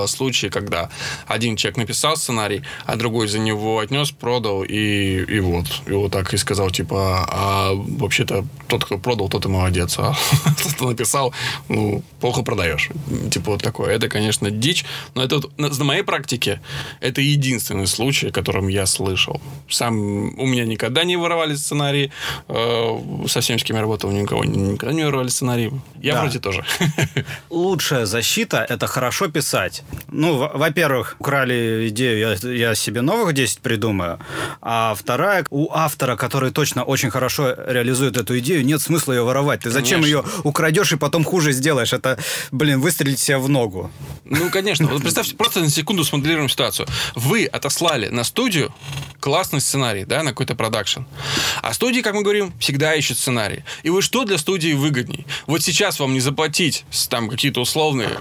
э, 0.04 0.08
случаи, 0.08 0.50
когда 0.50 0.92
один 1.26 1.56
человек 1.56 1.78
написал 1.78 2.18
сценарий, 2.18 2.62
а 2.86 2.98
другой 2.98 3.28
за 3.28 3.40
него 3.40 3.80
отнес, 3.80 4.12
продал, 4.12 4.62
и, 4.62 5.26
и 5.38 5.40
вот. 5.40 5.66
И 5.88 5.92
вот 5.92 6.12
так 6.12 6.32
и 6.36 6.38
сказал, 6.38 6.70
типа, 6.70 7.26
а 7.28 7.72
вообще-то 7.74 8.46
тот, 8.68 8.86
кто 8.86 9.00
продал, 9.00 9.28
тот 9.28 9.46
и 9.46 9.50
молодец, 9.50 9.96
а 9.98 10.14
тот, 10.64 10.74
кто 10.74 10.88
написал, 10.88 11.34
ну, 11.68 12.04
плохо 12.20 12.44
продаешь. 12.44 12.90
Типа 13.32 13.54
вот 13.54 13.64
такое. 13.64 13.96
Это, 13.96 14.08
конечно, 14.08 14.52
дичь, 14.52 14.86
но 15.16 15.24
это 15.24 15.42
на 15.58 15.84
моей 15.84 16.04
практике 16.04 16.62
это 17.02 17.22
единственный 17.22 17.88
случай, 17.88 18.28
о 18.28 18.32
котором 18.32 18.68
я 18.68 18.86
слышал. 18.86 19.42
Сам 19.68 19.98
у 20.38 20.46
меня 20.46 20.66
никогда 20.66 21.04
не 21.04 21.18
воровал 21.18 21.39
воровали 21.40 21.56
сценарии. 21.56 22.12
Э, 22.48 23.28
со 23.28 23.40
всеми, 23.42 23.58
с 23.58 23.64
кем 23.64 23.76
я 23.76 23.82
работал, 23.82 24.12
никого 24.12 24.44
никогда 24.44 24.94
не 24.94 25.06
воровали 25.06 25.30
сценарии. 25.30 25.72
Я 26.02 26.14
да. 26.14 26.22
вроде 26.22 26.40
тоже. 26.40 26.66
Лучшая 27.50 28.06
защита– 28.06 28.66
это 28.70 28.88
хорошо 28.88 29.28
писать. 29.28 29.84
Ну, 30.12 30.38
во-первых, 30.38 31.16
украли 31.20 31.88
идею, 31.90 32.38
я, 32.44 32.50
я 32.50 32.76
себе 32.76 33.02
новых 33.02 33.34
10 33.34 33.60
придумаю. 33.60 34.20
А 34.62 34.94
вторая, 34.96 35.46
у 35.50 35.72
автора, 35.72 36.16
который 36.16 36.52
точно 36.52 36.84
очень 36.84 37.10
хорошо 37.10 37.56
реализует 37.68 38.18
эту 38.18 38.38
идею, 38.40 38.66
нет 38.66 38.82
смысла 38.82 39.14
ее 39.14 39.24
воровать. 39.24 39.62
Ты 39.62 39.70
зачем 39.72 40.02
конечно. 40.02 40.18
ее 40.18 40.24
украдешь 40.44 40.92
и 40.92 40.98
потом 40.98 41.24
хуже 41.24 41.52
сделаешь? 41.52 41.94
Это, 41.94 42.18
блин, 42.52 42.82
выстрелить 42.82 43.20
себе 43.20 43.38
в 43.38 43.50
ногу. 43.50 43.92
Ну, 44.26 44.50
конечно. 44.50 44.88
Вот 44.88 45.02
представьте, 45.02 45.36
просто 45.36 45.60
на 45.60 45.70
секунду 45.70 46.04
смоделируем 46.04 46.50
ситуацию. 46.50 46.88
Вы 47.16 47.46
отослали 47.46 48.10
на 48.10 48.24
студию 48.24 48.74
классный 49.20 49.62
сценарий, 49.62 50.06
да, 50.06 50.24
на 50.24 50.32
какой-то 50.32 50.56
продакшн. 50.56 51.02
А 51.62 51.74
студии, 51.74 52.02
как 52.02 52.14
мы 52.14 52.24
говорим, 52.24 52.54
всегда 52.60 52.96
ищут 52.96 53.18
сценарий. 53.18 53.64
И 53.84 53.90
вы 53.90 54.02
что 54.02 54.26
для 54.26 54.38
студии 54.38 54.74
выгодней? 54.74 55.26
Вот 55.48 55.62
сейчас 55.62 56.00
вам 56.00 56.14
не 56.14 56.20
заплатить 56.20 56.86
там 57.10 57.30
какие-то 57.30 57.62
условные 57.62 58.20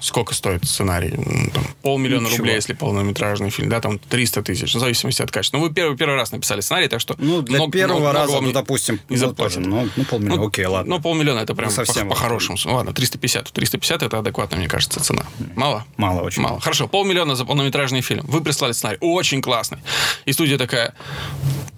сколько 0.00 0.34
стоит 0.34 0.64
сценарий? 0.64 1.10
Там, 1.52 1.64
полмиллиона 1.82 2.26
Ничего. 2.26 2.38
рублей, 2.38 2.54
если 2.56 2.72
полнометражный 2.72 3.50
фильм, 3.50 3.68
да, 3.68 3.80
там 3.80 3.98
300 3.98 4.42
тысяч, 4.42 4.74
в 4.74 4.78
зависимости 4.78 5.22
от 5.22 5.30
качества. 5.30 5.58
Ну, 5.58 5.64
вы 5.64 5.72
первый, 5.72 5.96
первый 5.96 6.16
раз 6.16 6.32
написали 6.32 6.60
сценарий, 6.60 6.88
так 6.88 7.00
что... 7.00 7.14
Ну, 7.18 7.42
для 7.42 7.56
много, 7.56 7.72
первого 7.72 8.00
много, 8.00 8.12
раза, 8.12 8.32
много 8.32 8.46
ну, 8.46 8.52
допустим, 8.52 9.00
не 9.08 9.16
ну, 9.16 9.32
тоже, 9.34 9.60
ну, 9.60 9.88
ну, 9.96 10.04
полмиллиона, 10.04 10.40
ну, 10.40 10.48
окей, 10.48 10.66
ладно. 10.66 10.96
Ну, 10.96 11.02
полмиллиона 11.02 11.40
это 11.40 11.54
прям 11.54 11.68
ну, 11.68 11.74
совсем 11.74 12.08
по, 12.08 12.14
по-хорошему. 12.14 12.58
Ладно, 12.64 12.92
350. 12.92 13.52
350 13.52 14.02
это 14.02 14.18
адекватная, 14.18 14.58
мне 14.58 14.68
кажется, 14.68 15.00
цена. 15.00 15.24
Мало? 15.54 15.84
Мало 15.96 16.22
очень. 16.22 16.42
Мало. 16.42 16.60
Хорошо, 16.60 16.88
полмиллиона 16.88 17.34
за 17.34 17.44
полнометражный 17.44 18.00
фильм. 18.00 18.24
Вы 18.26 18.40
прислали 18.40 18.72
сценарий, 18.72 18.98
очень 19.00 19.42
классный. 19.68 19.78
И 20.24 20.32
студия 20.32 20.58
такая, 20.58 20.94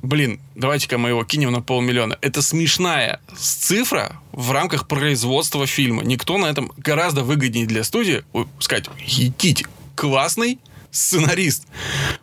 блин, 0.03 0.41
давайте-ка 0.55 0.99
мы 0.99 1.11
его 1.11 1.25
кинем 1.25 1.53
на 1.53 1.63
полмиллиона. 1.63 2.19
Это 2.21 2.43
смешная 2.43 3.21
цифра 3.37 4.21
в 4.33 4.51
рамках 4.53 4.89
производства 4.89 5.67
фильма. 5.67 6.03
Никто 6.05 6.39
на 6.39 6.47
этом 6.47 6.73
гораздо 6.77 7.23
выгоднее 7.23 7.67
для 7.67 7.85
студии 7.85 8.25
сказать, 8.59 8.87
идите, 9.07 9.67
классный, 9.95 10.59
сценарист. 10.91 11.67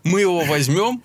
Мы 0.03 0.21
его 0.21 0.41
возьмем, 0.45 1.01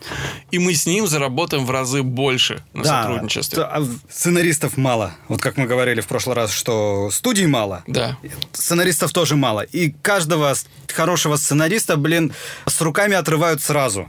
и 0.50 0.58
мы 0.58 0.74
с 0.74 0.86
ним 0.86 1.06
заработаем 1.06 1.66
в 1.66 1.70
разы 1.70 2.02
больше 2.02 2.62
на 2.72 2.82
да, 2.82 3.02
сотрудничестве. 3.02 3.62
А 3.62 3.86
сценаристов 4.10 4.76
мало. 4.76 5.12
Вот 5.28 5.40
как 5.40 5.56
мы 5.56 5.66
говорили 5.66 6.00
в 6.00 6.06
прошлый 6.06 6.36
раз, 6.36 6.52
что 6.52 7.10
студий 7.10 7.46
мало. 7.46 7.82
Да. 7.86 8.18
Сценаристов 8.52 9.12
тоже 9.12 9.36
мало. 9.36 9.60
И 9.60 9.90
каждого 10.02 10.54
хорошего 10.92 11.36
сценариста, 11.36 11.96
блин, 11.96 12.32
с 12.66 12.80
руками 12.80 13.14
отрывают 13.14 13.62
сразу. 13.62 14.08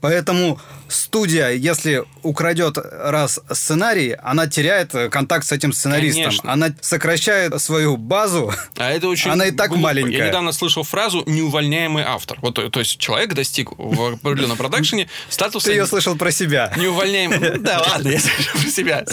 Поэтому 0.00 0.60
студия, 0.88 1.50
если 1.50 2.04
украдет 2.22 2.78
раз 2.78 3.40
сценарий, 3.50 4.16
она 4.22 4.46
теряет 4.46 4.92
контакт 5.10 5.46
с 5.46 5.52
этим 5.52 5.72
сценаристом. 5.72 6.24
Конечно. 6.24 6.52
Она 6.52 6.74
сокращает 6.80 7.60
свою 7.60 7.96
базу. 7.96 8.52
А 8.76 8.90
это 8.90 9.08
очень 9.08 9.30
Она 9.30 9.46
и 9.46 9.50
так 9.50 9.70
глупо. 9.70 9.84
маленькая. 9.84 10.18
Я 10.18 10.28
недавно 10.28 10.52
слышал 10.52 10.82
фразу 10.82 11.22
«неувольняемый 11.26 12.04
автор». 12.04 12.38
Вот, 12.40 12.54
то 12.54 12.80
есть 12.80 12.85
человек 12.88 13.34
достиг 13.34 13.70
в 13.76 14.14
определенном 14.14 14.56
продакшене 14.56 15.08
статуса... 15.28 15.66
Ты 15.66 15.72
ее 15.72 15.86
слышал 15.86 16.16
про 16.16 16.30
себя. 16.30 16.72
Неувольняемый... 16.76 17.58
Да 17.66 17.80
ладно, 17.80 18.08
я 18.08 18.20
слышал 18.20 18.60
про 18.60 18.70
себя. 18.70 19.04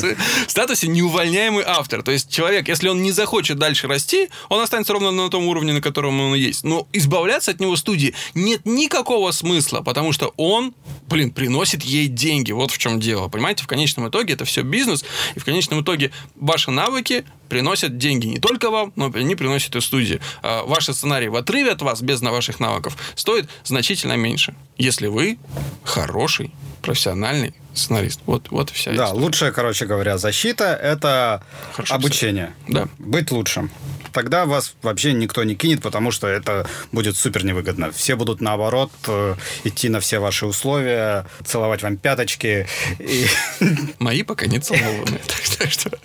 В 0.47 0.51
статусе 0.51 0.87
неувольняемый 0.87 1.63
автор. 1.65 2.03
То 2.03 2.11
есть 2.11 2.31
человек, 2.31 2.67
если 2.67 2.89
он 2.89 3.01
не 3.01 3.11
захочет 3.11 3.57
дальше 3.57 3.87
расти, 3.87 4.29
он 4.49 4.61
останется 4.61 4.93
ровно 4.93 5.11
на 5.11 5.29
том 5.29 5.47
уровне, 5.47 5.73
на 5.73 5.81
котором 5.81 6.19
он 6.19 6.35
есть. 6.35 6.63
Но 6.63 6.87
избавляться 6.93 7.51
от 7.51 7.59
него 7.59 7.75
студии 7.75 8.13
нет 8.33 8.65
никакого 8.65 9.31
смысла, 9.31 9.81
потому 9.81 10.11
что 10.11 10.33
он, 10.37 10.73
блин, 11.07 11.31
приносит 11.31 11.83
ей 11.83 12.07
деньги. 12.07 12.51
Вот 12.51 12.71
в 12.71 12.77
чем 12.77 12.99
дело. 12.99 13.27
Понимаете, 13.27 13.63
в 13.63 13.67
конечном 13.67 14.09
итоге 14.09 14.33
это 14.33 14.45
все 14.45 14.61
бизнес, 14.61 15.03
и 15.35 15.39
в 15.39 15.45
конечном 15.45 15.81
итоге 15.81 16.11
ваши 16.35 16.71
навыки 16.71 17.25
приносят 17.49 17.97
деньги 17.97 18.25
не 18.25 18.39
только 18.39 18.71
вам, 18.71 18.93
но 18.95 19.11
они 19.13 19.35
приносят 19.35 19.75
и 19.75 19.81
студии. 19.81 20.19
А 20.41 20.63
ваши 20.65 20.93
сценарии 20.93 21.27
в 21.27 21.35
отрыве 21.35 21.71
от 21.71 21.81
вас, 21.81 22.01
без 22.01 22.21
ваших 22.21 22.59
навыков, 22.59 22.97
стоят 23.15 23.47
значительно 23.63 24.17
меньше, 24.17 24.55
если 24.77 25.07
вы 25.07 25.37
хороший, 25.83 26.51
профессиональный 26.81 27.53
сценарист. 27.73 28.21
Вот, 28.25 28.49
вот 28.49 28.69
вся 28.69 28.91
Да, 28.91 29.05
история. 29.05 29.21
лучшая, 29.21 29.51
короче 29.51 29.85
говоря, 29.85 30.17
защита– 30.17 30.65
это 30.83 31.43
Хорошо 31.73 31.95
обучение. 31.95 32.53
Да. 32.67 32.87
Быть 32.99 33.31
лучшим 33.31 33.71
тогда 34.13 34.45
вас 34.45 34.75
вообще 34.81 35.13
никто 35.13 35.43
не 35.43 35.55
кинет, 35.55 35.81
потому 35.81 36.11
что 36.11 36.27
это 36.27 36.67
будет 36.91 37.17
супер 37.17 37.43
невыгодно. 37.43 37.91
Все 37.91 38.15
будут, 38.15 38.39
наоборот, 38.39 38.91
э, 39.07 39.35
идти 39.65 39.89
на 39.89 39.99
все 39.99 40.19
ваши 40.19 40.45
условия, 40.45 41.25
целовать 41.43 41.83
вам 41.83 41.97
пяточки. 41.97 42.67
И... 42.99 43.25
Мои 43.99 44.23
пока 44.23 44.45
не 44.45 44.59
целованы. 44.59 45.19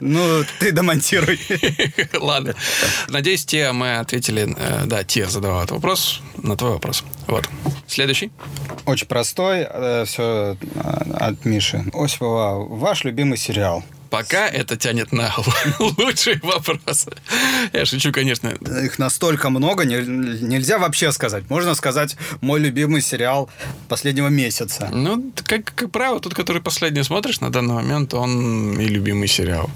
Ну, 0.00 0.44
ты 0.60 0.72
домонтируй. 0.72 1.38
Ладно. 2.20 2.54
Надеюсь, 3.08 3.44
те 3.44 3.72
мы 3.72 3.98
ответили... 3.98 4.54
Э, 4.56 4.84
да, 4.86 5.04
те 5.04 5.26
задавал 5.26 5.60
этот 5.60 5.72
вопрос 5.72 6.22
на 6.42 6.56
твой 6.56 6.72
вопрос. 6.72 7.04
Вот. 7.26 7.48
Следующий. 7.86 8.30
Очень 8.86 9.06
простой. 9.06 9.66
Э, 9.68 10.04
все 10.06 10.56
от 11.14 11.44
Миши. 11.59 11.84
Осипова, 11.92 12.64
ваш 12.68 13.02
любимый 13.02 13.36
сериал? 13.36 13.82
Пока 14.11 14.48
это 14.48 14.76
тянет 14.76 15.12
на 15.12 15.34
лучшие 15.78 16.40
вопросы. 16.42 17.12
Я 17.72 17.84
шучу, 17.84 18.12
конечно. 18.12 18.48
Их 18.48 18.98
настолько 18.98 19.50
много, 19.50 19.84
нельзя 19.84 20.78
вообще 20.78 21.12
сказать. 21.12 21.48
Можно 21.50 21.74
сказать, 21.74 22.16
мой 22.40 22.61
любимый 22.61 23.02
сериал 23.02 23.50
последнего 23.88 24.28
месяца. 24.28 24.88
Ну, 24.92 25.32
как, 25.44 25.72
как 25.74 25.90
правило, 25.90 26.20
тот, 26.20 26.34
который 26.34 26.62
последний 26.62 27.02
смотришь 27.02 27.40
на 27.40 27.50
данный 27.50 27.74
момент, 27.74 28.14
он 28.14 28.78
и 28.80 28.86
любимый 28.86 29.28
сериал. 29.28 29.70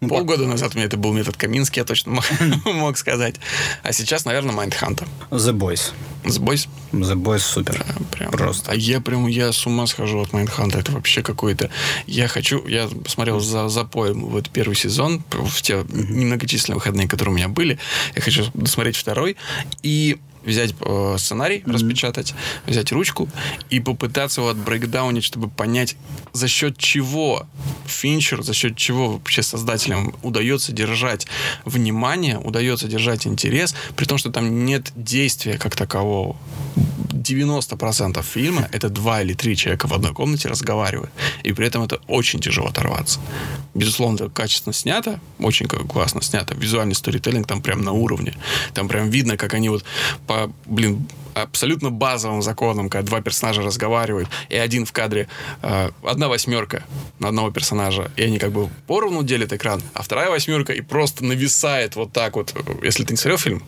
Ну, 0.00 0.08
Полгода 0.08 0.46
назад 0.46 0.74
у 0.74 0.76
меня 0.76 0.86
это 0.86 0.96
был 0.96 1.12
метод 1.12 1.36
Каминский, 1.36 1.80
я 1.80 1.84
точно 1.84 2.12
мог, 2.12 2.24
мог 2.64 2.96
сказать. 2.96 3.34
А 3.82 3.92
сейчас, 3.92 4.24
наверное, 4.24 4.54
Майндханта. 4.54 5.06
The 5.30 5.52
Boys. 5.52 5.92
The 6.22 6.38
Boys? 6.40 6.68
The 6.92 7.14
Boys 7.14 7.38
супер. 7.38 7.82
Прям, 7.84 8.04
прям. 8.10 8.30
Просто. 8.30 8.70
А 8.70 8.74
я 8.76 9.00
прям, 9.00 9.26
я 9.26 9.52
с 9.52 9.66
ума 9.66 9.86
схожу 9.86 10.20
от 10.20 10.32
Майндханта. 10.32 10.78
Это 10.78 10.92
вообще 10.92 11.22
какой-то... 11.22 11.70
Я 12.06 12.28
хочу... 12.28 12.64
Я 12.68 12.86
посмотрел 12.86 13.40
за 13.40 13.57
запоем 13.66 14.26
вот 14.26 14.50
первый 14.50 14.74
сезон, 14.76 15.22
в 15.30 15.62
те 15.62 15.84
немногочисленные 15.88 16.76
выходные, 16.76 17.08
которые 17.08 17.34
у 17.34 17.36
меня 17.36 17.48
были. 17.48 17.78
Я 18.14 18.22
хочу 18.22 18.44
досмотреть 18.54 18.96
второй. 18.96 19.36
И 19.82 20.18
взять 20.48 20.74
э, 20.80 21.16
сценарий, 21.18 21.58
mm-hmm. 21.58 21.72
распечатать, 21.72 22.34
взять 22.66 22.92
ручку 22.92 23.28
и 23.70 23.80
попытаться 23.80 24.40
его 24.40 24.50
отбрейкдаунить, 24.50 25.24
чтобы 25.24 25.48
понять, 25.48 25.96
за 26.32 26.48
счет 26.48 26.76
чего 26.78 27.46
Финчер, 27.86 28.42
за 28.42 28.54
счет 28.54 28.76
чего 28.76 29.12
вообще 29.12 29.42
создателям 29.42 30.14
удается 30.22 30.72
держать 30.72 31.26
внимание, 31.64 32.38
удается 32.38 32.88
держать 32.88 33.26
интерес, 33.26 33.74
при 33.96 34.04
том, 34.04 34.18
что 34.18 34.30
там 34.30 34.64
нет 34.64 34.92
действия 34.94 35.58
как 35.58 35.76
такового. 35.76 36.36
90% 37.12 38.22
фильма 38.22 38.68
это 38.72 38.88
два 38.88 39.22
или 39.22 39.34
три 39.34 39.56
человека 39.56 39.86
в 39.86 39.92
одной 39.92 40.12
комнате 40.12 40.48
разговаривают. 40.48 41.10
И 41.42 41.52
при 41.52 41.66
этом 41.66 41.82
это 41.82 42.00
очень 42.06 42.40
тяжело 42.40 42.68
оторваться. 42.68 43.20
Безусловно, 43.74 44.28
качественно 44.28 44.72
снято, 44.72 45.20
очень 45.38 45.66
классно 45.66 46.22
снято. 46.22 46.54
Визуальный 46.54 46.94
сторителлинг 46.94 47.46
там 47.46 47.62
прям 47.62 47.82
на 47.82 47.92
уровне. 47.92 48.34
Там 48.74 48.88
прям 48.88 49.10
видно, 49.10 49.36
как 49.36 49.54
они 49.54 49.68
вот 49.68 49.84
по, 50.26 50.37
блин, 50.66 51.06
абсолютно 51.42 51.90
базовым 51.90 52.42
законом, 52.42 52.88
когда 52.88 53.06
два 53.06 53.20
персонажа 53.20 53.62
разговаривают, 53.62 54.28
и 54.48 54.56
один 54.56 54.84
в 54.84 54.92
кадре, 54.92 55.28
э, 55.62 55.90
одна 56.02 56.28
восьмерка 56.28 56.84
на 57.18 57.28
одного 57.28 57.50
персонажа, 57.50 58.10
и 58.16 58.22
они 58.22 58.38
как 58.38 58.52
бы 58.52 58.68
поровну 58.86 59.22
делят 59.22 59.52
экран, 59.52 59.82
а 59.94 60.02
вторая 60.02 60.30
восьмерка 60.30 60.72
и 60.72 60.80
просто 60.80 61.24
нависает 61.24 61.96
вот 61.96 62.12
так 62.12 62.36
вот. 62.36 62.54
Если 62.82 63.04
ты 63.04 63.12
не 63.12 63.16
смотрел 63.16 63.38
фильм, 63.38 63.62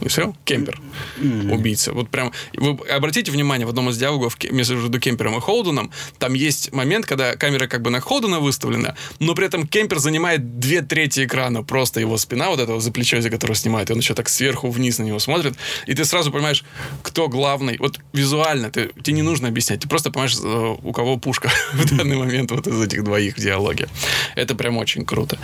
не 0.00 0.08
смотрел? 0.08 0.36
Кемпер. 0.44 0.80
Mm-hmm. 1.18 1.54
Убийца. 1.54 1.92
Вот 1.92 2.10
прям, 2.10 2.32
вы 2.54 2.76
обратите 2.88 3.30
внимание, 3.30 3.66
в 3.66 3.70
одном 3.70 3.90
из 3.90 3.98
диалогов 3.98 4.36
между 4.50 5.00
Кемпером 5.00 5.36
и 5.36 5.40
Холденом, 5.40 5.90
там 6.18 6.34
есть 6.34 6.72
момент, 6.72 7.06
когда 7.06 7.36
камера 7.36 7.66
как 7.66 7.82
бы 7.82 7.90
на 7.90 8.00
Холдена 8.00 8.40
выставлена, 8.40 8.96
но 9.18 9.34
при 9.34 9.46
этом 9.46 9.66
Кемпер 9.66 9.98
занимает 9.98 10.58
две 10.58 10.82
трети 10.82 11.24
экрана, 11.24 11.62
просто 11.62 12.00
его 12.00 12.18
спина 12.18 12.50
вот 12.50 12.60
этого 12.60 12.80
за 12.80 12.92
плечо, 12.92 13.20
за 13.20 13.30
которого 13.30 13.56
снимает, 13.56 13.90
и 13.90 13.92
он 13.92 14.00
еще 14.00 14.14
так 14.14 14.28
сверху 14.28 14.70
вниз 14.70 14.98
на 14.98 15.04
него 15.04 15.18
смотрит, 15.18 15.54
и 15.86 15.94
ты 15.94 16.04
сразу 16.04 16.30
понимаешь, 16.30 16.64
кто 17.02 17.15
главный. 17.28 17.76
Вот 17.78 17.98
визуально 18.12 18.70
ты, 18.70 18.90
тебе 19.02 19.16
не 19.16 19.22
нужно 19.22 19.48
объяснять. 19.48 19.80
Ты 19.80 19.88
просто 19.88 20.10
понимаешь, 20.10 20.36
э, 20.42 20.76
у 20.82 20.92
кого 20.92 21.16
пушка 21.16 21.50
в 21.72 21.96
данный 21.96 22.16
момент 22.16 22.50
вот 22.50 22.66
из 22.66 22.80
этих 22.80 23.04
двоих 23.04 23.36
в 23.36 23.40
диалоге. 23.40 23.88
Это 24.34 24.54
прям 24.54 24.76
очень 24.76 25.04
круто. 25.04 25.38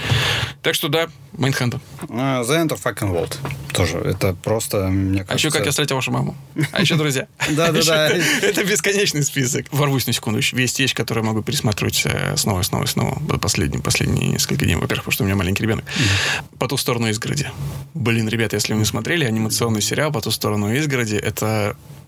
Так 0.62 0.74
что 0.74 0.88
да, 0.88 1.08
Mindhunter. 1.32 1.80
Uh, 2.02 2.42
The 2.42 2.62
End 2.62 2.68
of 2.68 2.82
Fucking 2.82 3.10
World. 3.10 3.36
Тоже. 3.72 3.98
Это 3.98 4.34
просто, 4.34 4.88
мне 4.88 5.24
кажется... 5.24 5.32
А 5.32 5.36
еще 5.36 5.50
«Как 5.50 5.64
я 5.64 5.70
встретил 5.70 5.96
вашу 5.96 6.12
маму». 6.12 6.36
А 6.72 6.80
еще 6.82 6.96
«Друзья». 6.96 7.26
Да-да-да. 7.50 8.08
Это 8.42 8.64
бесконечный 8.64 9.22
список. 9.22 9.66
Ворвусь 9.72 10.06
на 10.06 10.12
секунду. 10.12 10.40
Есть 10.40 10.78
вещь, 10.78 10.94
которую 10.94 11.24
могу 11.24 11.42
пересматривать 11.42 12.02
э, 12.04 12.36
снова 12.36 12.60
и 12.60 12.64
снова 12.64 12.84
и 12.84 12.86
снова. 12.86 13.18
Последние, 13.38 13.82
последние 13.82 14.28
несколько 14.28 14.66
дней. 14.66 14.74
Во-первых, 14.74 15.04
потому 15.04 15.12
что 15.12 15.24
у 15.24 15.26
меня 15.26 15.36
маленький 15.36 15.62
ребенок. 15.62 15.86
«По 16.58 16.68
ту 16.68 16.76
сторону 16.76 17.08
изгороди». 17.08 17.50
Блин, 17.94 18.28
ребята, 18.28 18.56
если 18.56 18.74
вы 18.74 18.80
не 18.80 18.84
смотрели, 18.84 19.24
анимационный 19.24 19.80
сериал 19.80 20.12
«По 20.12 20.20
ту 20.20 20.30
сторону 20.30 20.72
изгороди»— 20.74 21.16
это 21.16 21.61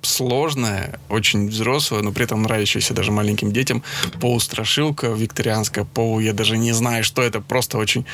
сложная, 0.07 1.01
очень 1.09 1.49
взрослая, 1.49 2.03
но 2.03 2.13
при 2.13 2.25
этом 2.25 2.43
нравящаяся 2.43 2.95
даже 2.95 3.11
маленьким 3.11 3.53
детям. 3.53 3.83
Полустрашилка 4.21 5.09
викторианская, 5.09 5.85
полу, 5.85 6.21
я 6.21 6.33
даже 6.33 6.57
не 6.59 6.73
знаю, 6.73 7.05
что 7.05 7.23
это, 7.23 7.41
просто 7.41 7.79
очень, 7.79 8.05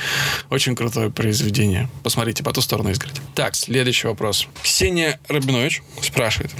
очень 0.50 0.74
крутое 0.74 1.10
произведение. 1.10 1.88
Посмотрите, 2.02 2.42
по 2.42 2.52
ту 2.52 2.60
сторону 2.60 2.90
изгороди. 2.90 3.20
Так, 3.34 3.54
следующий 3.54 4.06
вопрос. 4.06 4.46
Ксения 4.62 5.20
Рабинович 5.28 5.82
спрашивает. 6.02 6.52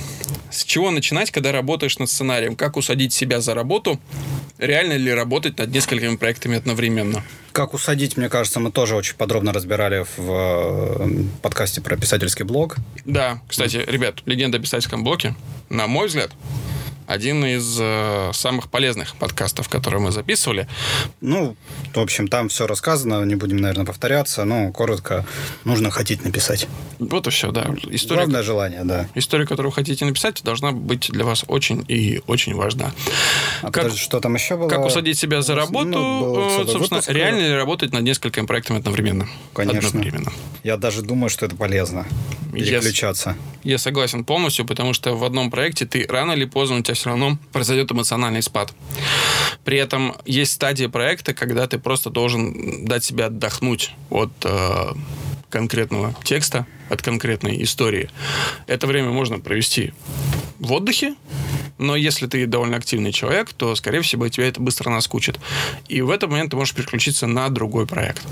С 0.51 0.64
чего 0.64 0.91
начинать, 0.91 1.31
когда 1.31 1.53
работаешь 1.53 1.99
над 1.99 2.11
сценарием? 2.11 2.57
Как 2.57 2.76
усадить 2.76 3.12
себя 3.12 3.41
за 3.41 3.55
работу? 3.55 4.01
Реально 4.59 4.95
ли 4.95 5.12
работать 5.12 5.57
над 5.59 5.70
несколькими 5.70 6.16
проектами 6.16 6.57
одновременно? 6.57 7.22
Как 7.53 7.75
усадить, 7.75 8.17
мне 8.17 8.29
кажется, 8.29 8.61
мы 8.61 8.71
тоже 8.71 8.95
очень 8.95 9.17
подробно 9.17 9.53
разбирали 9.53 10.07
в 10.17 10.31
э, 10.31 11.25
подкасте 11.43 11.81
про 11.81 11.97
писательский 11.97 12.45
блог. 12.45 12.77
Да, 13.05 13.41
кстати, 13.49 13.79
ребят, 13.87 14.23
легенда 14.25 14.59
о 14.59 14.61
писательском 14.61 15.03
блоке, 15.03 15.35
на 15.69 15.87
мой 15.89 16.07
взгляд, 16.07 16.31
один 17.11 17.45
из 17.45 17.77
э, 17.81 18.31
самых 18.33 18.71
полезных 18.71 19.17
подкастов, 19.17 19.69
которые 19.69 20.01
мы 20.01 20.13
записывали. 20.13 20.69
Ну, 21.21 21.57
в 21.93 21.99
общем, 21.99 22.29
там 22.29 22.49
все 22.49 22.67
рассказано, 22.67 23.25
не 23.25 23.35
будем, 23.35 23.57
наверное, 23.57 23.85
повторяться, 23.85 24.45
но 24.45 24.71
коротко, 24.71 25.27
нужно 25.65 25.91
хотеть 25.91 26.25
написать. 26.25 26.69
Вот 27.01 27.27
и 27.27 27.31
все, 27.31 27.51
да. 27.51 27.75
История, 27.91 28.21
Главное 28.21 28.43
желание, 28.43 28.85
да. 28.85 29.09
История, 29.17 29.45
которую 29.45 29.71
вы 29.71 29.75
хотите 29.75 30.05
написать, 30.05 30.43
должна 30.45 30.71
быть 30.71 31.11
для 31.11 31.25
вас 31.25 31.45
очень 31.49 31.85
и 31.89 32.21
очень 32.29 32.55
важна. 32.55 32.93
А 33.63 33.73
как, 33.73 33.93
что 33.97 34.21
там 34.21 34.37
еще 34.37 34.57
было? 34.57 34.69
Как 34.69 34.85
усадить 34.85 35.19
себя 35.19 35.43
за 35.43 35.57
работу, 35.57 35.89
ну, 35.89 36.51
собственно, 36.57 36.79
выпуск, 36.79 37.11
реально 37.11 37.41
ли 37.41 37.55
работать 37.55 37.93
над 37.93 38.03
несколькими 38.03 38.47
проектами 38.47 38.79
одновременно? 38.79 39.29
Конечно. 39.53 39.89
Одновременно. 39.89 40.33
Я 40.63 40.77
даже 40.77 41.03
думаю, 41.03 41.29
что 41.31 41.47
это 41.47 41.57
полезно. 41.57 42.07
Переключаться. 42.53 43.37
Я, 43.63 43.73
я 43.73 43.79
согласен 43.79 44.25
полностью, 44.25 44.67
потому 44.67 44.93
что 44.93 45.15
в 45.15 45.25
одном 45.25 45.51
проекте 45.51 45.87
ты 45.87 46.07
рано 46.09 46.33
или 46.33 46.45
поздно 46.45 46.79
у 46.79 46.83
тебя 46.83 46.95
все 47.01 47.09
равно 47.09 47.39
произойдет 47.53 47.91
эмоциональный 47.91 48.43
спад. 48.43 48.75
При 49.65 49.79
этом 49.79 50.15
есть 50.27 50.53
стадия 50.53 50.89
проекта, 50.89 51.33
когда 51.33 51.67
ты 51.67 51.79
просто 51.79 52.11
должен 52.11 52.85
дать 52.85 53.05
себе 53.05 53.25
отдохнуть 53.25 53.93
от 54.11 54.31
э, 54.45 54.93
конкретного 55.49 56.15
текста, 56.25 56.67
от 56.91 57.01
конкретной 57.01 57.63
истории. 57.63 58.11
Это 58.67 58.87
время 58.87 59.11
можно 59.11 59.39
провести 59.39 59.95
в 60.59 60.73
отдыхе, 60.73 61.15
но 61.79 61.97
если 61.97 62.27
ты 62.27 62.47
довольно 62.47 62.77
активный 62.77 63.13
человек, 63.13 63.51
то, 63.55 63.75
скорее 63.75 64.03
всего, 64.03 64.29
тебе 64.29 64.49
это 64.49 64.61
быстро 64.61 64.91
наскучит. 64.91 65.41
И 65.89 66.03
в 66.03 66.11
этот 66.11 66.31
момент 66.31 66.51
ты 66.51 66.57
можешь 66.57 66.75
переключиться 66.75 67.27
на 67.27 67.49
другой 67.49 67.87
проект. 67.87 68.23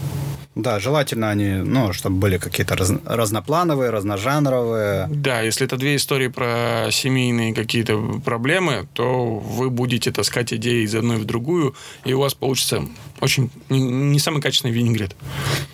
Да, 0.54 0.80
желательно 0.80 1.30
они, 1.30 1.62
ну, 1.62 1.92
чтобы 1.92 2.16
были 2.16 2.38
какие-то 2.38 2.74
раз, 2.74 2.92
разноплановые, 3.04 3.90
разножанровые. 3.90 5.06
Да, 5.08 5.40
если 5.40 5.66
это 5.66 5.76
две 5.76 5.96
истории 5.96 6.28
про 6.28 6.88
семейные 6.90 7.54
какие-то 7.54 8.20
проблемы, 8.24 8.88
то 8.92 9.38
вы 9.38 9.70
будете 9.70 10.10
таскать 10.10 10.52
идеи 10.52 10.84
из 10.84 10.94
одной 10.94 11.18
в 11.18 11.24
другую, 11.24 11.76
и 12.04 12.12
у 12.12 12.20
вас 12.20 12.34
получится 12.34 12.84
очень 13.20 13.50
не 13.68 14.18
самый 14.18 14.42
качественный 14.42 14.74
винегрет. 14.74 15.14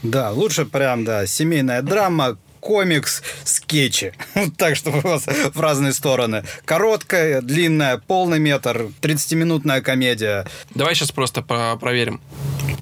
Да, 0.03 0.33
лучше 0.33 0.67
прям, 0.67 1.05
да, 1.05 1.27
семейная 1.27 1.81
драма, 1.81 2.37
комикс, 2.65 3.23
скетчи. 3.45 4.15
так, 4.57 4.75
чтобы 4.75 4.99
у 4.99 5.09
вас 5.09 5.27
в 5.27 5.61
разные 5.61 5.93
стороны. 5.93 6.45
Короткая, 6.65 7.43
длинная, 7.43 7.99
полный 7.99 8.39
метр, 8.39 8.89
30-минутная 9.03 9.83
комедия. 9.83 10.47
Давай 10.75 10.95
сейчас 10.95 11.13
просто 11.13 11.43
проверим. 11.43 12.21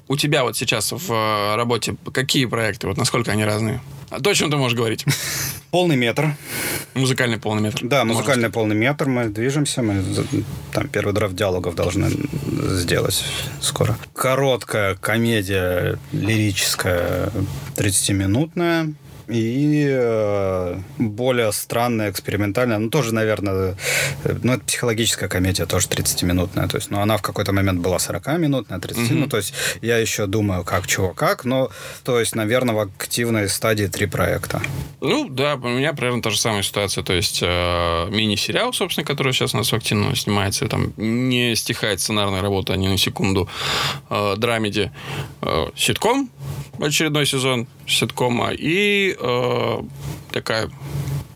У 0.07 0.15
тебя 0.15 0.43
вот 0.43 0.57
сейчас 0.57 0.91
в 0.91 1.11
э, 1.11 1.55
работе 1.55 1.95
какие 2.11 2.45
проекты? 2.45 2.87
Вот 2.87 2.97
насколько 2.97 3.31
они 3.31 3.45
разные? 3.45 3.81
А 4.09 4.19
то, 4.19 4.29
о 4.29 4.33
чем 4.35 4.51
ты 4.51 4.57
можешь 4.57 4.77
говорить? 4.77 5.05
Полный 5.71 5.95
метр. 5.95 6.35
Музыкальный 6.93 7.39
полный 7.39 7.63
метр. 7.63 7.79
Да, 7.83 8.05
музыкальный 8.05 8.51
полный 8.51 8.75
метр. 8.75 9.07
Мы 9.07 9.29
движемся. 9.29 9.81
Мы 9.81 10.03
там 10.71 10.87
первый 10.87 11.13
драфт 11.13 11.35
диалогов 11.35 11.73
должны 11.73 12.11
сделать 12.77 13.23
скоро. 13.59 13.97
Короткая 14.13 14.93
комедия 14.93 15.97
лирическая, 16.11 17.31
30-минутная 17.75 18.93
и 19.27 19.87
э, 19.89 20.79
более 20.97 21.51
странная, 21.51 22.11
экспериментальная, 22.11 22.77
ну, 22.77 22.89
тоже, 22.89 23.13
наверное, 23.13 23.75
э, 24.23 24.35
ну, 24.43 24.53
это 24.53 24.65
психологическая 24.65 25.29
комедия, 25.29 25.65
тоже 25.65 25.87
30-минутная, 25.87 26.67
то 26.67 26.77
есть, 26.77 26.91
ну, 26.91 26.99
она 26.99 27.17
в 27.17 27.21
какой-то 27.21 27.53
момент 27.53 27.81
была 27.81 27.97
40-минутная, 27.97 28.79
30 28.79 29.11
mm-hmm. 29.11 29.15
ну, 29.15 29.27
то 29.27 29.37
есть, 29.37 29.53
я 29.81 29.97
еще 29.97 30.25
думаю, 30.25 30.63
как, 30.63 30.87
чего, 30.87 31.13
как, 31.13 31.45
но, 31.45 31.69
то 32.03 32.19
есть, 32.19 32.35
наверное, 32.35 32.75
в 32.75 32.79
активной 32.79 33.49
стадии 33.49 33.85
три 33.85 34.07
проекта. 34.07 34.61
Ну, 35.01 35.29
да, 35.29 35.55
у 35.55 35.67
меня 35.67 35.93
примерно 35.93 36.21
та 36.21 36.29
же 36.29 36.39
самая 36.39 36.63
ситуация, 36.63 37.03
то 37.03 37.13
есть, 37.13 37.39
э, 37.41 38.07
мини-сериал, 38.09 38.73
собственно, 38.73 39.05
который 39.05 39.33
сейчас 39.33 39.53
у 39.53 39.57
нас 39.57 39.71
активно 39.73 40.15
снимается, 40.15 40.67
там, 40.67 40.93
не 40.97 41.55
стихает 41.55 41.99
сценарная 41.99 42.41
работа 42.41 42.75
ни 42.75 42.87
на 42.87 42.97
секунду, 42.97 43.49
э, 44.09 44.35
драмеди, 44.37 44.91
э, 45.41 45.65
ситком, 45.75 46.29
очередной 46.79 47.25
сезон 47.25 47.67
ситкома, 47.87 48.51
и 48.51 49.12
э, 49.17 49.81
такая 50.31 50.69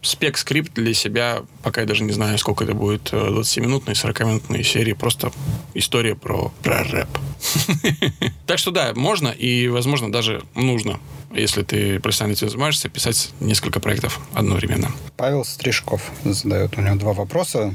спек-скрипт 0.02 0.74
для 0.74 0.94
себя, 0.94 1.44
пока 1.64 1.82
я 1.82 1.88
даже 1.88 2.04
не 2.04 2.14
знаю, 2.14 2.38
сколько 2.38 2.64
это 2.64 2.74
будет, 2.74 3.12
20-минутные, 3.12 3.94
э, 3.94 4.08
40-минутные 4.08 4.64
серии, 4.64 4.94
просто 4.94 5.32
история 5.74 6.16
про, 6.16 6.52
про 6.64 6.84
рэп. 6.84 7.10
Так 8.46 8.60
что 8.60 8.72
да, 8.72 8.94
можно 8.96 9.28
и, 9.28 9.68
возможно, 9.68 10.12
даже 10.12 10.44
нужно 10.56 11.00
если 11.32 11.64
ты 11.64 12.00
профессионально 12.00 12.36
этим 12.36 12.50
занимаешься, 12.50 12.90
писать 12.90 13.32
несколько 13.40 13.80
проектов 13.80 14.20
одновременно. 14.34 14.92
Павел 15.16 15.44
Стрижков 15.46 16.12
задает 16.24 16.78
у 16.78 16.82
него 16.82 16.96
два 16.96 17.14
вопроса. 17.14 17.74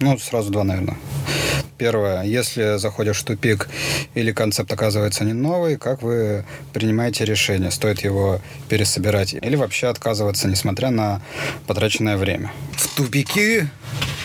Ну, 0.00 0.18
сразу 0.18 0.50
два, 0.50 0.64
наверное. 0.64 0.96
Первое. 1.78 2.22
Если 2.24 2.78
заходишь 2.78 3.20
в 3.20 3.24
тупик 3.24 3.68
или 4.14 4.32
концепт 4.32 4.72
оказывается 4.72 5.24
не 5.24 5.32
новый, 5.32 5.76
как 5.76 6.02
вы 6.02 6.44
принимаете 6.72 7.24
решение? 7.24 7.70
Стоит 7.70 8.04
его 8.04 8.40
пересобирать 8.68 9.34
или 9.34 9.56
вообще 9.56 9.88
отказываться, 9.88 10.48
несмотря 10.48 10.90
на 10.90 11.22
потраченное 11.66 12.16
время? 12.16 12.52
В 12.76 12.94
тупики 12.96 13.68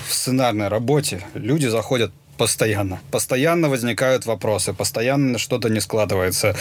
в 0.08 0.14
сценарной 0.14 0.68
работе 0.68 1.22
люди 1.34 1.68
заходят 1.68 2.12
постоянно. 2.38 3.00
Постоянно 3.12 3.70
возникают 3.70 4.26
вопросы, 4.26 4.74
постоянно 4.74 5.38
что-то 5.38 5.70
не 5.70 5.82
складывается. 5.82 6.56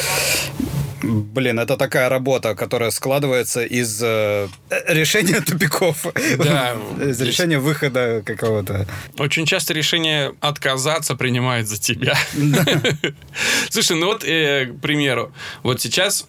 Блин, 1.07 1.61
это 1.61 1.77
такая 1.77 2.09
работа, 2.09 2.55
которая 2.55 2.91
складывается 2.91 3.65
из 3.65 4.01
э, 4.03 4.49
решения 4.89 5.41
тупиков. 5.41 6.07
Да. 6.39 6.77
из 7.01 7.21
решения 7.21 7.59
выхода 7.59 8.23
какого-то. 8.25 8.87
Очень 9.19 9.47
часто 9.47 9.73
решение 9.75 10.35
отказаться 10.41 11.15
принимает 11.15 11.69
за 11.69 11.81
тебя. 11.81 12.17
Слушай, 13.71 13.97
ну 13.97 14.07
вот, 14.07 14.25
э, 14.25 14.67
к 14.67 14.81
примеру, 14.81 15.33
вот 15.63 15.81
сейчас, 15.81 16.27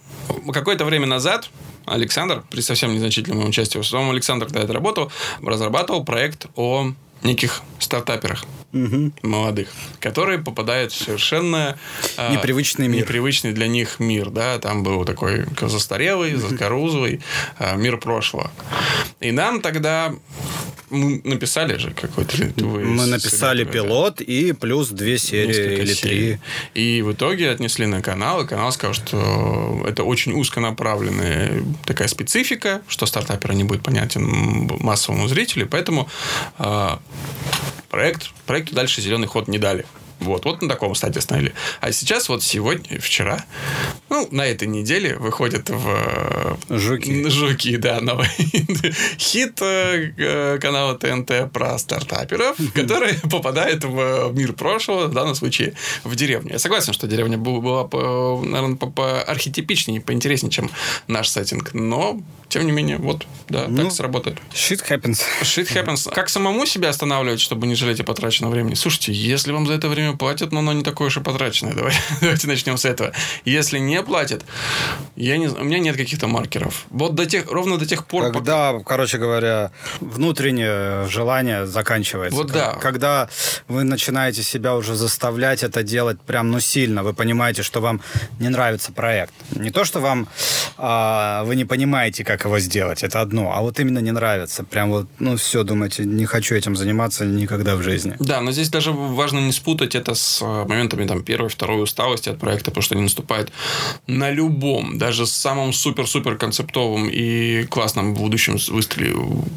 какое-то 0.52 0.86
время 0.86 1.08
назад, 1.08 1.50
Александр, 1.86 2.44
при 2.50 2.62
совсем 2.62 2.94
незначительном 2.94 3.48
участии, 3.48 3.78
в 3.78 3.82
основном 3.82 4.12
Александр, 4.12 4.46
когда 4.46 4.62
это 4.62 4.74
работал, 4.74 5.12
разрабатывал 5.42 6.04
проект 6.04 6.48
о 6.56 6.94
неких 7.24 7.62
стартаперах 7.80 8.46
угу. 8.86 9.12
молодых, 9.24 9.70
которые 10.00 10.40
попадают 10.40 10.92
в 10.92 10.98
совершенно 10.98 11.78
а, 12.18 12.34
непривычный 12.34 12.88
мир. 12.88 13.02
Непривычный 13.02 13.54
для 13.54 13.68
них 13.68 14.00
мир, 14.00 14.30
да, 14.30 14.60
там 14.60 14.84
был 14.84 15.06
такой 15.06 15.46
застарелый, 15.60 16.36
заскорузлый 16.36 17.22
а, 17.58 17.76
мир 17.76 17.98
прошлого. 17.98 18.52
И 19.20 19.32
нам 19.32 19.62
тогда 19.62 20.14
мы 20.90 21.22
написали 21.26 21.78
же 21.78 21.92
какой-то... 21.92 22.38
Мы 22.62 23.06
написали 23.08 23.66
пилот 23.66 24.22
и 24.22 24.54
плюс 24.54 24.90
две 24.90 25.18
серии 25.18 25.48
Несколько 25.48 25.82
или 25.82 25.94
серий. 25.94 26.40
три. 26.74 26.82
И 26.82 27.02
в 27.02 27.12
итоге 27.12 27.50
отнесли 27.50 27.86
на 27.88 28.02
канал, 28.02 28.44
и 28.44 28.48
канал 28.48 28.72
сказал, 28.72 28.94
что 28.94 29.84
это 29.86 30.04
очень 30.04 30.34
узконаправленная 30.34 31.64
такая 31.86 32.08
специфика, 32.08 32.82
что 32.88 33.06
стартапер 33.06 33.54
не 33.54 33.66
будет 33.66 33.84
понятен 33.84 34.70
массовому 34.80 35.28
зрителю, 35.28 35.68
поэтому 35.70 36.08
э, 36.58 36.98
проект, 37.90 38.32
проекту 38.46 38.67
дальше 38.74 39.02
зеленый 39.02 39.28
ход 39.28 39.48
не 39.48 39.58
дали. 39.58 39.86
Вот, 40.20 40.46
вот 40.46 40.62
на 40.62 40.70
таком 40.70 40.96
стадии 40.96 41.20
остановили. 41.20 41.54
А 41.80 41.92
сейчас 41.92 42.30
вот 42.30 42.44
сегодня, 42.44 43.00
вчера, 43.00 43.46
ну, 44.10 44.28
на 44.32 44.46
этой 44.46 44.68
неделе 44.68 45.16
выходит 45.18 45.70
в... 45.70 45.88
Э, 45.88 46.56
Жуки. 46.70 47.30
Жуки, 47.30 47.78
да, 47.78 48.02
новый 48.02 48.28
хит 49.20 49.62
э, 49.62 50.58
канала 50.60 50.98
ТНТ 50.98 51.52
про 51.52 51.78
стартаперов, 51.78 52.58
которые 52.74 53.16
попадают 53.30 53.84
в 53.84 54.32
мир 54.34 54.54
прошлого, 54.54 55.08
в 55.08 55.14
данном 55.14 55.36
случае 55.36 55.74
в 56.04 56.16
деревню. 56.16 56.54
Я 56.54 56.60
согласен, 56.60 56.94
что 56.94 57.08
деревня 57.08 57.38
была, 57.38 57.88
наверное, 58.42 58.76
по 58.76 59.22
архетипичнее, 59.22 60.02
поинтереснее, 60.02 60.52
чем 60.52 60.72
наш 61.08 61.30
сеттинг, 61.30 61.74
но 61.74 62.20
тем 62.50 62.66
не 62.66 62.72
менее, 62.72 62.98
вот, 62.98 63.26
да, 63.50 63.66
ну, 63.68 63.84
так 63.84 63.92
сработает. 63.92 64.38
Shit 64.54 64.88
happens. 64.90 65.20
Shit 65.42 65.68
happens. 65.74 66.10
Как 66.10 66.30
самому 66.30 66.66
себя 66.66 66.90
останавливать, 66.90 67.42
чтобы 67.42 67.68
не 67.68 67.76
жалеть 67.76 68.00
о 68.00 68.04
потраченном 68.04 68.52
времени? 68.52 68.74
Слушайте, 68.76 69.12
если 69.12 69.52
вам 69.52 69.68
за 69.68 69.74
это 69.74 69.90
время 69.90 70.07
платят, 70.14 70.52
но 70.52 70.60
оно 70.60 70.74
не 70.74 70.84
такое 70.84 71.08
уж 71.08 71.18
и 71.18 71.22
потраченное. 71.22 71.74
Давай, 71.74 71.94
давайте 72.22 72.48
начнем 72.48 72.78
с 72.78 72.86
этого. 72.86 73.12
Если 73.46 73.80
не 73.80 74.02
платят, 74.04 74.44
я 75.16 75.38
не, 75.38 75.48
у 75.48 75.64
меня 75.64 75.80
нет 75.80 75.98
каких-то 75.98 76.28
маркеров. 76.28 76.86
Вот 76.90 77.16
до 77.16 77.26
тех, 77.26 77.52
ровно 77.52 77.78
до 77.78 77.86
тех 77.86 78.06
пор... 78.06 78.32
Когда, 78.32 78.74
пока... 78.74 78.84
короче 78.84 79.18
говоря, 79.18 79.72
внутреннее 80.00 81.08
желание 81.08 81.66
заканчивается. 81.66 82.38
Вот 82.38 82.52
да. 82.52 82.74
Когда 82.74 83.30
вы 83.68 83.84
начинаете 83.84 84.44
себя 84.44 84.76
уже 84.76 84.96
заставлять 84.96 85.64
это 85.64 85.84
делать 85.84 86.20
прям, 86.22 86.52
ну, 86.52 86.60
сильно, 86.60 87.04
вы 87.04 87.14
понимаете, 87.14 87.64
что 87.64 87.82
вам 87.82 88.02
не 88.40 88.50
нравится 88.50 88.92
проект. 88.92 89.34
Не 89.52 89.72
то, 89.72 89.86
что 89.86 90.00
вам 90.00 90.28
а, 90.78 91.44
вы 91.44 91.56
не 91.56 91.66
понимаете, 91.66 92.24
как 92.24 92.46
его 92.46 92.60
сделать, 92.60 93.04
это 93.04 93.22
одно, 93.22 93.54
а 93.56 93.62
вот 93.62 93.80
именно 93.80 94.00
не 94.00 94.12
нравится. 94.12 94.64
Прям 94.64 94.92
вот, 94.92 95.08
ну, 95.20 95.38
все, 95.38 95.64
думаете, 95.64 96.06
не 96.06 96.26
хочу 96.26 96.56
этим 96.56 96.76
заниматься 96.76 97.26
никогда 97.26 97.76
в 97.76 97.82
жизни. 97.82 98.16
Да, 98.20 98.42
но 98.42 98.52
здесь 98.52 98.70
даже 98.70 98.92
важно 98.92 99.40
не 99.40 99.52
спутать 99.52 99.96
это 99.98 100.16
с 100.16 100.42
э, 100.42 100.46
моментами 100.46 101.06
там 101.06 101.24
первой, 101.24 101.50
второй 101.50 101.84
усталости 101.84 102.30
от 102.30 102.40
проекта, 102.40 102.72
потому 102.72 102.84
что 102.84 102.96
они 102.96 103.04
наступают 103.04 103.52
на 104.08 104.32
любом, 104.32 104.98
даже 104.98 105.26
самом 105.28 105.74
супер-супер 105.74 106.38
концептовом 106.38 107.10
и 107.10 107.66
классном 107.66 108.14
будущем 108.14 108.58
выстреле, 108.70 109.16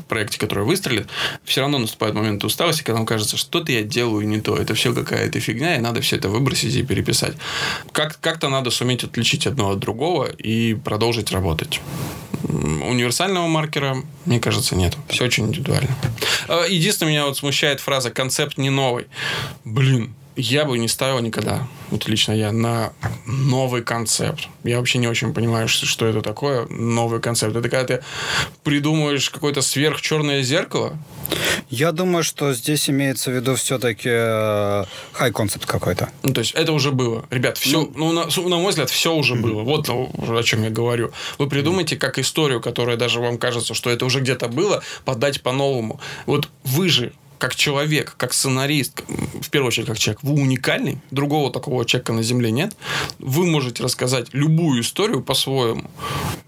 проекте, 0.09 0.39
который 0.39 0.65
выстрелит, 0.65 1.09
все 1.45 1.61
равно 1.61 1.79
наступает 1.79 2.15
момент 2.15 2.45
усталости, 2.45 2.83
когда 2.83 2.99
вам 2.99 3.07
кажется, 3.07 3.37
что-то 3.37 3.73
я 3.73 3.83
делаю 3.83 4.27
не 4.27 4.41
то, 4.41 4.57
это 4.57 4.75
все 4.75 4.95
какая-то 4.95 5.41
фигня, 5.41 5.77
и 5.77 5.81
надо 5.81 6.01
все 6.01 6.17
это 6.17 6.29
выбросить 6.29 6.75
и 6.75 6.83
переписать. 6.83 7.35
Как- 7.93 8.19
как-то 8.21 8.49
надо 8.49 8.71
суметь 8.71 9.05
отличить 9.05 9.47
одно 9.47 9.71
от 9.71 9.79
другого 9.79 10.27
и 10.27 10.75
продолжить 10.75 11.31
работать 11.33 11.81
универсального 12.43 13.47
маркера, 13.47 13.97
мне 14.25 14.41
кажется, 14.41 14.77
нет. 14.77 14.97
Все 15.09 15.25
очень 15.25 15.47
индивидуально. 15.47 15.95
А, 16.49 16.65
единственное, 16.67 17.13
меня 17.13 17.27
вот 17.27 17.37
смущает 17.37 17.81
фраза 17.81 18.11
«концепт 18.11 18.59
не 18.59 18.71
новый». 18.71 19.07
Блин, 19.65 20.15
я 20.37 20.65
бы 20.65 20.79
не 20.79 20.89
ставил 20.89 21.21
никогда, 21.21 21.67
вот 21.91 22.09
лично 22.09 22.33
я, 22.33 22.53
на 22.53 22.93
новый 23.27 23.83
концепт. 23.83 24.49
Я 24.65 24.79
вообще 24.79 24.99
не 24.99 25.09
очень 25.09 25.35
понимаю, 25.35 25.69
что 25.69 26.07
это 26.07 26.23
такое, 26.23 26.67
новый 26.69 27.21
концепт. 27.21 27.55
Это 27.57 27.69
когда 27.69 27.97
ты 27.97 28.05
придумываешь 28.63 29.29
какое-то 29.31 29.61
сверхчерное 29.61 30.43
зеркало? 30.43 30.97
Я 31.69 31.93
думаю, 31.93 32.25
что 32.25 32.53
здесь 32.53 32.89
имеется 32.91 33.31
в 33.31 33.35
виду 33.35 33.55
все-таки 33.55 34.09
хай 35.13 35.33
концепт 35.33 35.67
какой-то. 35.67 36.11
Ну, 36.23 36.33
то 36.33 36.41
есть 36.41 36.53
это 36.53 36.73
уже 36.73 36.91
было. 36.91 37.25
Ребят, 37.31 37.59
все, 37.59 37.81
ну, 37.95 38.13
ну 38.13 38.13
на, 38.13 38.49
на 38.49 38.57
мой 38.57 38.71
взгляд, 38.71 38.91
все 38.91 39.15
уже 39.15 39.35
mm-hmm. 39.35 39.41
было. 39.41 39.63
Вот 39.63 39.89
ну, 39.89 40.11
о 40.39 40.43
чем 40.43 40.63
я 40.63 40.71
говорю. 40.71 41.13
Вы 41.39 41.49
придумайте 41.49 41.97
как 41.97 42.19
историю, 42.31 42.61
которая 42.61 42.97
даже 42.97 43.21
вам 43.21 43.39
кажется, 43.39 43.75
что 43.75 43.91
это 43.91 44.05
уже 44.07 44.21
где-то 44.21 44.49
было, 44.49 44.83
подать 45.05 45.43
по-новому. 45.43 46.01
Вот 46.27 46.49
вы 46.65 46.89
же 46.89 47.13
как 47.41 47.57
человек, 47.57 48.15
как 48.17 48.35
сценарист, 48.35 49.03
в 49.41 49.49
первую 49.51 49.69
очередь 49.69 49.87
как 49.87 49.99
человек, 49.99 50.23
вы 50.23 50.35
уникальный, 50.35 50.99
другого 51.11 51.51
такого 51.51 51.85
человека 51.85 52.13
на 52.13 52.23
Земле 52.23 52.51
нет. 52.51 52.77
Вы 53.19 53.47
можете 53.47 53.83
рассказать 53.83 54.29
любую 54.33 54.83
историю 54.83 55.23
по-своему. 55.23 55.91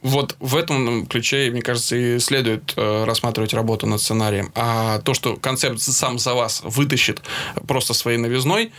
Вот 0.03 0.37
в 0.39 0.55
этом 0.55 1.07
ключе, 1.07 1.51
мне 1.51 1.63
кажется, 1.63 1.97
и 1.97 2.19
следует 2.19 2.75
э, 2.77 3.05
рассматривать 3.05 3.55
работу 3.55 3.87
над 3.87 4.03
сценарием. 4.03 4.53
А 4.55 4.99
то, 4.99 5.15
что 5.15 5.37
концепт 5.37 5.81
сам 5.81 6.19
за 6.19 6.35
вас 6.35 6.61
вытащит 6.63 7.23
просто 7.67 7.95
своей 7.95 8.19
новизной, 8.19 8.73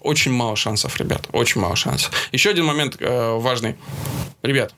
очень 0.00 0.32
мало 0.32 0.56
шансов, 0.56 0.96
ребят. 0.96 1.28
Очень 1.32 1.60
мало 1.60 1.76
шансов. 1.76 2.10
Еще 2.32 2.50
один 2.50 2.64
момент 2.64 2.96
э, 2.98 3.36
важный. 3.38 3.76
Ребят, 4.42 4.72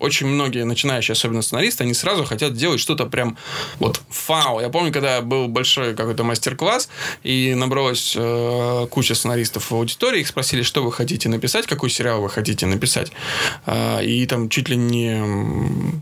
очень 0.00 0.26
многие 0.26 0.64
начинающие, 0.64 1.12
особенно 1.12 1.40
сценаристы, 1.40 1.84
они 1.84 1.94
сразу 1.94 2.24
хотят 2.24 2.54
делать 2.54 2.80
что-то 2.80 3.06
прям 3.06 3.38
вот 3.78 4.00
фау. 4.10 4.60
Я 4.60 4.68
помню, 4.68 4.92
когда 4.92 5.20
был 5.20 5.48
большой 5.48 5.94
какой-то 5.94 6.24
мастер-класс, 6.34 6.88
и 7.22 7.54
набралась 7.54 8.14
э, 8.16 8.86
куча 8.90 9.14
сценаристов 9.14 9.70
в 9.70 9.74
аудитории, 9.74 10.20
их 10.20 10.28
спросили, 10.28 10.62
что 10.62 10.82
вы 10.82 10.92
хотите 10.92 11.28
написать, 11.28 11.66
какой 11.66 11.90
сериал 11.90 12.20
вы 12.20 12.28
хотите 12.28 12.66
написать. 12.66 13.12
Э, 13.66 14.04
и 14.04 14.26
там 14.26 14.48
чуть 14.48 14.68
ли 14.68 14.76
не 14.76 15.12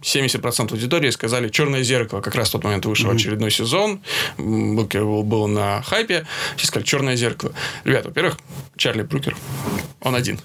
70% 0.00 0.72
аудитории 0.72 1.10
сказали 1.10 1.50
«Черное 1.50 1.82
зеркало». 1.82 2.22
Как 2.22 2.34
раз 2.34 2.48
в 2.48 2.52
тот 2.52 2.64
момент 2.64 2.86
вышел 2.86 3.10
mm-hmm. 3.10 3.16
очередной 3.16 3.50
сезон, 3.50 4.00
был, 4.38 5.22
был 5.22 5.48
на 5.48 5.82
хайпе. 5.82 6.26
Все 6.56 6.66
сказали 6.66 6.86
«Черное 6.86 7.16
зеркало». 7.16 7.52
Ребята, 7.84 8.08
во-первых, 8.08 8.38
Чарли 8.76 9.02
Брукер, 9.02 9.36
он 10.00 10.14
один. 10.14 10.40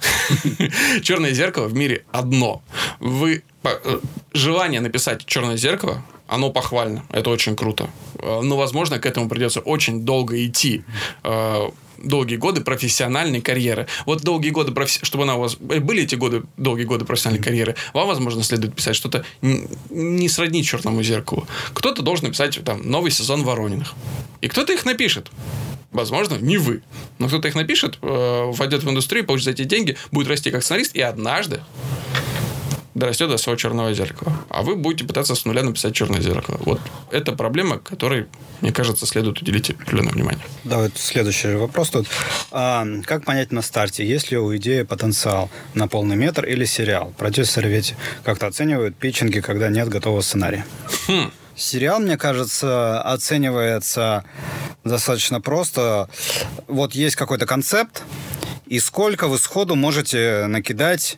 «Черное 1.02 1.32
зеркало» 1.32 1.68
в 1.68 1.74
мире 1.74 2.04
одно. 2.12 2.62
Вы 3.00 3.44
э, 3.64 4.00
желание 4.34 4.82
написать 4.82 5.26
«Черное 5.26 5.56
зеркало» 5.56 6.04
оно 6.28 6.52
похвально, 6.52 7.06
это 7.10 7.30
очень 7.30 7.56
круто. 7.56 7.90
Э, 8.20 8.42
но, 8.42 8.58
возможно, 8.58 9.00
к 9.00 9.06
этому 9.06 9.30
придется 9.30 9.62
очень 9.62 10.02
долго 10.02 10.46
идти 10.46 10.84
э, 11.24 11.70
долгие 11.98 12.36
годы 12.36 12.62
профессиональной 12.62 13.42
карьеры. 13.42 13.88
Вот 14.06 14.22
долгие 14.22 14.50
годы, 14.50 14.72
профи... 14.72 15.00
чтобы 15.04 15.24
она 15.24 15.36
у 15.36 15.40
вас 15.40 15.58
э, 15.70 15.80
были 15.80 16.04
эти 16.04 16.16
годы, 16.16 16.44
долгие 16.58 16.84
годы 16.84 17.06
профессиональной 17.06 17.44
карьеры, 17.44 17.76
вам, 17.94 18.08
возможно, 18.08 18.44
следует 18.44 18.76
писать 18.76 18.96
что-то 18.96 19.26
не 19.42 20.30
сродни 20.30 20.64
черному 20.64 21.02
зеркалу. 21.02 21.48
Кто-то 21.74 22.02
должен 22.02 22.26
написать 22.26 22.60
там 22.64 22.82
новый 22.84 23.12
сезон 23.12 23.44
Ворониных. 23.44 23.94
И 24.42 24.48
кто-то 24.48 24.74
их 24.74 24.86
напишет. 24.86 25.32
Возможно, 25.92 26.36
не 26.36 26.58
вы. 26.58 26.84
Но 27.18 27.28
кто-то 27.28 27.48
их 27.48 27.56
напишет, 27.56 27.98
войдет 28.02 28.84
в 28.84 28.90
индустрию, 28.90 29.26
получит 29.26 29.46
за 29.46 29.52
эти 29.52 29.64
деньги, 29.64 29.96
будет 30.12 30.28
расти 30.28 30.52
как 30.52 30.62
сценарист, 30.62 30.96
и 30.96 31.02
однажды 31.02 31.62
дорастет 32.98 33.30
до 33.30 33.38
своего 33.38 33.58
черного 33.58 33.94
зеркала. 33.94 34.34
А 34.50 34.64
вы 34.64 34.76
будете 34.76 35.06
пытаться 35.06 35.36
с 35.36 35.46
нуля 35.46 35.64
написать 35.64 35.94
черное 35.94 36.20
зеркало. 36.22 36.60
Вот 36.66 36.82
это 37.12 37.32
проблема, 37.32 37.78
которой, 37.78 38.26
мне 38.62 38.72
кажется, 38.72 39.06
следует 39.06 39.40
уделить 39.42 39.70
определенное 39.70 40.12
внимание. 40.12 40.44
Да, 40.64 40.80
вот 40.80 40.92
следующий 40.96 41.54
вопрос 41.56 41.92
тут. 41.92 42.08
А, 42.52 42.86
как 43.06 43.24
понять 43.24 43.52
на 43.52 43.62
старте, 43.62 44.06
есть 44.06 44.32
ли 44.32 44.38
у 44.38 44.56
идеи 44.58 44.82
потенциал 44.82 45.50
на 45.76 45.88
полный 45.88 46.16
метр 46.16 46.46
или 46.46 46.66
сериал? 46.66 47.14
Продюсеры 47.18 47.70
ведь 47.70 47.96
как-то 48.24 48.48
оценивают 48.48 48.96
питчинги, 48.96 49.40
когда 49.40 49.70
нет 49.70 49.90
готового 49.90 50.22
сценария. 50.22 50.66
Хм. 51.08 51.32
Сериал, 51.56 52.00
мне 52.00 52.18
кажется, 52.18 53.02
оценивается 53.02 54.24
достаточно 54.84 55.42
просто. 55.42 56.10
Вот 56.68 56.94
есть 56.94 57.16
какой-то 57.16 57.46
концепт, 57.46 58.04
и 58.68 58.80
сколько 58.80 59.28
вы 59.28 59.38
сходу 59.38 59.76
можете 59.76 60.46
накидать 60.48 61.18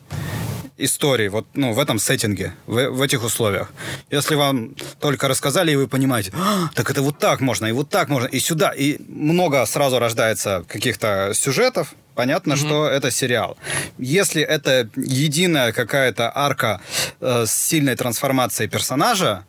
истории 0.84 1.28
вот 1.28 1.46
ну, 1.54 1.72
в 1.72 1.78
этом 1.78 1.98
сеттинге, 1.98 2.54
в, 2.66 2.90
в 2.90 3.02
этих 3.02 3.24
условиях. 3.24 3.72
Если 4.10 4.34
вам 4.34 4.74
только 5.00 5.28
рассказали, 5.28 5.72
и 5.72 5.76
вы 5.76 5.88
понимаете, 5.88 6.32
а, 6.34 6.68
так 6.74 6.90
это 6.90 7.02
вот 7.02 7.18
так 7.18 7.40
можно, 7.40 7.66
и 7.66 7.72
вот 7.72 7.88
так 7.88 8.08
можно, 8.08 8.26
и 8.26 8.40
сюда, 8.40 8.70
и 8.70 8.98
много 9.08 9.64
сразу 9.66 9.98
рождается 9.98 10.64
каких-то 10.68 11.32
сюжетов, 11.34 11.94
понятно, 12.14 12.54
mm-hmm. 12.54 12.66
что 12.66 12.88
это 12.88 13.10
сериал. 13.10 13.56
Если 13.98 14.42
это 14.42 14.88
единая 14.96 15.72
какая-то 15.72 16.30
арка 16.34 16.80
э, 17.20 17.44
с 17.46 17.52
сильной 17.52 17.96
трансформацией 17.96 18.68
персонажа, 18.68 19.44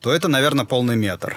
то 0.00 0.12
это, 0.12 0.28
наверное, 0.28 0.64
полный 0.64 0.96
метр. 0.96 1.36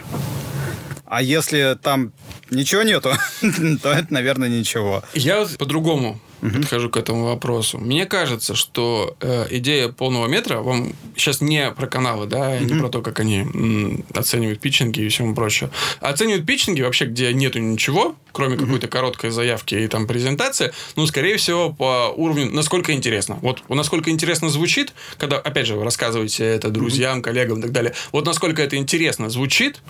А 1.06 1.22
если 1.22 1.78
там 1.82 2.12
ничего 2.50 2.84
нету, 2.84 3.14
то 3.82 3.91
это, 3.91 4.08
наверное, 4.10 4.50
ничего. 4.50 5.04
Я 5.14 5.46
по-другому 5.58 6.20
угу. 6.44 6.58
подхожу 6.58 6.89
к 6.89 6.98
этому 6.98 7.26
вопросу. 7.26 7.78
Мне 7.78 8.06
кажется, 8.06 8.56
что 8.56 9.16
э, 9.22 9.48
идея 9.52 9.89
полного 9.89 10.28
метра, 10.28 10.60
вам 10.60 10.94
сейчас 11.16 11.41
не 11.41 11.72
про 11.72 11.88
каналы, 11.88 12.28
да, 12.28 12.52
угу. 12.52 12.66
не 12.66 12.80
про 12.80 12.89
то, 12.89 13.02
как 13.02 13.20
они 13.20 13.39
м, 13.39 14.06
оценивают 14.14 14.60
питчинги 14.60 15.02
и 15.02 15.10
всему 15.10 15.34
прочее. 15.34 15.70
Оценивают 16.00 16.46
питчинги 16.46 16.82
вообще, 16.82 17.06
где 17.06 17.34
нету 17.34 17.60
ничего, 17.60 18.16
кроме 18.32 18.56
угу. 18.56 18.66
какой-то 18.66 18.88
короткой 18.88 19.32
заявки 19.32 19.76
и 19.76 19.88
там 19.88 20.08
презентации, 20.08 20.74
ну, 20.96 21.06
скорее 21.08 21.38
всего, 21.38 21.72
по 21.72 22.14
уровню, 22.16 22.52
насколько 22.52 22.94
интересно. 22.94 23.39
Вот 23.41 23.64
насколько 23.70 24.10
интересно 24.10 24.50
звучит, 24.50 24.94
когда, 25.18 25.38
опять 25.38 25.68
же, 25.68 25.76
вы 25.76 25.84
рассказываете 25.84 26.44
это 26.46 26.70
друзьям, 26.70 27.18
угу. 27.18 27.24
коллегам 27.24 27.60
и 27.60 27.62
так 27.62 27.72
далее. 27.72 27.94
Вот 28.12 28.26
насколько 28.26 28.62
это 28.62 28.76
интересно 28.76 29.30
звучит, 29.30 29.82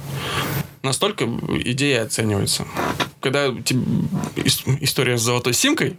настолько 0.83 1.25
идея 1.65 2.03
оценивается. 2.03 2.65
Когда 3.21 3.47
история 4.35 5.17
с 5.17 5.21
золотой 5.21 5.53
симкой 5.53 5.97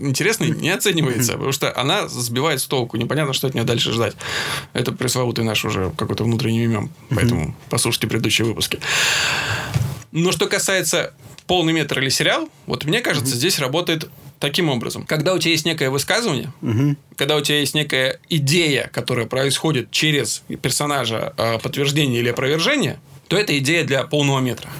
интересной 0.00 0.50
не 0.50 0.70
оценивается, 0.70 1.32
потому 1.32 1.52
что 1.52 1.76
она 1.78 2.08
сбивает 2.08 2.60
с 2.60 2.66
толку. 2.66 2.96
Непонятно, 2.96 3.32
что 3.32 3.46
от 3.46 3.54
нее 3.54 3.64
дальше 3.64 3.92
ждать. 3.92 4.16
Это 4.72 4.92
пресловутый 4.92 5.44
наш 5.44 5.64
уже 5.64 5.92
какой-то 5.96 6.24
внутренний 6.24 6.66
мем. 6.66 6.90
Поэтому 7.10 7.56
послушайте 7.70 8.06
предыдущие 8.06 8.46
выпуски. 8.46 8.80
Но 10.12 10.30
что 10.32 10.46
касается 10.46 11.12
полный 11.46 11.72
метр 11.72 12.00
или 12.00 12.08
сериал, 12.08 12.48
вот 12.66 12.84
мне 12.84 13.00
кажется, 13.00 13.34
здесь 13.34 13.58
работает 13.58 14.08
таким 14.38 14.68
образом. 14.68 15.04
Когда 15.06 15.34
у 15.34 15.38
тебя 15.38 15.52
есть 15.52 15.64
некое 15.64 15.90
высказывание, 15.90 16.52
угу. 16.60 16.96
когда 17.16 17.36
у 17.36 17.40
тебя 17.40 17.60
есть 17.60 17.74
некая 17.74 18.20
идея, 18.28 18.90
которая 18.92 19.26
происходит 19.26 19.90
через 19.90 20.42
персонажа 20.62 21.32
а, 21.36 21.58
подтверждение 21.58 22.20
или 22.20 22.28
опровержение, 22.28 23.00
то 23.28 23.36
это 23.36 23.56
идея 23.58 23.84
для 23.84 24.04
полного 24.04 24.40
метра. 24.40 24.70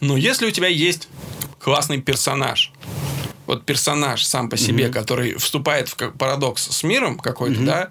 Но 0.00 0.16
если 0.16 0.46
у 0.46 0.50
тебя 0.50 0.68
есть 0.68 1.08
классный 1.58 2.00
персонаж, 2.00 2.72
вот 3.52 3.64
персонаж 3.64 4.24
сам 4.24 4.48
по 4.48 4.56
себе, 4.56 4.86
mm-hmm. 4.86 4.92
который 4.92 5.34
вступает 5.38 5.88
в 5.88 5.96
парадокс 5.96 6.70
с 6.70 6.82
миром 6.82 7.18
какой-то, 7.18 7.60
mm-hmm. 7.60 7.64
да, 7.64 7.90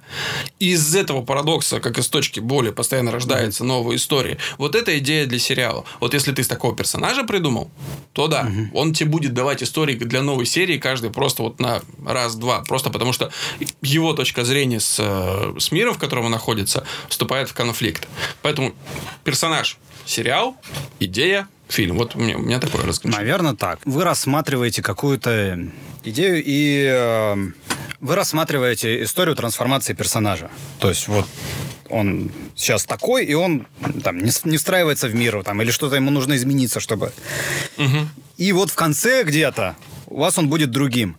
из 0.60 0.96
этого 0.96 1.22
парадокса, 1.24 1.80
как 1.80 1.98
из 1.98 2.08
точки 2.08 2.40
боли, 2.40 2.72
постоянно 2.72 3.12
рождается 3.12 3.64
новая 3.64 3.96
история. 3.96 4.38
Вот 4.58 4.76
эта 4.76 4.98
идея 4.98 5.26
для 5.26 5.40
сериала. 5.40 5.86
Вот 6.00 6.14
если 6.14 6.32
ты 6.32 6.44
с 6.44 6.48
такого 6.48 6.76
персонажа 6.76 7.24
придумал, 7.24 7.70
то 8.14 8.28
да, 8.28 8.44
mm-hmm. 8.44 8.70
он 8.74 8.94
тебе 8.94 9.10
будет 9.10 9.34
давать 9.34 9.62
истории 9.62 9.96
для 9.96 10.22
новой 10.22 10.46
серии 10.46 10.78
каждый 10.78 11.12
просто 11.12 11.44
вот 11.44 11.60
на 11.60 11.82
раз-два, 12.06 12.62
просто 12.62 12.90
потому 12.90 13.14
что 13.14 13.32
его 13.82 14.14
точка 14.14 14.44
зрения 14.44 14.80
с, 14.80 15.00
с 15.60 15.72
миром, 15.72 15.94
в 15.94 16.00
котором 16.00 16.26
он 16.26 16.32
находится, 16.32 16.86
вступает 17.08 17.50
в 17.50 17.54
конфликт. 17.54 18.08
Поэтому 18.42 18.74
персонаж 19.24 19.78
сериал, 20.06 20.56
идея, 21.00 21.48
фильм. 21.72 21.98
Вот 21.98 22.16
у 22.16 22.20
меня, 22.20 22.38
у 22.38 22.42
меня 22.42 22.60
такое 22.60 22.86
разграничение. 22.86 23.26
Наверное, 23.26 23.56
так. 23.56 23.80
Вы 23.86 24.04
рассматриваете 24.04 24.82
какую-то 24.82 25.68
идею 26.04 26.44
и 26.46 26.88
э, 26.92 27.36
вы 28.00 28.16
рассматриваете 28.16 29.04
историю 29.04 29.36
трансформации 29.36 29.94
персонажа. 29.94 30.50
То 30.80 30.90
есть 30.90 31.08
вот 31.08 31.28
он 31.90 32.32
сейчас 32.56 32.86
такой, 32.86 33.26
и 33.26 33.34
он 33.34 33.68
там 34.04 34.18
не, 34.18 34.32
не 34.46 34.58
встраивается 34.58 35.08
в 35.08 35.16
мир, 35.16 35.44
там, 35.44 35.62
или 35.62 35.72
что-то 35.72 35.96
ему 35.96 36.10
нужно 36.10 36.36
измениться, 36.36 36.80
чтобы... 36.80 37.12
Угу. 37.78 38.08
И 38.38 38.52
вот 38.54 38.72
в 38.72 38.76
конце 38.76 39.24
где-то 39.24 39.76
у 40.12 40.20
вас 40.20 40.38
он 40.38 40.50
будет 40.50 40.72
другим. 40.72 41.18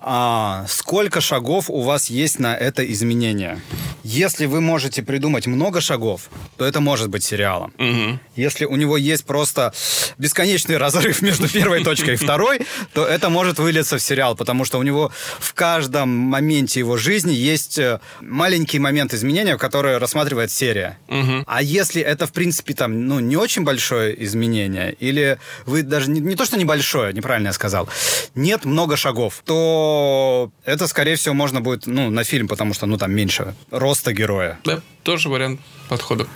А 0.00 0.64
сколько 0.68 1.20
шагов 1.20 1.68
у 1.68 1.82
вас 1.82 2.10
есть 2.10 2.38
на 2.38 2.56
это 2.56 2.84
изменение? 2.92 3.60
Если 4.02 4.46
вы 4.46 4.60
можете 4.60 5.02
придумать 5.02 5.46
много 5.46 5.80
шагов, 5.80 6.28
то 6.56 6.64
это 6.64 6.80
может 6.80 7.08
быть 7.08 7.22
сериалом. 7.22 7.72
Угу. 7.78 8.18
Если 8.34 8.64
у 8.64 8.74
него 8.76 8.96
есть 8.96 9.24
просто 9.24 9.72
бесконечный 10.18 10.76
разрыв 10.76 11.22
между 11.22 11.48
первой 11.48 11.84
точкой 11.84 12.14
и 12.14 12.16
второй, 12.16 12.62
то 12.94 13.06
это 13.06 13.28
может 13.28 13.58
вылиться 13.58 13.98
в 13.98 14.02
сериал, 14.02 14.34
потому 14.34 14.64
что 14.64 14.78
у 14.78 14.82
него 14.82 15.12
в 15.38 15.54
каждом 15.54 16.08
моменте 16.08 16.80
его 16.80 16.96
жизни 16.96 17.32
есть 17.32 17.78
э, 17.78 18.00
маленький 18.20 18.78
момент 18.78 19.14
изменения, 19.14 19.56
который 19.56 19.98
рассматривает 19.98 20.50
серия. 20.50 20.98
Угу. 21.08 21.44
А 21.46 21.62
если 21.62 22.02
это, 22.02 22.26
в 22.26 22.32
принципе, 22.32 22.74
там, 22.74 23.06
ну, 23.06 23.20
не 23.20 23.36
очень 23.36 23.62
большое 23.62 24.24
изменение, 24.24 24.94
или 24.94 25.38
вы 25.66 25.82
даже 25.82 26.10
не, 26.10 26.20
не 26.20 26.34
то, 26.34 26.44
что 26.44 26.56
небольшое, 26.56 27.12
неправильно 27.12 27.48
я 27.48 27.52
сказал, 27.52 27.88
нет 28.34 28.64
много 28.64 28.96
шагов, 28.96 29.42
то 29.44 30.50
это, 30.64 30.86
скорее 30.86 31.16
всего, 31.16 31.34
можно 31.34 31.60
будет, 31.60 31.86
ну, 31.86 32.10
на 32.10 32.24
фильм, 32.24 32.48
потому 32.48 32.74
что, 32.74 32.86
ну, 32.86 32.98
там 32.98 33.12
меньше 33.12 33.54
роста 33.70 34.12
героя. 34.12 34.58
Да, 34.64 34.80
тоже 35.02 35.28
вариант 35.28 35.60
подхода. 35.88 36.26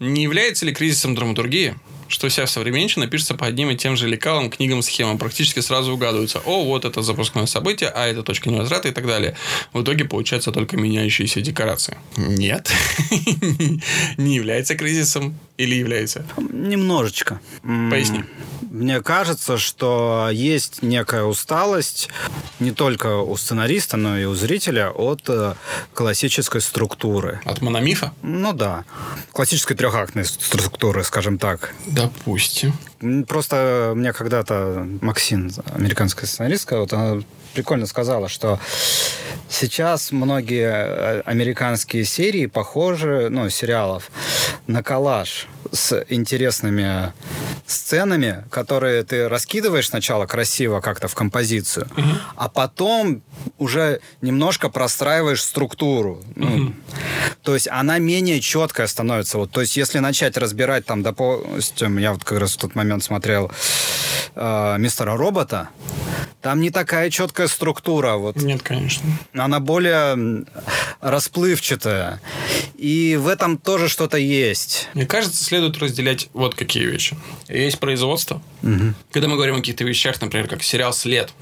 Не 0.00 0.22
является 0.22 0.66
ли 0.66 0.72
кризисом 0.72 1.14
драматургии 1.14 1.74
что 2.12 2.28
вся 2.28 2.46
современщина 2.46 3.06
пишется 3.06 3.34
по 3.34 3.46
одним 3.46 3.70
и 3.70 3.76
тем 3.76 3.96
же 3.96 4.06
лекалам, 4.06 4.50
книгам, 4.50 4.82
схемам. 4.82 5.18
Практически 5.18 5.60
сразу 5.60 5.94
угадывается, 5.94 6.40
о, 6.44 6.64
вот 6.64 6.84
это 6.84 7.00
запускное 7.00 7.46
событие, 7.46 7.88
а 7.88 8.06
это 8.06 8.22
точка 8.22 8.50
невозврата 8.50 8.88
и 8.88 8.92
так 8.92 9.06
далее. 9.06 9.34
В 9.72 9.82
итоге 9.82 10.04
получается 10.04 10.52
только 10.52 10.76
меняющиеся 10.76 11.40
декорации. 11.40 11.96
Нет, 12.16 12.70
не 14.18 14.36
является 14.36 14.74
кризисом 14.74 15.38
или 15.56 15.74
является? 15.74 16.24
Немножечко. 16.36 17.40
Поясни. 17.62 18.24
Мне 18.70 19.02
кажется, 19.02 19.58
что 19.58 20.30
есть 20.32 20.82
некая 20.82 21.24
усталость 21.24 22.08
не 22.58 22.70
только 22.70 23.18
у 23.18 23.36
сценариста, 23.36 23.96
но 23.96 24.18
и 24.18 24.24
у 24.24 24.34
зрителя 24.34 24.90
от 24.90 25.28
э, 25.28 25.54
классической 25.92 26.62
структуры. 26.62 27.40
От 27.44 27.60
мономифа? 27.60 28.14
Ну 28.22 28.52
да. 28.54 28.84
Классической 29.32 29.76
трехактной 29.76 30.24
структуры, 30.24 31.04
скажем 31.04 31.38
так. 31.38 31.74
Допустим. 31.86 32.72
Просто 33.26 33.92
мне 33.94 34.12
когда-то 34.12 34.86
Максин, 35.00 35.52
американская 35.74 36.26
сценаристка, 36.26 36.78
вот 36.78 36.92
она 36.92 37.22
прикольно 37.54 37.86
сказала, 37.86 38.28
что 38.28 38.58
сейчас 39.48 40.12
многие 40.12 40.70
э, 40.72 41.20
американские 41.22 42.04
серии 42.04 42.46
похожи, 42.46 43.28
ну, 43.30 43.48
сериалов, 43.50 44.10
на 44.66 44.82
коллаж 44.82 45.48
с 45.70 46.04
интересными 46.08 47.12
сценами, 47.66 48.44
которые 48.50 49.02
ты 49.04 49.28
раскидываешь 49.28 49.88
сначала 49.88 50.26
красиво 50.26 50.80
как-то 50.80 51.08
в 51.08 51.14
композицию, 51.14 51.88
угу. 51.96 52.08
а 52.36 52.48
потом 52.48 53.22
уже 53.58 54.00
немножко 54.20 54.68
простраиваешь 54.68 55.42
структуру. 55.42 56.22
Угу. 56.36 56.46
Ну, 56.46 56.74
то 57.42 57.54
есть 57.54 57.68
она 57.68 57.98
менее 57.98 58.40
четкая 58.40 58.86
становится. 58.86 59.38
Вот, 59.38 59.50
то 59.50 59.60
есть 59.60 59.76
если 59.76 59.98
начать 59.98 60.36
разбирать 60.36 60.84
там, 60.84 61.02
допустим, 61.02 61.98
я 61.98 62.12
вот 62.12 62.24
как 62.24 62.38
раз 62.38 62.54
в 62.54 62.58
тот 62.58 62.74
момент 62.74 62.91
смотрел 63.00 63.50
э, 64.34 64.76
мистера 64.78 65.16
робота, 65.16 65.68
там 66.42 66.60
не 66.60 66.70
такая 66.70 67.08
четкая 67.08 67.46
структура. 67.46 68.14
Вот. 68.16 68.34
Нет, 68.36 68.62
конечно. 68.62 69.08
Она 69.32 69.60
более 69.60 70.44
расплывчатая. 71.00 72.20
И 72.76 73.16
в 73.16 73.28
этом 73.28 73.58
тоже 73.58 73.88
что-то 73.88 74.16
есть. 74.18 74.88
Мне 74.94 75.06
кажется, 75.06 75.42
следует 75.42 75.78
разделять 75.78 76.28
вот 76.32 76.56
какие 76.56 76.84
вещи. 76.84 77.16
Есть 77.48 77.78
производство. 77.78 78.42
Угу. 78.64 78.94
Когда 79.12 79.28
мы 79.28 79.36
говорим 79.36 79.54
о 79.54 79.58
каких-то 79.58 79.84
вещах, 79.84 80.20
например, 80.20 80.48
как 80.48 80.64
сериал 80.64 80.92
«След», 80.92 81.32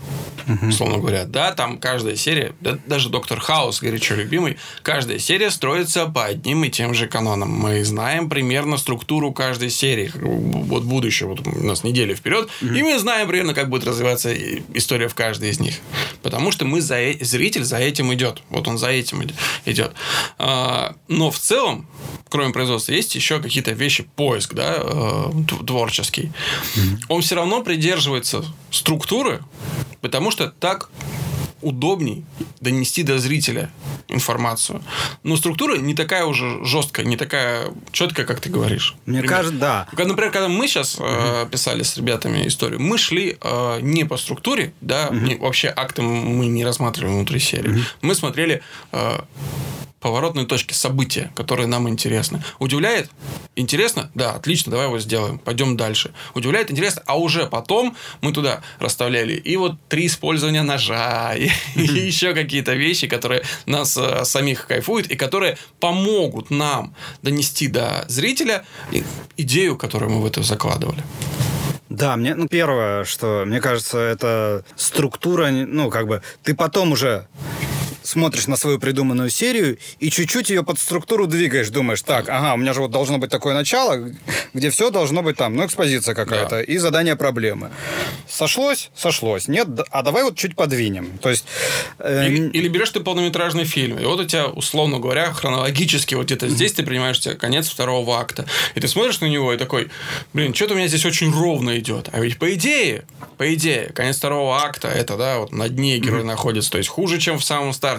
угу. 0.46 0.66
условно 0.68 0.98
говоря, 0.98 1.24
да, 1.24 1.53
там 1.53 1.78
каждая 1.78 2.16
серия, 2.16 2.53
да, 2.61 2.78
даже 2.86 3.09
«Доктор 3.09 3.40
Хаус», 3.40 3.80
горячо 3.80 4.14
любимый, 4.14 4.59
каждая 4.82 5.18
серия 5.18 5.51
строится 5.51 6.07
по 6.07 6.26
одним 6.26 6.64
и 6.64 6.70
тем 6.70 6.92
же 6.92 7.07
канонам. 7.07 7.51
Мы 7.51 7.84
знаем 7.84 8.28
примерно 8.28 8.76
структуру 8.76 9.32
каждой 9.32 9.70
серии. 9.70 10.12
Вот 10.14 10.82
будущее, 10.82 11.26
вот 11.41 11.55
у 11.55 11.66
нас 11.66 11.84
неделя 11.84 12.14
вперед, 12.14 12.49
угу. 12.62 12.72
и 12.72 12.82
мы 12.82 12.99
знаем 12.99 13.28
примерно, 13.28 13.55
как 13.55 13.68
будет 13.68 13.84
развиваться 13.86 14.32
история 14.74 15.09
в 15.09 15.14
каждой 15.14 15.51
из 15.51 15.61
них. 15.61 15.76
Потому 16.22 16.51
что 16.51 16.64
мы 16.64 16.80
за, 16.80 16.97
э, 17.01 17.16
зритель 17.20 17.64
за 17.64 17.78
этим 17.78 18.12
идет. 18.14 18.43
Вот 18.49 18.68
он 18.68 18.78
за 18.78 18.88
этим 18.88 19.22
идет. 19.64 19.93
А, 20.38 20.95
но 21.09 21.30
в 21.30 21.38
целом, 21.38 21.86
кроме 22.28 22.53
производства, 22.53 22.93
есть 22.93 23.14
еще 23.14 23.41
какие-то 23.41 23.72
вещи, 23.72 24.09
поиск, 24.16 24.55
да, 24.55 24.76
э, 24.78 25.30
творческий. 25.66 26.32
Mm-hmm. 26.74 26.99
Он 27.09 27.22
все 27.22 27.34
равно 27.36 27.62
придерживается 27.62 28.45
структуры, 28.70 29.43
потому 30.01 30.30
что 30.30 30.49
так 30.49 30.91
удобней 31.62 32.24
донести 32.61 33.02
до 33.02 33.18
зрителя 33.18 33.70
информацию. 34.08 34.82
Но 35.22 35.36
структура 35.36 35.76
не 35.76 35.94
такая 35.94 36.24
уже 36.24 36.64
жесткая, 36.64 37.06
не 37.06 37.16
такая 37.16 37.72
четкая, 37.92 38.26
как 38.26 38.40
ты 38.40 38.48
говоришь. 38.50 38.94
Мне 39.06 39.18
например, 39.18 39.36
кажется, 39.36 39.58
да. 39.58 39.88
Например, 39.92 40.30
когда 40.30 40.48
мы 40.48 40.66
сейчас 40.68 40.96
э, 40.98 41.46
писали 41.50 41.82
с 41.82 41.96
ребятами 41.96 42.46
историю, 42.46 42.80
мы 42.80 42.98
шли 42.98 43.36
э, 43.40 43.78
не 43.82 44.04
по 44.04 44.16
структуре, 44.16 44.72
да, 44.80 45.08
Мгм. 45.11 45.24
не- 45.24 45.36
вообще 45.36 45.72
акты 45.74 46.02
мы 46.02 46.46
не 46.46 46.64
рассматривали 46.64 47.12
внутри 47.12 47.38
серии. 47.40 47.68
Мгм. 47.68 47.84
Мы 48.02 48.14
смотрели 48.14 48.62
э, 48.92 49.20
поворотные 50.01 50.46
точки, 50.46 50.72
события, 50.72 51.30
которые 51.36 51.66
нам 51.66 51.88
интересны. 51.88 52.42
Удивляет? 52.59 53.11
Интересно? 53.55 54.11
Да, 54.14 54.32
отлично, 54.32 54.70
давай 54.70 54.86
его 54.86 54.98
сделаем. 54.98 55.38
Пойдем 55.38 55.76
дальше. 55.76 56.12
Удивляет? 56.34 56.70
Интересно? 56.70 57.03
А 57.07 57.18
уже 57.18 57.46
потом 57.46 57.96
мы 58.22 58.32
туда 58.32 58.62
расставляли 58.78 59.34
и 59.34 59.57
вот 59.57 59.76
три 59.88 60.07
использования 60.07 60.62
ножа, 60.62 61.34
и, 61.34 61.51
и 61.74 61.82
еще 62.07 62.34
какие-то 62.34 62.74
вещи, 62.74 63.07
которые 63.07 63.42
нас 63.66 63.96
э, 63.96 64.24
самих 64.24 64.66
кайфуют 64.66 65.09
и 65.09 65.16
которые 65.16 65.59
помогут 65.78 66.51
нам 66.51 66.94
донести 67.22 67.68
до 67.68 68.05
зрителя 68.09 68.64
идею, 69.36 69.76
которую 69.76 70.11
мы 70.11 70.22
в 70.22 70.26
это 70.26 70.42
закладывали. 70.42 71.03
Да, 71.90 72.16
мне, 72.16 72.36
ну, 72.36 72.46
первое, 72.46 73.05
что, 73.05 73.42
мне 73.44 73.61
кажется, 73.61 73.98
это 73.98 74.64
структура, 74.76 75.51
ну, 75.51 75.90
как 75.90 76.07
бы, 76.07 76.22
ты 76.44 76.55
потом 76.55 76.92
уже 76.92 77.26
смотришь 78.03 78.46
на 78.46 78.57
свою 78.57 78.78
придуманную 78.78 79.30
серию 79.30 79.78
и 79.98 80.11
чуть-чуть 80.11 80.51
ее 80.51 80.62
под 80.62 80.78
структуру 80.78 81.26
двигаешь, 81.26 81.68
думаешь, 81.68 82.03
так, 82.03 82.28
ага, 82.28 82.55
у 82.55 82.57
меня 82.57 82.72
же 82.72 82.80
вот 82.80 82.90
должно 82.90 83.18
быть 83.18 83.30
такое 83.30 83.55
начало, 83.55 84.11
где 84.55 84.70
все 84.70 84.90
должно 84.90 85.22
быть 85.22 85.36
там, 85.36 85.55
ну, 85.55 85.66
экспозиция 85.66 86.14
какая-то 86.14 86.57
Да. 86.57 86.62
и 86.62 86.78
задание 86.78 87.16
проблемы. 87.16 87.70
Сошлось? 88.28 88.90
Сошлось. 88.94 89.48
Нет? 89.48 89.68
А 89.90 90.03
давай 90.03 90.24
вот 90.24 90.36
чуть 90.36 90.57
подвинем. 90.57 91.18
То 91.18 91.30
есть... 91.30 91.44
э, 91.98 92.26
Или, 92.28 92.48
или 92.51 92.68
берешь 92.68 92.90
ты 92.90 93.01
полнометражный 93.01 93.64
фильм, 93.64 93.98
и 93.98 94.05
вот 94.05 94.20
у 94.20 94.24
тебя, 94.24 94.46
условно 94.46 94.98
говоря, 94.98 95.32
хронологически 95.32 96.14
вот 96.14 96.26
где-то 96.26 96.48
здесь 96.48 96.72
ты 96.72 96.82
принимаешь 96.82 97.18
тебе 97.20 97.34
конец 97.34 97.68
второго 97.68 98.18
акта. 98.18 98.46
И 98.74 98.80
ты 98.80 98.88
смотришь 98.88 99.20
на 99.20 99.26
него 99.26 99.53
и 99.53 99.57
такой, 99.59 99.90
блин, 100.32 100.55
что-то 100.55 100.74
у 100.74 100.76
меня 100.76 100.88
здесь 100.88 101.05
очень 101.05 101.30
ровно 101.32 101.78
идет. 101.78 102.09
А 102.12 102.20
ведь 102.20 102.38
по 102.38 102.53
идее, 102.55 103.05
по 103.36 103.53
идее, 103.55 103.90
конец 103.94 104.16
второго 104.18 104.59
акта, 104.62 104.88
это, 104.88 105.16
да, 105.16 105.38
вот 105.38 105.53
на 105.53 105.68
дне 105.68 105.98
герой 105.98 106.24
находится, 106.24 106.70
то 106.70 106.78
есть 106.78 106.88
хуже, 106.90 107.18
чем 107.18 107.38
в 107.38 107.44
самом 107.44 107.72
старте. 107.72 107.89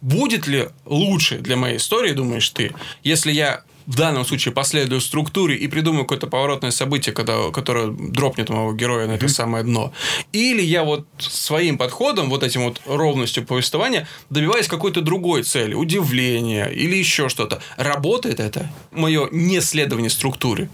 Будет 0.00 0.46
ли 0.46 0.68
лучше 0.84 1.38
для 1.38 1.56
моей 1.56 1.78
истории, 1.78 2.12
думаешь 2.12 2.48
ты, 2.50 2.74
если 3.02 3.32
я 3.32 3.64
в 3.88 3.96
данном 3.96 4.26
случае 4.26 4.52
последую 4.52 5.00
структуре 5.00 5.56
и 5.56 5.66
придумаю 5.66 6.04
какое-то 6.04 6.26
поворотное 6.26 6.70
событие, 6.70 7.14
когда, 7.14 7.50
которое 7.50 7.86
дропнет 7.86 8.50
моего 8.50 8.74
героя 8.74 9.06
на 9.06 9.12
это 9.12 9.28
самое 9.28 9.64
дно. 9.64 9.92
Или 10.32 10.60
я 10.60 10.84
вот 10.84 11.06
своим 11.16 11.78
подходом, 11.78 12.28
вот 12.28 12.42
этим 12.42 12.64
вот 12.64 12.82
ровностью 12.84 13.46
повествования, 13.46 14.06
добиваюсь 14.28 14.68
какой-то 14.68 15.00
другой 15.00 15.42
цели, 15.42 15.72
удивления 15.72 16.66
или 16.66 16.96
еще 16.96 17.30
что-то. 17.30 17.62
Работает 17.78 18.40
это, 18.40 18.70
мое 18.92 19.26
неследование 19.32 20.10
структуре? 20.10 20.68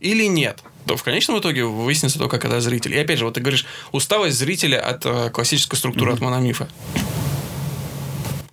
Или 0.00 0.26
нет? 0.26 0.62
то 0.86 0.96
в 0.96 1.02
конечном 1.02 1.40
итоге 1.40 1.64
выяснится 1.64 2.16
только 2.16 2.38
когда 2.38 2.60
зритель. 2.60 2.94
И 2.94 2.98
опять 2.98 3.18
же, 3.18 3.24
вот 3.24 3.34
ты 3.34 3.40
говоришь, 3.40 3.66
усталость 3.90 4.38
зрителя 4.38 4.78
от 4.78 5.04
э, 5.04 5.30
классической 5.30 5.76
структуры, 5.76 6.12
от 6.12 6.20
мономифа. 6.20 6.68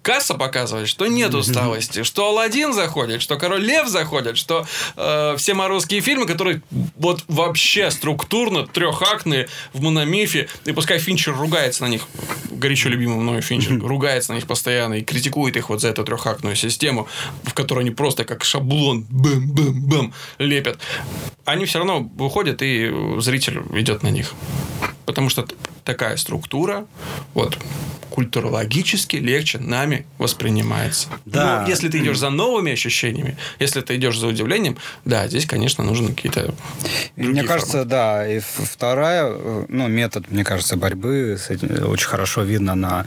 Касса 0.04 0.34
показывает, 0.34 0.90
что 0.90 1.08
нет 1.08 1.34
усталости, 1.34 2.04
что 2.04 2.28
Алладин 2.28 2.74
заходит, 2.74 3.22
что 3.22 3.38
Король 3.38 3.64
Лев 3.64 3.88
заходит, 3.88 4.38
что 4.38 4.68
э, 4.98 5.36
все 5.38 5.54
морозские 5.54 6.02
фильмы, 6.02 6.26
которые 6.26 6.62
вот 6.98 7.24
вообще 7.30 7.90
структурно 7.90 8.68
трехактные 8.68 9.48
в 9.72 9.82
мономифе, 9.82 10.50
и 10.66 10.74
пускай 10.74 11.00
Финчер 11.00 11.34
ругается 11.36 11.84
на 11.84 11.88
них, 11.88 12.04
горячо 12.52 12.90
любимый 12.90 13.16
мною 13.16 13.42
Финчер, 13.42 13.80
ругается 13.80 14.34
на 14.34 14.36
них 14.36 14.46
постоянно 14.46 14.96
и 14.96 15.04
критикует 15.04 15.56
их 15.56 15.70
вот 15.70 15.80
за 15.80 15.88
эту 15.88 16.04
трехактную 16.04 16.58
систему, 16.58 17.08
в 17.44 17.54
которой 17.54 17.80
они 17.80 17.92
просто 17.92 18.26
как 18.26 18.44
шаблон 18.44 19.06
бэм-бэм-бэм 19.10 20.14
лепят. 20.40 20.80
Они 21.46 21.66
все 21.66 21.80
равно 21.80 22.02
выходят, 22.02 22.62
и 22.62 22.92
зритель 23.20 23.62
идет 23.74 24.04
на 24.04 24.10
них. 24.10 24.34
Потому 25.06 25.30
что 25.30 25.48
такая 25.86 26.18
структура, 26.18 26.88
вот, 27.34 27.58
культурологически 28.14 29.16
легче 29.16 29.58
нами 29.58 29.93
воспринимается. 30.18 31.08
Да. 31.26 31.62
Но 31.62 31.70
если 31.70 31.90
ты 31.90 32.00
идешь 32.00 32.18
за 32.20 32.30
новыми 32.30 32.72
ощущениями, 32.72 33.38
если 33.60 33.82
ты 33.82 33.96
идешь 33.96 34.18
за 34.18 34.28
удивлением, 34.28 34.78
да, 35.06 35.28
здесь, 35.28 35.46
конечно, 35.46 35.84
нужны 35.84 36.10
какие-то 36.14 36.54
Мне 37.16 37.44
кажется, 37.44 37.84
форматы. 37.84 37.90
да, 37.90 38.28
и 38.28 38.40
вторая, 38.40 39.26
э, 39.28 39.66
ну, 39.70 39.88
метод, 39.88 40.32
мне 40.32 40.44
кажется, 40.44 40.78
борьбы 40.78 41.38
с 41.38 41.50
этим 41.50 41.90
очень 41.90 42.08
хорошо 42.08 42.44
видно 42.44 42.76
на 42.76 43.06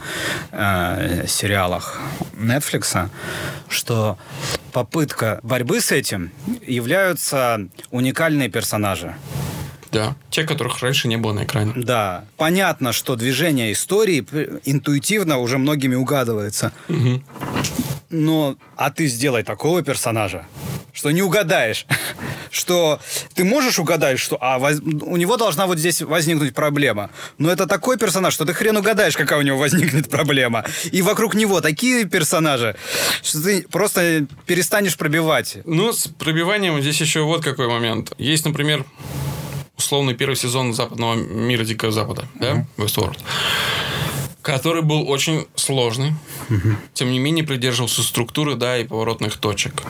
э, 0.51 1.25
сериалах 1.27 1.99
Netflix, 2.35 3.09
что 3.69 4.17
попытка 4.71 5.39
борьбы 5.43 5.81
с 5.81 5.91
этим 5.91 6.31
являются 6.65 7.67
уникальные 7.91 8.49
персонажи. 8.49 9.15
Да, 9.91 10.15
те, 10.29 10.43
которых 10.43 10.79
раньше 10.79 11.07
не 11.07 11.17
было 11.17 11.33
на 11.33 11.43
экране. 11.43 11.73
Да. 11.75 12.25
Понятно, 12.37 12.93
что 12.93 13.15
движение 13.15 13.71
истории 13.73 14.25
интуитивно 14.65 15.39
уже 15.39 15.57
многими 15.57 15.95
угадывается. 15.95 16.71
Угу. 16.89 17.21
Но, 18.09 18.55
а 18.75 18.89
ты 18.91 19.07
сделай 19.07 19.43
такого 19.43 19.81
персонажа, 19.83 20.45
что 20.93 21.11
не 21.11 21.21
угадаешь. 21.21 21.85
что 22.51 22.99
ты 23.33 23.43
можешь 23.43 23.79
угадать, 23.79 24.19
что 24.19 24.37
а, 24.41 24.59
воз... 24.59 24.79
у 24.79 25.17
него 25.17 25.37
должна 25.37 25.67
вот 25.67 25.77
здесь 25.77 26.01
возникнуть 26.01 26.53
проблема. 26.53 27.09
Но 27.37 27.51
это 27.51 27.67
такой 27.67 27.97
персонаж, 27.97 28.33
что 28.33 28.45
ты 28.45 28.53
хрен 28.53 28.77
угадаешь, 28.77 29.15
какая 29.15 29.39
у 29.39 29.41
него 29.41 29.57
возникнет 29.57 30.09
проблема. 30.09 30.65
И 30.91 31.01
вокруг 31.01 31.35
него 31.35 31.61
такие 31.61 32.05
персонажи, 32.05 32.75
что 33.21 33.41
ты 33.41 33.61
просто 33.63 34.25
перестанешь 34.45 34.97
пробивать. 34.97 35.59
Ну, 35.65 35.93
с 35.93 36.07
пробиванием 36.07 36.81
здесь 36.81 36.99
еще 36.99 37.21
вот 37.21 37.43
какой 37.43 37.67
момент. 37.67 38.13
Есть, 38.17 38.45
например, 38.45 38.85
условный 39.77 40.15
первый 40.15 40.35
сезон 40.35 40.73
западного 40.73 41.15
мира 41.15 41.63
Дикого 41.63 41.91
Запада, 41.91 42.27
да, 42.35 42.65
Westworld, 42.77 43.17
который 44.47 44.81
был 44.81 45.09
очень 45.09 45.45
сложный, 45.55 46.13
тем 46.93 47.11
не 47.11 47.19
менее 47.19 47.43
придерживался 47.43 48.01
структуры, 48.01 48.55
да, 48.55 48.77
и 48.77 48.85
поворотных 48.85 49.35
точек. 49.35 49.83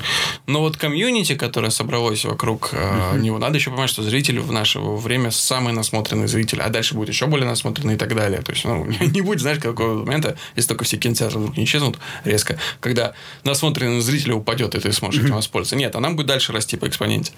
Но 0.48 0.62
вот 0.62 0.78
комьюнити, 0.78 1.36
которое 1.36 1.70
собралось 1.70 2.26
вокруг 2.26 2.70
э, 2.72 3.20
него, 3.20 3.38
надо 3.38 3.58
еще 3.58 3.70
понимать, 3.70 3.92
что 3.92 4.02
зритель 4.02 4.40
в 4.40 4.52
наше 4.52 4.80
время 4.80 5.30
самый 5.30 5.74
насмотренный 5.74 6.28
зритель, 6.28 6.60
а 6.62 6.70
дальше 6.70 6.96
будет 6.96 7.10
еще 7.10 7.28
более 7.28 7.48
насмотренный 7.48 7.94
и 7.94 7.98
так 7.98 8.16
далее. 8.16 8.42
То 8.42 8.52
есть, 8.52 8.66
ну, 8.66 8.84
не 9.00 9.22
будет, 9.22 9.42
знаешь, 9.42 9.60
какого 9.60 10.04
момента, 10.04 10.38
если 10.56 10.70
только 10.70 10.86
все 10.86 10.98
кинотеатры 10.98 11.38
вдруг 11.38 11.56
не 11.56 11.66
исчезнут 11.66 12.00
резко, 12.24 12.58
когда 12.80 13.14
насмотренный 13.44 14.02
зритель 14.02 14.32
упадет, 14.32 14.74
и 14.74 14.80
ты 14.80 14.92
сможешь 14.92 15.24
этим 15.24 15.36
воспользоваться. 15.36 15.76
Нет, 15.76 15.96
а 15.96 16.00
нам 16.00 16.16
будет 16.16 16.26
дальше 16.26 16.52
расти 16.52 16.78
по 16.78 16.88
экспоненте. 16.88 17.32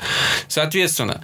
Соответственно, 0.47 1.21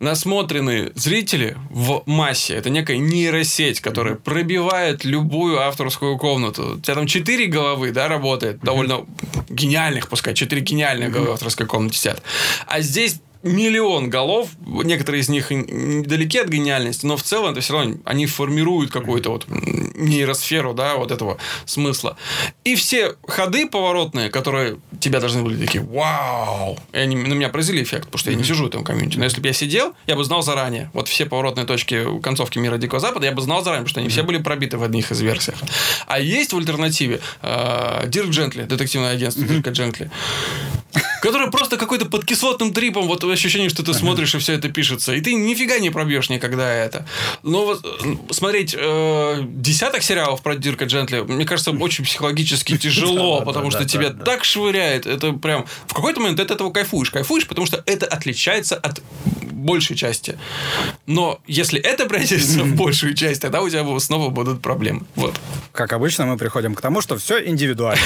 насмотренные 0.00 0.92
зрители 0.94 1.56
в 1.68 2.02
массе. 2.06 2.54
Это 2.54 2.70
некая 2.70 2.96
нейросеть, 2.96 3.80
которая 3.80 4.16
пробивает 4.16 5.04
любую 5.04 5.60
авторскую 5.60 6.18
комнату. 6.18 6.76
У 6.78 6.80
тебя 6.80 6.94
там 6.94 7.06
четыре 7.06 7.46
головы, 7.46 7.92
да, 7.92 8.08
работает, 8.08 8.60
довольно 8.60 9.06
гениальных, 9.48 10.08
пускай, 10.08 10.34
четыре 10.34 10.62
гениальных 10.62 11.12
головы 11.12 11.30
в 11.30 11.34
авторской 11.34 11.66
комнате 11.66 11.98
сидят. 11.98 12.22
А 12.66 12.80
здесь 12.80 13.20
миллион 13.42 14.10
голов, 14.10 14.50
некоторые 14.66 15.22
из 15.22 15.28
них 15.28 15.48
далеки 15.48 16.38
от 16.38 16.48
гениальности, 16.48 17.06
но 17.06 17.16
в 17.16 17.22
целом 17.22 17.52
это 17.52 17.60
все 17.60 17.72
равно 17.72 17.96
они 18.04 18.26
формируют 18.26 18.90
какую-то 18.90 19.30
вот 19.30 19.46
нейросферу, 19.48 20.74
да, 20.74 20.96
вот 20.96 21.10
этого 21.10 21.38
смысла. 21.64 22.16
И 22.64 22.74
все 22.74 23.14
ходы 23.26 23.66
поворотные, 23.66 24.30
которые 24.30 24.78
тебя 25.00 25.20
должны 25.20 25.42
были 25.42 25.56
такие, 25.64 25.82
вау, 25.82 26.78
и 26.92 26.98
они 26.98 27.16
на 27.16 27.32
меня 27.32 27.48
произвели 27.48 27.82
эффект, 27.82 28.06
потому 28.06 28.18
что 28.18 28.30
я 28.30 28.36
не 28.36 28.44
сижу 28.44 28.64
в 28.64 28.68
этом 28.68 28.84
комьюнити. 28.84 29.16
Но 29.16 29.24
если 29.24 29.40
бы 29.40 29.48
я 29.48 29.54
сидел, 29.54 29.94
я 30.06 30.16
бы 30.16 30.24
знал 30.24 30.42
заранее. 30.42 30.90
Вот 30.92 31.08
все 31.08 31.26
поворотные 31.26 31.66
точки 31.66 32.20
концовки 32.20 32.58
мира 32.58 32.76
Дикого 32.76 33.00
Запада, 33.00 33.26
я 33.26 33.32
бы 33.32 33.40
знал 33.40 33.64
заранее, 33.64 33.84
потому 33.84 33.90
что 33.90 34.00
они 34.00 34.08
все 34.08 34.22
были 34.22 34.38
пробиты 34.38 34.76
в 34.76 34.82
одних 34.82 35.10
из 35.10 35.20
версиях. 35.20 35.58
А 36.06 36.20
есть 36.20 36.52
в 36.52 36.58
альтернативе 36.58 37.20
э, 37.42 38.04
Дирк 38.06 38.30
Джентли, 38.30 38.62
детективное 38.62 39.12
агентство 39.12 39.44
Дирка 39.44 39.70
Джентли, 39.70 40.10
которое 41.20 41.50
просто 41.50 41.76
какой-то 41.76 42.06
под 42.06 42.24
кислотным 42.24 42.72
трипом 42.72 43.06
вот 43.06 43.24
ощущение, 43.24 43.68
что 43.68 43.82
ты 43.82 43.94
смотришь, 43.94 44.34
и 44.34 44.38
все 44.38 44.54
это 44.54 44.68
пишется. 44.68 45.12
И 45.14 45.20
ты 45.20 45.34
нифига 45.34 45.78
не 45.78 45.90
пробьешь 45.90 46.30
никогда 46.30 46.68
это. 46.72 47.06
Но 47.42 47.66
вот 47.66 47.84
э, 47.84 48.32
смотреть 48.32 48.74
э, 48.76 49.42
десяток 49.42 50.02
сериалов 50.02 50.42
про 50.42 50.56
Дирка 50.56 50.84
Джентли, 50.86 51.20
мне 51.20 51.44
кажется, 51.44 51.70
очень 51.72 52.04
психологически 52.04 52.76
тяжело, 52.78 53.42
потому 53.42 53.70
что 53.70 53.84
тебя 53.84 54.10
так 54.10 54.44
швыряет. 54.44 55.06
Это 55.06 55.32
прям... 55.32 55.66
В 55.86 55.94
какой-то 55.94 56.20
момент 56.20 56.38
ты 56.38 56.44
от 56.44 56.50
этого 56.50 56.70
кайфуешь. 56.70 57.10
Кайфуешь, 57.10 57.46
потому 57.46 57.66
что 57.66 57.82
это 57.86 58.06
отличается 58.06 58.76
от 58.76 59.00
большей 59.60 59.96
части. 59.96 60.38
Но 61.06 61.40
если 61.46 61.80
это 61.80 62.06
пройдется 62.06 62.60
в 62.64 62.74
большую 62.76 63.14
часть, 63.14 63.42
тогда 63.42 63.62
у 63.62 63.68
тебя 63.68 63.84
снова 64.00 64.30
будут 64.30 64.62
проблемы. 64.62 65.02
Вот. 65.14 65.38
Как 65.72 65.92
обычно, 65.92 66.26
мы 66.26 66.36
приходим 66.36 66.74
к 66.74 66.80
тому, 66.80 67.00
что 67.00 67.16
все 67.16 67.44
индивидуально. 67.44 68.02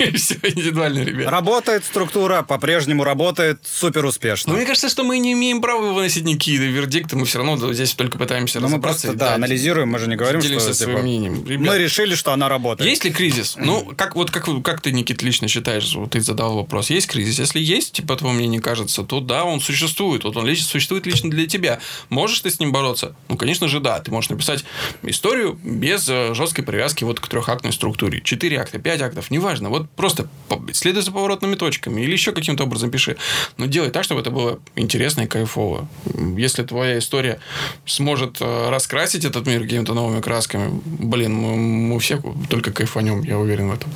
Все 0.14 0.34
индивидуально, 0.42 1.00
ребят. 1.00 1.30
Работает 1.30 1.84
структура, 1.84 2.19
по-прежнему 2.28 3.04
работает 3.04 3.60
супер 3.64 4.04
успешно. 4.04 4.52
Но 4.52 4.58
мне 4.58 4.66
кажется, 4.66 4.88
что 4.88 5.04
мы 5.04 5.18
не 5.18 5.32
имеем 5.32 5.60
права 5.60 5.92
выносить 5.92 6.24
никакие 6.24 6.58
вердикты, 6.58 7.16
мы 7.16 7.26
все 7.26 7.38
равно 7.38 7.72
здесь 7.72 7.94
только 7.94 8.18
пытаемся 8.18 8.60
Но 8.60 8.66
разобраться. 8.66 9.08
Мы 9.08 9.12
просто, 9.12 9.26
да, 9.26 9.34
анализируем, 9.34 9.88
мы 9.88 9.98
же 9.98 10.08
не 10.08 10.16
говорим, 10.16 10.40
что 10.40 10.72
типа, 10.72 10.98
мы 11.00 11.78
решили, 11.78 12.14
что 12.14 12.32
она 12.32 12.48
работает. 12.48 12.88
Есть 12.88 13.04
ли 13.04 13.10
кризис? 13.10 13.56
Ну, 13.56 13.92
как, 13.96 14.16
вот 14.16 14.30
как, 14.30 14.46
как 14.62 14.80
ты, 14.80 14.92
Никит, 14.92 15.22
лично 15.22 15.48
считаешь, 15.48 15.94
вот 15.94 16.12
ты 16.12 16.20
задал 16.20 16.54
вопрос, 16.56 16.90
есть 16.90 17.06
кризис? 17.06 17.38
Если 17.38 17.60
есть, 17.60 17.92
типа, 17.92 18.16
твоему 18.16 18.38
мнению 18.38 18.62
кажется, 18.62 19.02
то 19.02 19.20
да, 19.20 19.44
он 19.44 19.60
существует. 19.60 20.24
Вот 20.24 20.36
он 20.36 20.46
лично 20.46 20.66
существует 20.66 21.06
лично 21.06 21.30
для 21.30 21.46
тебя. 21.46 21.80
Можешь 22.08 22.40
ты 22.40 22.50
с 22.50 22.60
ним 22.60 22.72
бороться? 22.72 23.14
Ну, 23.28 23.36
конечно 23.36 23.68
же, 23.68 23.80
да. 23.80 24.00
Ты 24.00 24.10
можешь 24.10 24.30
написать 24.30 24.64
историю 25.02 25.58
без 25.62 26.08
э, 26.08 26.34
жесткой 26.34 26.64
привязки 26.64 27.04
вот 27.04 27.20
к 27.20 27.28
трехактной 27.28 27.72
структуре. 27.72 28.20
Четыре 28.22 28.58
акта, 28.58 28.78
пять 28.78 29.00
актов, 29.00 29.30
неважно. 29.30 29.70
Вот 29.70 29.90
просто 29.90 30.28
следуй 30.72 31.02
за 31.02 31.12
поворотными 31.12 31.54
точками 31.54 32.02
или 32.10 32.16
еще 32.16 32.32
каким-то 32.32 32.64
образом 32.64 32.90
пиши. 32.90 33.16
Но 33.56 33.66
делай 33.66 33.90
так, 33.90 34.04
чтобы 34.04 34.20
это 34.20 34.30
было 34.30 34.60
интересно 34.74 35.22
и 35.22 35.26
кайфово. 35.26 35.88
Если 36.36 36.64
твоя 36.64 36.98
история 36.98 37.40
сможет 37.86 38.38
э, 38.40 38.68
раскрасить 38.68 39.24
этот 39.24 39.46
мир 39.46 39.62
какими-то 39.62 39.94
новыми 39.94 40.20
красками, 40.20 40.70
блин, 40.84 41.34
мы, 41.34 41.56
мы 41.56 42.00
все 42.00 42.20
только 42.48 42.72
кайфанем, 42.72 43.22
я 43.22 43.38
уверен 43.38 43.70
в 43.70 43.74
этом. 43.74 43.90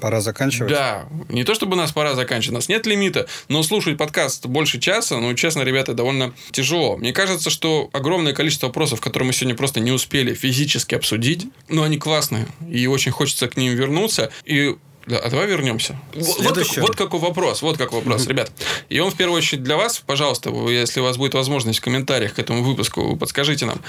Пора 0.00 0.20
заканчивать? 0.20 0.70
Да. 0.72 1.06
Не 1.28 1.44
то, 1.44 1.54
чтобы 1.54 1.76
нас 1.76 1.92
пора 1.92 2.14
заканчивать, 2.14 2.52
у 2.52 2.54
нас 2.54 2.68
нет 2.68 2.86
лимита, 2.86 3.26
но 3.48 3.62
слушать 3.62 3.98
подкаст 3.98 4.46
больше 4.46 4.80
часа, 4.80 5.18
ну, 5.18 5.34
честно, 5.34 5.62
ребята, 5.62 5.92
довольно 5.92 6.32
тяжело. 6.50 6.96
Мне 6.96 7.12
кажется, 7.12 7.50
что 7.50 7.90
огромное 7.92 8.32
количество 8.32 8.68
вопросов, 8.68 9.00
которые 9.00 9.26
мы 9.26 9.32
сегодня 9.34 9.54
просто 9.54 9.80
не 9.80 9.92
успели 9.92 10.32
физически 10.32 10.94
обсудить, 10.94 11.46
но 11.68 11.82
они 11.82 11.98
классные, 11.98 12.46
и 12.70 12.86
очень 12.86 13.12
хочется 13.12 13.46
к 13.48 13.56
ним 13.56 13.74
вернуться. 13.74 14.30
И 14.44 14.76
да, 15.08 15.18
а 15.18 15.30
давай 15.30 15.46
вернемся. 15.46 15.98
Вот, 16.14 16.56
как, 16.56 16.76
вот 16.76 16.96
какой 16.96 17.20
вопрос. 17.20 17.62
Вот 17.62 17.78
какой 17.78 18.00
вопрос, 18.00 18.26
ребят. 18.26 18.52
И 18.88 19.00
он 19.00 19.10
в 19.10 19.16
первую 19.16 19.38
очередь 19.38 19.62
для 19.62 19.76
вас, 19.76 20.02
пожалуйста, 20.04 20.50
если 20.68 21.00
у 21.00 21.04
вас 21.04 21.16
будет 21.16 21.34
возможность 21.34 21.78
в 21.78 21.82
комментариях 21.82 22.34
к 22.34 22.38
этому 22.38 22.62
выпуску, 22.62 23.16
подскажите 23.16 23.66
нам. 23.66 23.80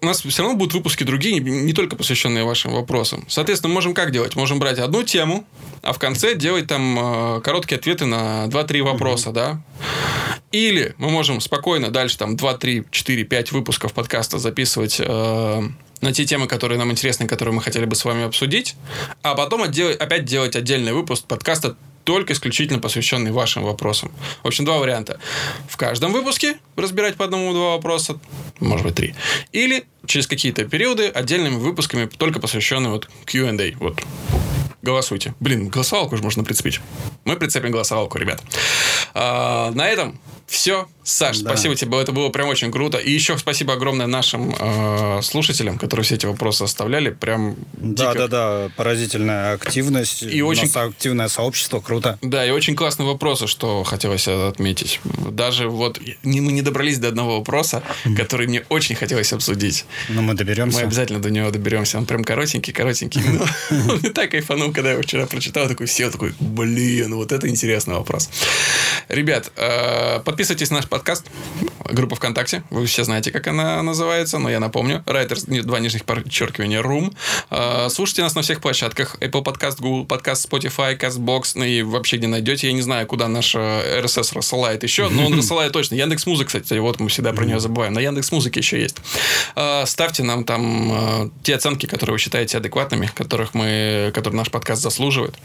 У 0.00 0.06
нас 0.06 0.22
все 0.22 0.42
равно 0.42 0.56
будут 0.56 0.74
выпуски 0.74 1.02
другие, 1.02 1.40
не 1.40 1.72
только 1.72 1.96
посвященные 1.96 2.44
вашим 2.44 2.72
вопросам. 2.72 3.24
Соответственно, 3.28 3.74
можем 3.74 3.94
как 3.94 4.12
делать? 4.12 4.36
Можем 4.36 4.60
брать 4.60 4.78
одну 4.78 5.02
тему, 5.02 5.44
а 5.82 5.92
в 5.92 5.98
конце 5.98 6.36
делать 6.36 6.68
там 6.68 7.36
э, 7.36 7.40
короткие 7.40 7.78
ответы 7.78 8.06
на 8.06 8.46
2-3 8.46 8.82
вопроса, 8.82 9.32
да? 9.32 9.60
Или 10.52 10.94
мы 10.98 11.10
можем 11.10 11.40
спокойно 11.40 11.90
дальше 11.90 12.16
там 12.16 12.36
2, 12.36 12.54
3, 12.54 12.84
4, 12.90 13.24
5 13.24 13.52
выпусков 13.52 13.92
подкаста 13.92 14.38
записывать 14.38 15.00
э, 15.00 15.62
на 16.00 16.12
те 16.12 16.24
темы, 16.24 16.46
которые 16.46 16.78
нам 16.78 16.90
интересны, 16.90 17.26
которые 17.26 17.54
мы 17.54 17.62
хотели 17.62 17.84
бы 17.84 17.94
с 17.94 18.04
вами 18.04 18.24
обсудить, 18.24 18.76
а 19.22 19.34
потом 19.34 19.62
отдел... 19.62 19.90
опять 19.90 20.24
делать 20.24 20.56
отдельный 20.56 20.92
выпуск 20.92 21.24
подкаста 21.24 21.76
только 22.04 22.32
исключительно 22.32 22.78
посвященный 22.78 23.32
вашим 23.32 23.64
вопросам. 23.64 24.10
В 24.42 24.46
общем, 24.46 24.64
два 24.64 24.78
варианта. 24.78 25.20
В 25.68 25.76
каждом 25.76 26.12
выпуске 26.12 26.56
разбирать 26.74 27.16
по 27.16 27.26
одному-два 27.26 27.74
вопроса, 27.74 28.18
может 28.60 28.86
быть, 28.86 28.94
три. 28.94 29.14
Или 29.52 29.84
через 30.06 30.26
какие-то 30.26 30.64
периоды 30.64 31.08
отдельными 31.08 31.56
выпусками, 31.56 32.06
только 32.06 32.40
посвященные 32.40 32.92
вот 32.92 33.10
Q&A. 33.26 33.76
Вот 33.78 34.00
голосуйте. 34.80 35.34
Блин, 35.38 35.68
голосовалку 35.68 36.16
же 36.16 36.22
можно 36.22 36.44
прицепить. 36.44 36.80
Мы 37.24 37.36
прицепим 37.36 37.72
голосовалку, 37.72 38.16
ребят. 38.16 38.42
А, 39.12 39.70
на 39.72 39.86
этом 39.86 40.18
все. 40.48 40.88
Саш, 41.04 41.38
да. 41.38 41.50
спасибо 41.50 41.74
тебе, 41.74 41.98
это 41.98 42.12
было 42.12 42.28
прям 42.28 42.48
очень 42.48 42.70
круто. 42.70 42.98
И 42.98 43.10
еще 43.10 43.38
спасибо 43.38 43.72
огромное 43.72 44.06
нашим 44.06 44.54
э, 44.58 45.20
слушателям, 45.22 45.78
которые 45.78 46.04
все 46.04 46.16
эти 46.16 46.26
вопросы 46.26 46.64
оставляли. 46.64 47.10
Прям 47.10 47.56
Да, 47.72 48.12
дико. 48.12 48.28
да, 48.28 48.28
да, 48.28 48.70
поразительная 48.76 49.54
активность. 49.54 50.22
И 50.22 50.42
очень 50.42 50.70
активное 50.74 51.28
сообщество, 51.28 51.80
круто. 51.80 52.18
Да, 52.20 52.44
и 52.44 52.50
очень 52.50 52.76
классные 52.76 53.06
вопросы, 53.06 53.46
что 53.46 53.84
хотелось 53.84 54.28
отметить. 54.28 55.00
Даже 55.30 55.68
вот 55.68 55.98
не, 56.24 56.42
мы 56.42 56.52
не 56.52 56.60
добрались 56.60 56.98
до 56.98 57.08
одного 57.08 57.38
вопроса, 57.38 57.82
который 58.16 58.46
мне 58.46 58.64
очень 58.68 58.94
хотелось 58.94 59.32
обсудить. 59.32 59.86
Но 60.10 60.20
мы 60.20 60.34
доберемся. 60.34 60.80
Мы 60.80 60.84
обязательно 60.84 61.20
до 61.20 61.30
него 61.30 61.50
доберемся. 61.50 61.96
Он 61.96 62.04
прям 62.04 62.22
коротенький, 62.22 62.74
коротенький. 62.74 63.22
Он 63.70 64.00
не 64.02 64.10
так 64.10 64.30
кайфанул, 64.30 64.72
когда 64.72 64.88
я 64.88 64.92
его 64.94 65.02
вчера 65.02 65.24
прочитал, 65.26 65.68
такой 65.68 65.86
сел, 65.86 66.10
такой, 66.10 66.34
блин, 66.38 67.14
вот 67.14 67.32
это 67.32 67.48
интересный 67.48 67.94
вопрос. 67.94 68.28
Ребят, 69.08 69.50
э, 69.56 70.20
подписывайтесь 70.38 70.70
на 70.70 70.76
наш 70.76 70.86
подкаст 70.86 71.24
группа 71.90 72.16
ВКонтакте. 72.16 72.62
Вы 72.70 72.86
все 72.86 73.04
знаете, 73.04 73.30
как 73.30 73.46
она 73.46 73.82
называется, 73.82 74.38
но 74.38 74.50
я 74.50 74.60
напомню. 74.60 75.02
Writers, 75.06 75.62
два 75.62 75.80
нижних 75.80 76.04
подчеркивания, 76.04 76.82
Room. 76.82 77.14
А, 77.50 77.88
слушайте 77.88 78.22
нас 78.22 78.34
на 78.34 78.42
всех 78.42 78.60
площадках. 78.60 79.16
Apple 79.20 79.42
Podcast, 79.42 79.76
Google 79.80 80.06
Podcast, 80.06 80.48
Spotify, 80.48 80.98
CastBox, 80.98 81.52
ну 81.54 81.64
и 81.64 81.82
вообще 81.82 82.18
где 82.18 82.26
найдете. 82.26 82.68
Я 82.68 82.72
не 82.72 82.82
знаю, 82.82 83.06
куда 83.06 83.28
наш 83.28 83.54
RSS 83.54 84.34
рассылает 84.34 84.82
еще, 84.82 85.08
но 85.08 85.26
он 85.26 85.34
рассылает 85.38 85.72
точно. 85.72 85.94
Яндекс 85.94 86.26
Музыка, 86.26 86.46
кстати, 86.48 86.78
вот 86.78 87.00
мы 87.00 87.08
всегда 87.08 87.32
про 87.32 87.44
нее 87.44 87.58
забываем. 87.58 87.92
На 87.92 88.00
Яндекс 88.00 88.30
Музыке 88.32 88.60
еще 88.60 88.80
есть. 88.80 88.96
А, 89.56 89.86
ставьте 89.86 90.22
нам 90.22 90.44
там 90.44 91.32
те 91.42 91.54
оценки, 91.54 91.86
которые 91.86 92.14
вы 92.14 92.18
считаете 92.18 92.58
адекватными, 92.58 93.10
которых 93.14 93.54
мы, 93.54 94.10
которые 94.14 94.38
наш 94.38 94.50
подкаст 94.50 94.82
заслуживает. 94.82 95.36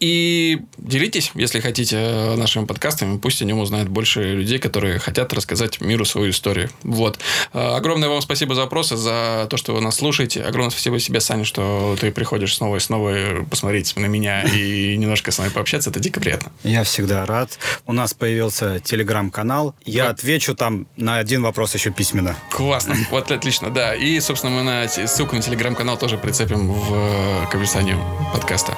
И 0.00 0.60
делитесь, 0.76 1.30
если 1.34 1.60
хотите, 1.60 2.34
нашими 2.36 2.66
подкастами. 2.66 3.16
Пусть 3.16 3.40
о 3.40 3.44
нем 3.44 3.60
узнает 3.60 3.88
больше 3.88 4.03
людей, 4.04 4.58
которые 4.58 4.98
хотят 4.98 5.32
рассказать 5.32 5.80
миру 5.80 6.04
свою 6.04 6.30
историю. 6.30 6.70
Вот. 6.82 7.18
А, 7.52 7.76
огромное 7.76 8.08
вам 8.08 8.20
спасибо 8.22 8.54
за 8.54 8.62
вопросы, 8.62 8.96
за 8.96 9.46
то, 9.50 9.56
что 9.56 9.74
вы 9.74 9.80
нас 9.80 9.96
слушаете. 9.96 10.42
Огромное 10.42 10.70
спасибо 10.70 10.98
себе, 11.00 11.20
Саня, 11.20 11.44
что 11.44 11.96
ты 12.00 12.10
приходишь 12.10 12.54
снова 12.56 12.76
и 12.76 12.80
снова 12.80 13.44
посмотреть 13.48 13.96
на 13.96 14.06
меня 14.06 14.42
и 14.42 14.96
немножко 14.98 15.30
с 15.30 15.38
нами 15.38 15.50
пообщаться. 15.50 15.90
Это 15.90 16.00
дико 16.00 16.20
приятно. 16.20 16.52
Я 16.62 16.84
всегда 16.84 17.26
рад. 17.26 17.58
У 17.86 17.92
нас 17.92 18.14
появился 18.14 18.80
телеграм-канал. 18.80 19.74
Я 19.84 20.10
отвечу 20.10 20.54
там 20.54 20.86
на 20.96 21.18
один 21.18 21.42
вопрос 21.42 21.74
еще 21.74 21.90
письменно. 21.90 22.36
Классно. 22.50 22.96
Вот 23.10 23.30
отлично, 23.30 23.70
да. 23.70 23.94
И, 23.94 24.18
собственно, 24.20 24.52
мы 24.52 24.62
на 24.62 24.88
ссылку 24.88 25.36
на 25.36 25.42
телеграм-канал 25.42 25.96
тоже 25.96 26.18
прицепим 26.18 26.72
в 26.72 26.94
э, 26.94 27.46
к 27.50 27.54
описанию 27.54 27.98
подкаста. 28.32 28.76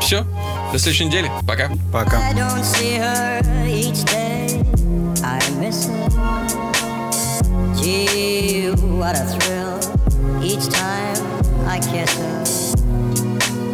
Все. 0.00 0.24
До 0.72 0.78
следующей 0.78 1.06
недели. 1.06 1.30
Пока. 1.46 1.70
Пока. 1.92 2.20
Gee, 7.80 8.74
each 10.42 10.68
time 10.68 11.16
I 11.66 11.78
kiss 11.80 12.12
her. 12.18 12.44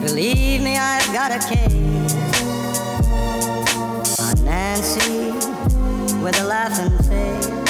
Believe 0.00 0.62
me, 0.62 0.76
I've 0.76 1.12
got 1.12 1.32
a 1.32 1.38
case 1.40 2.14
on 4.20 4.44
Nancy 4.44 5.32
with 6.22 6.40
a 6.40 6.44
laughing 6.44 6.96
face. 7.08 7.65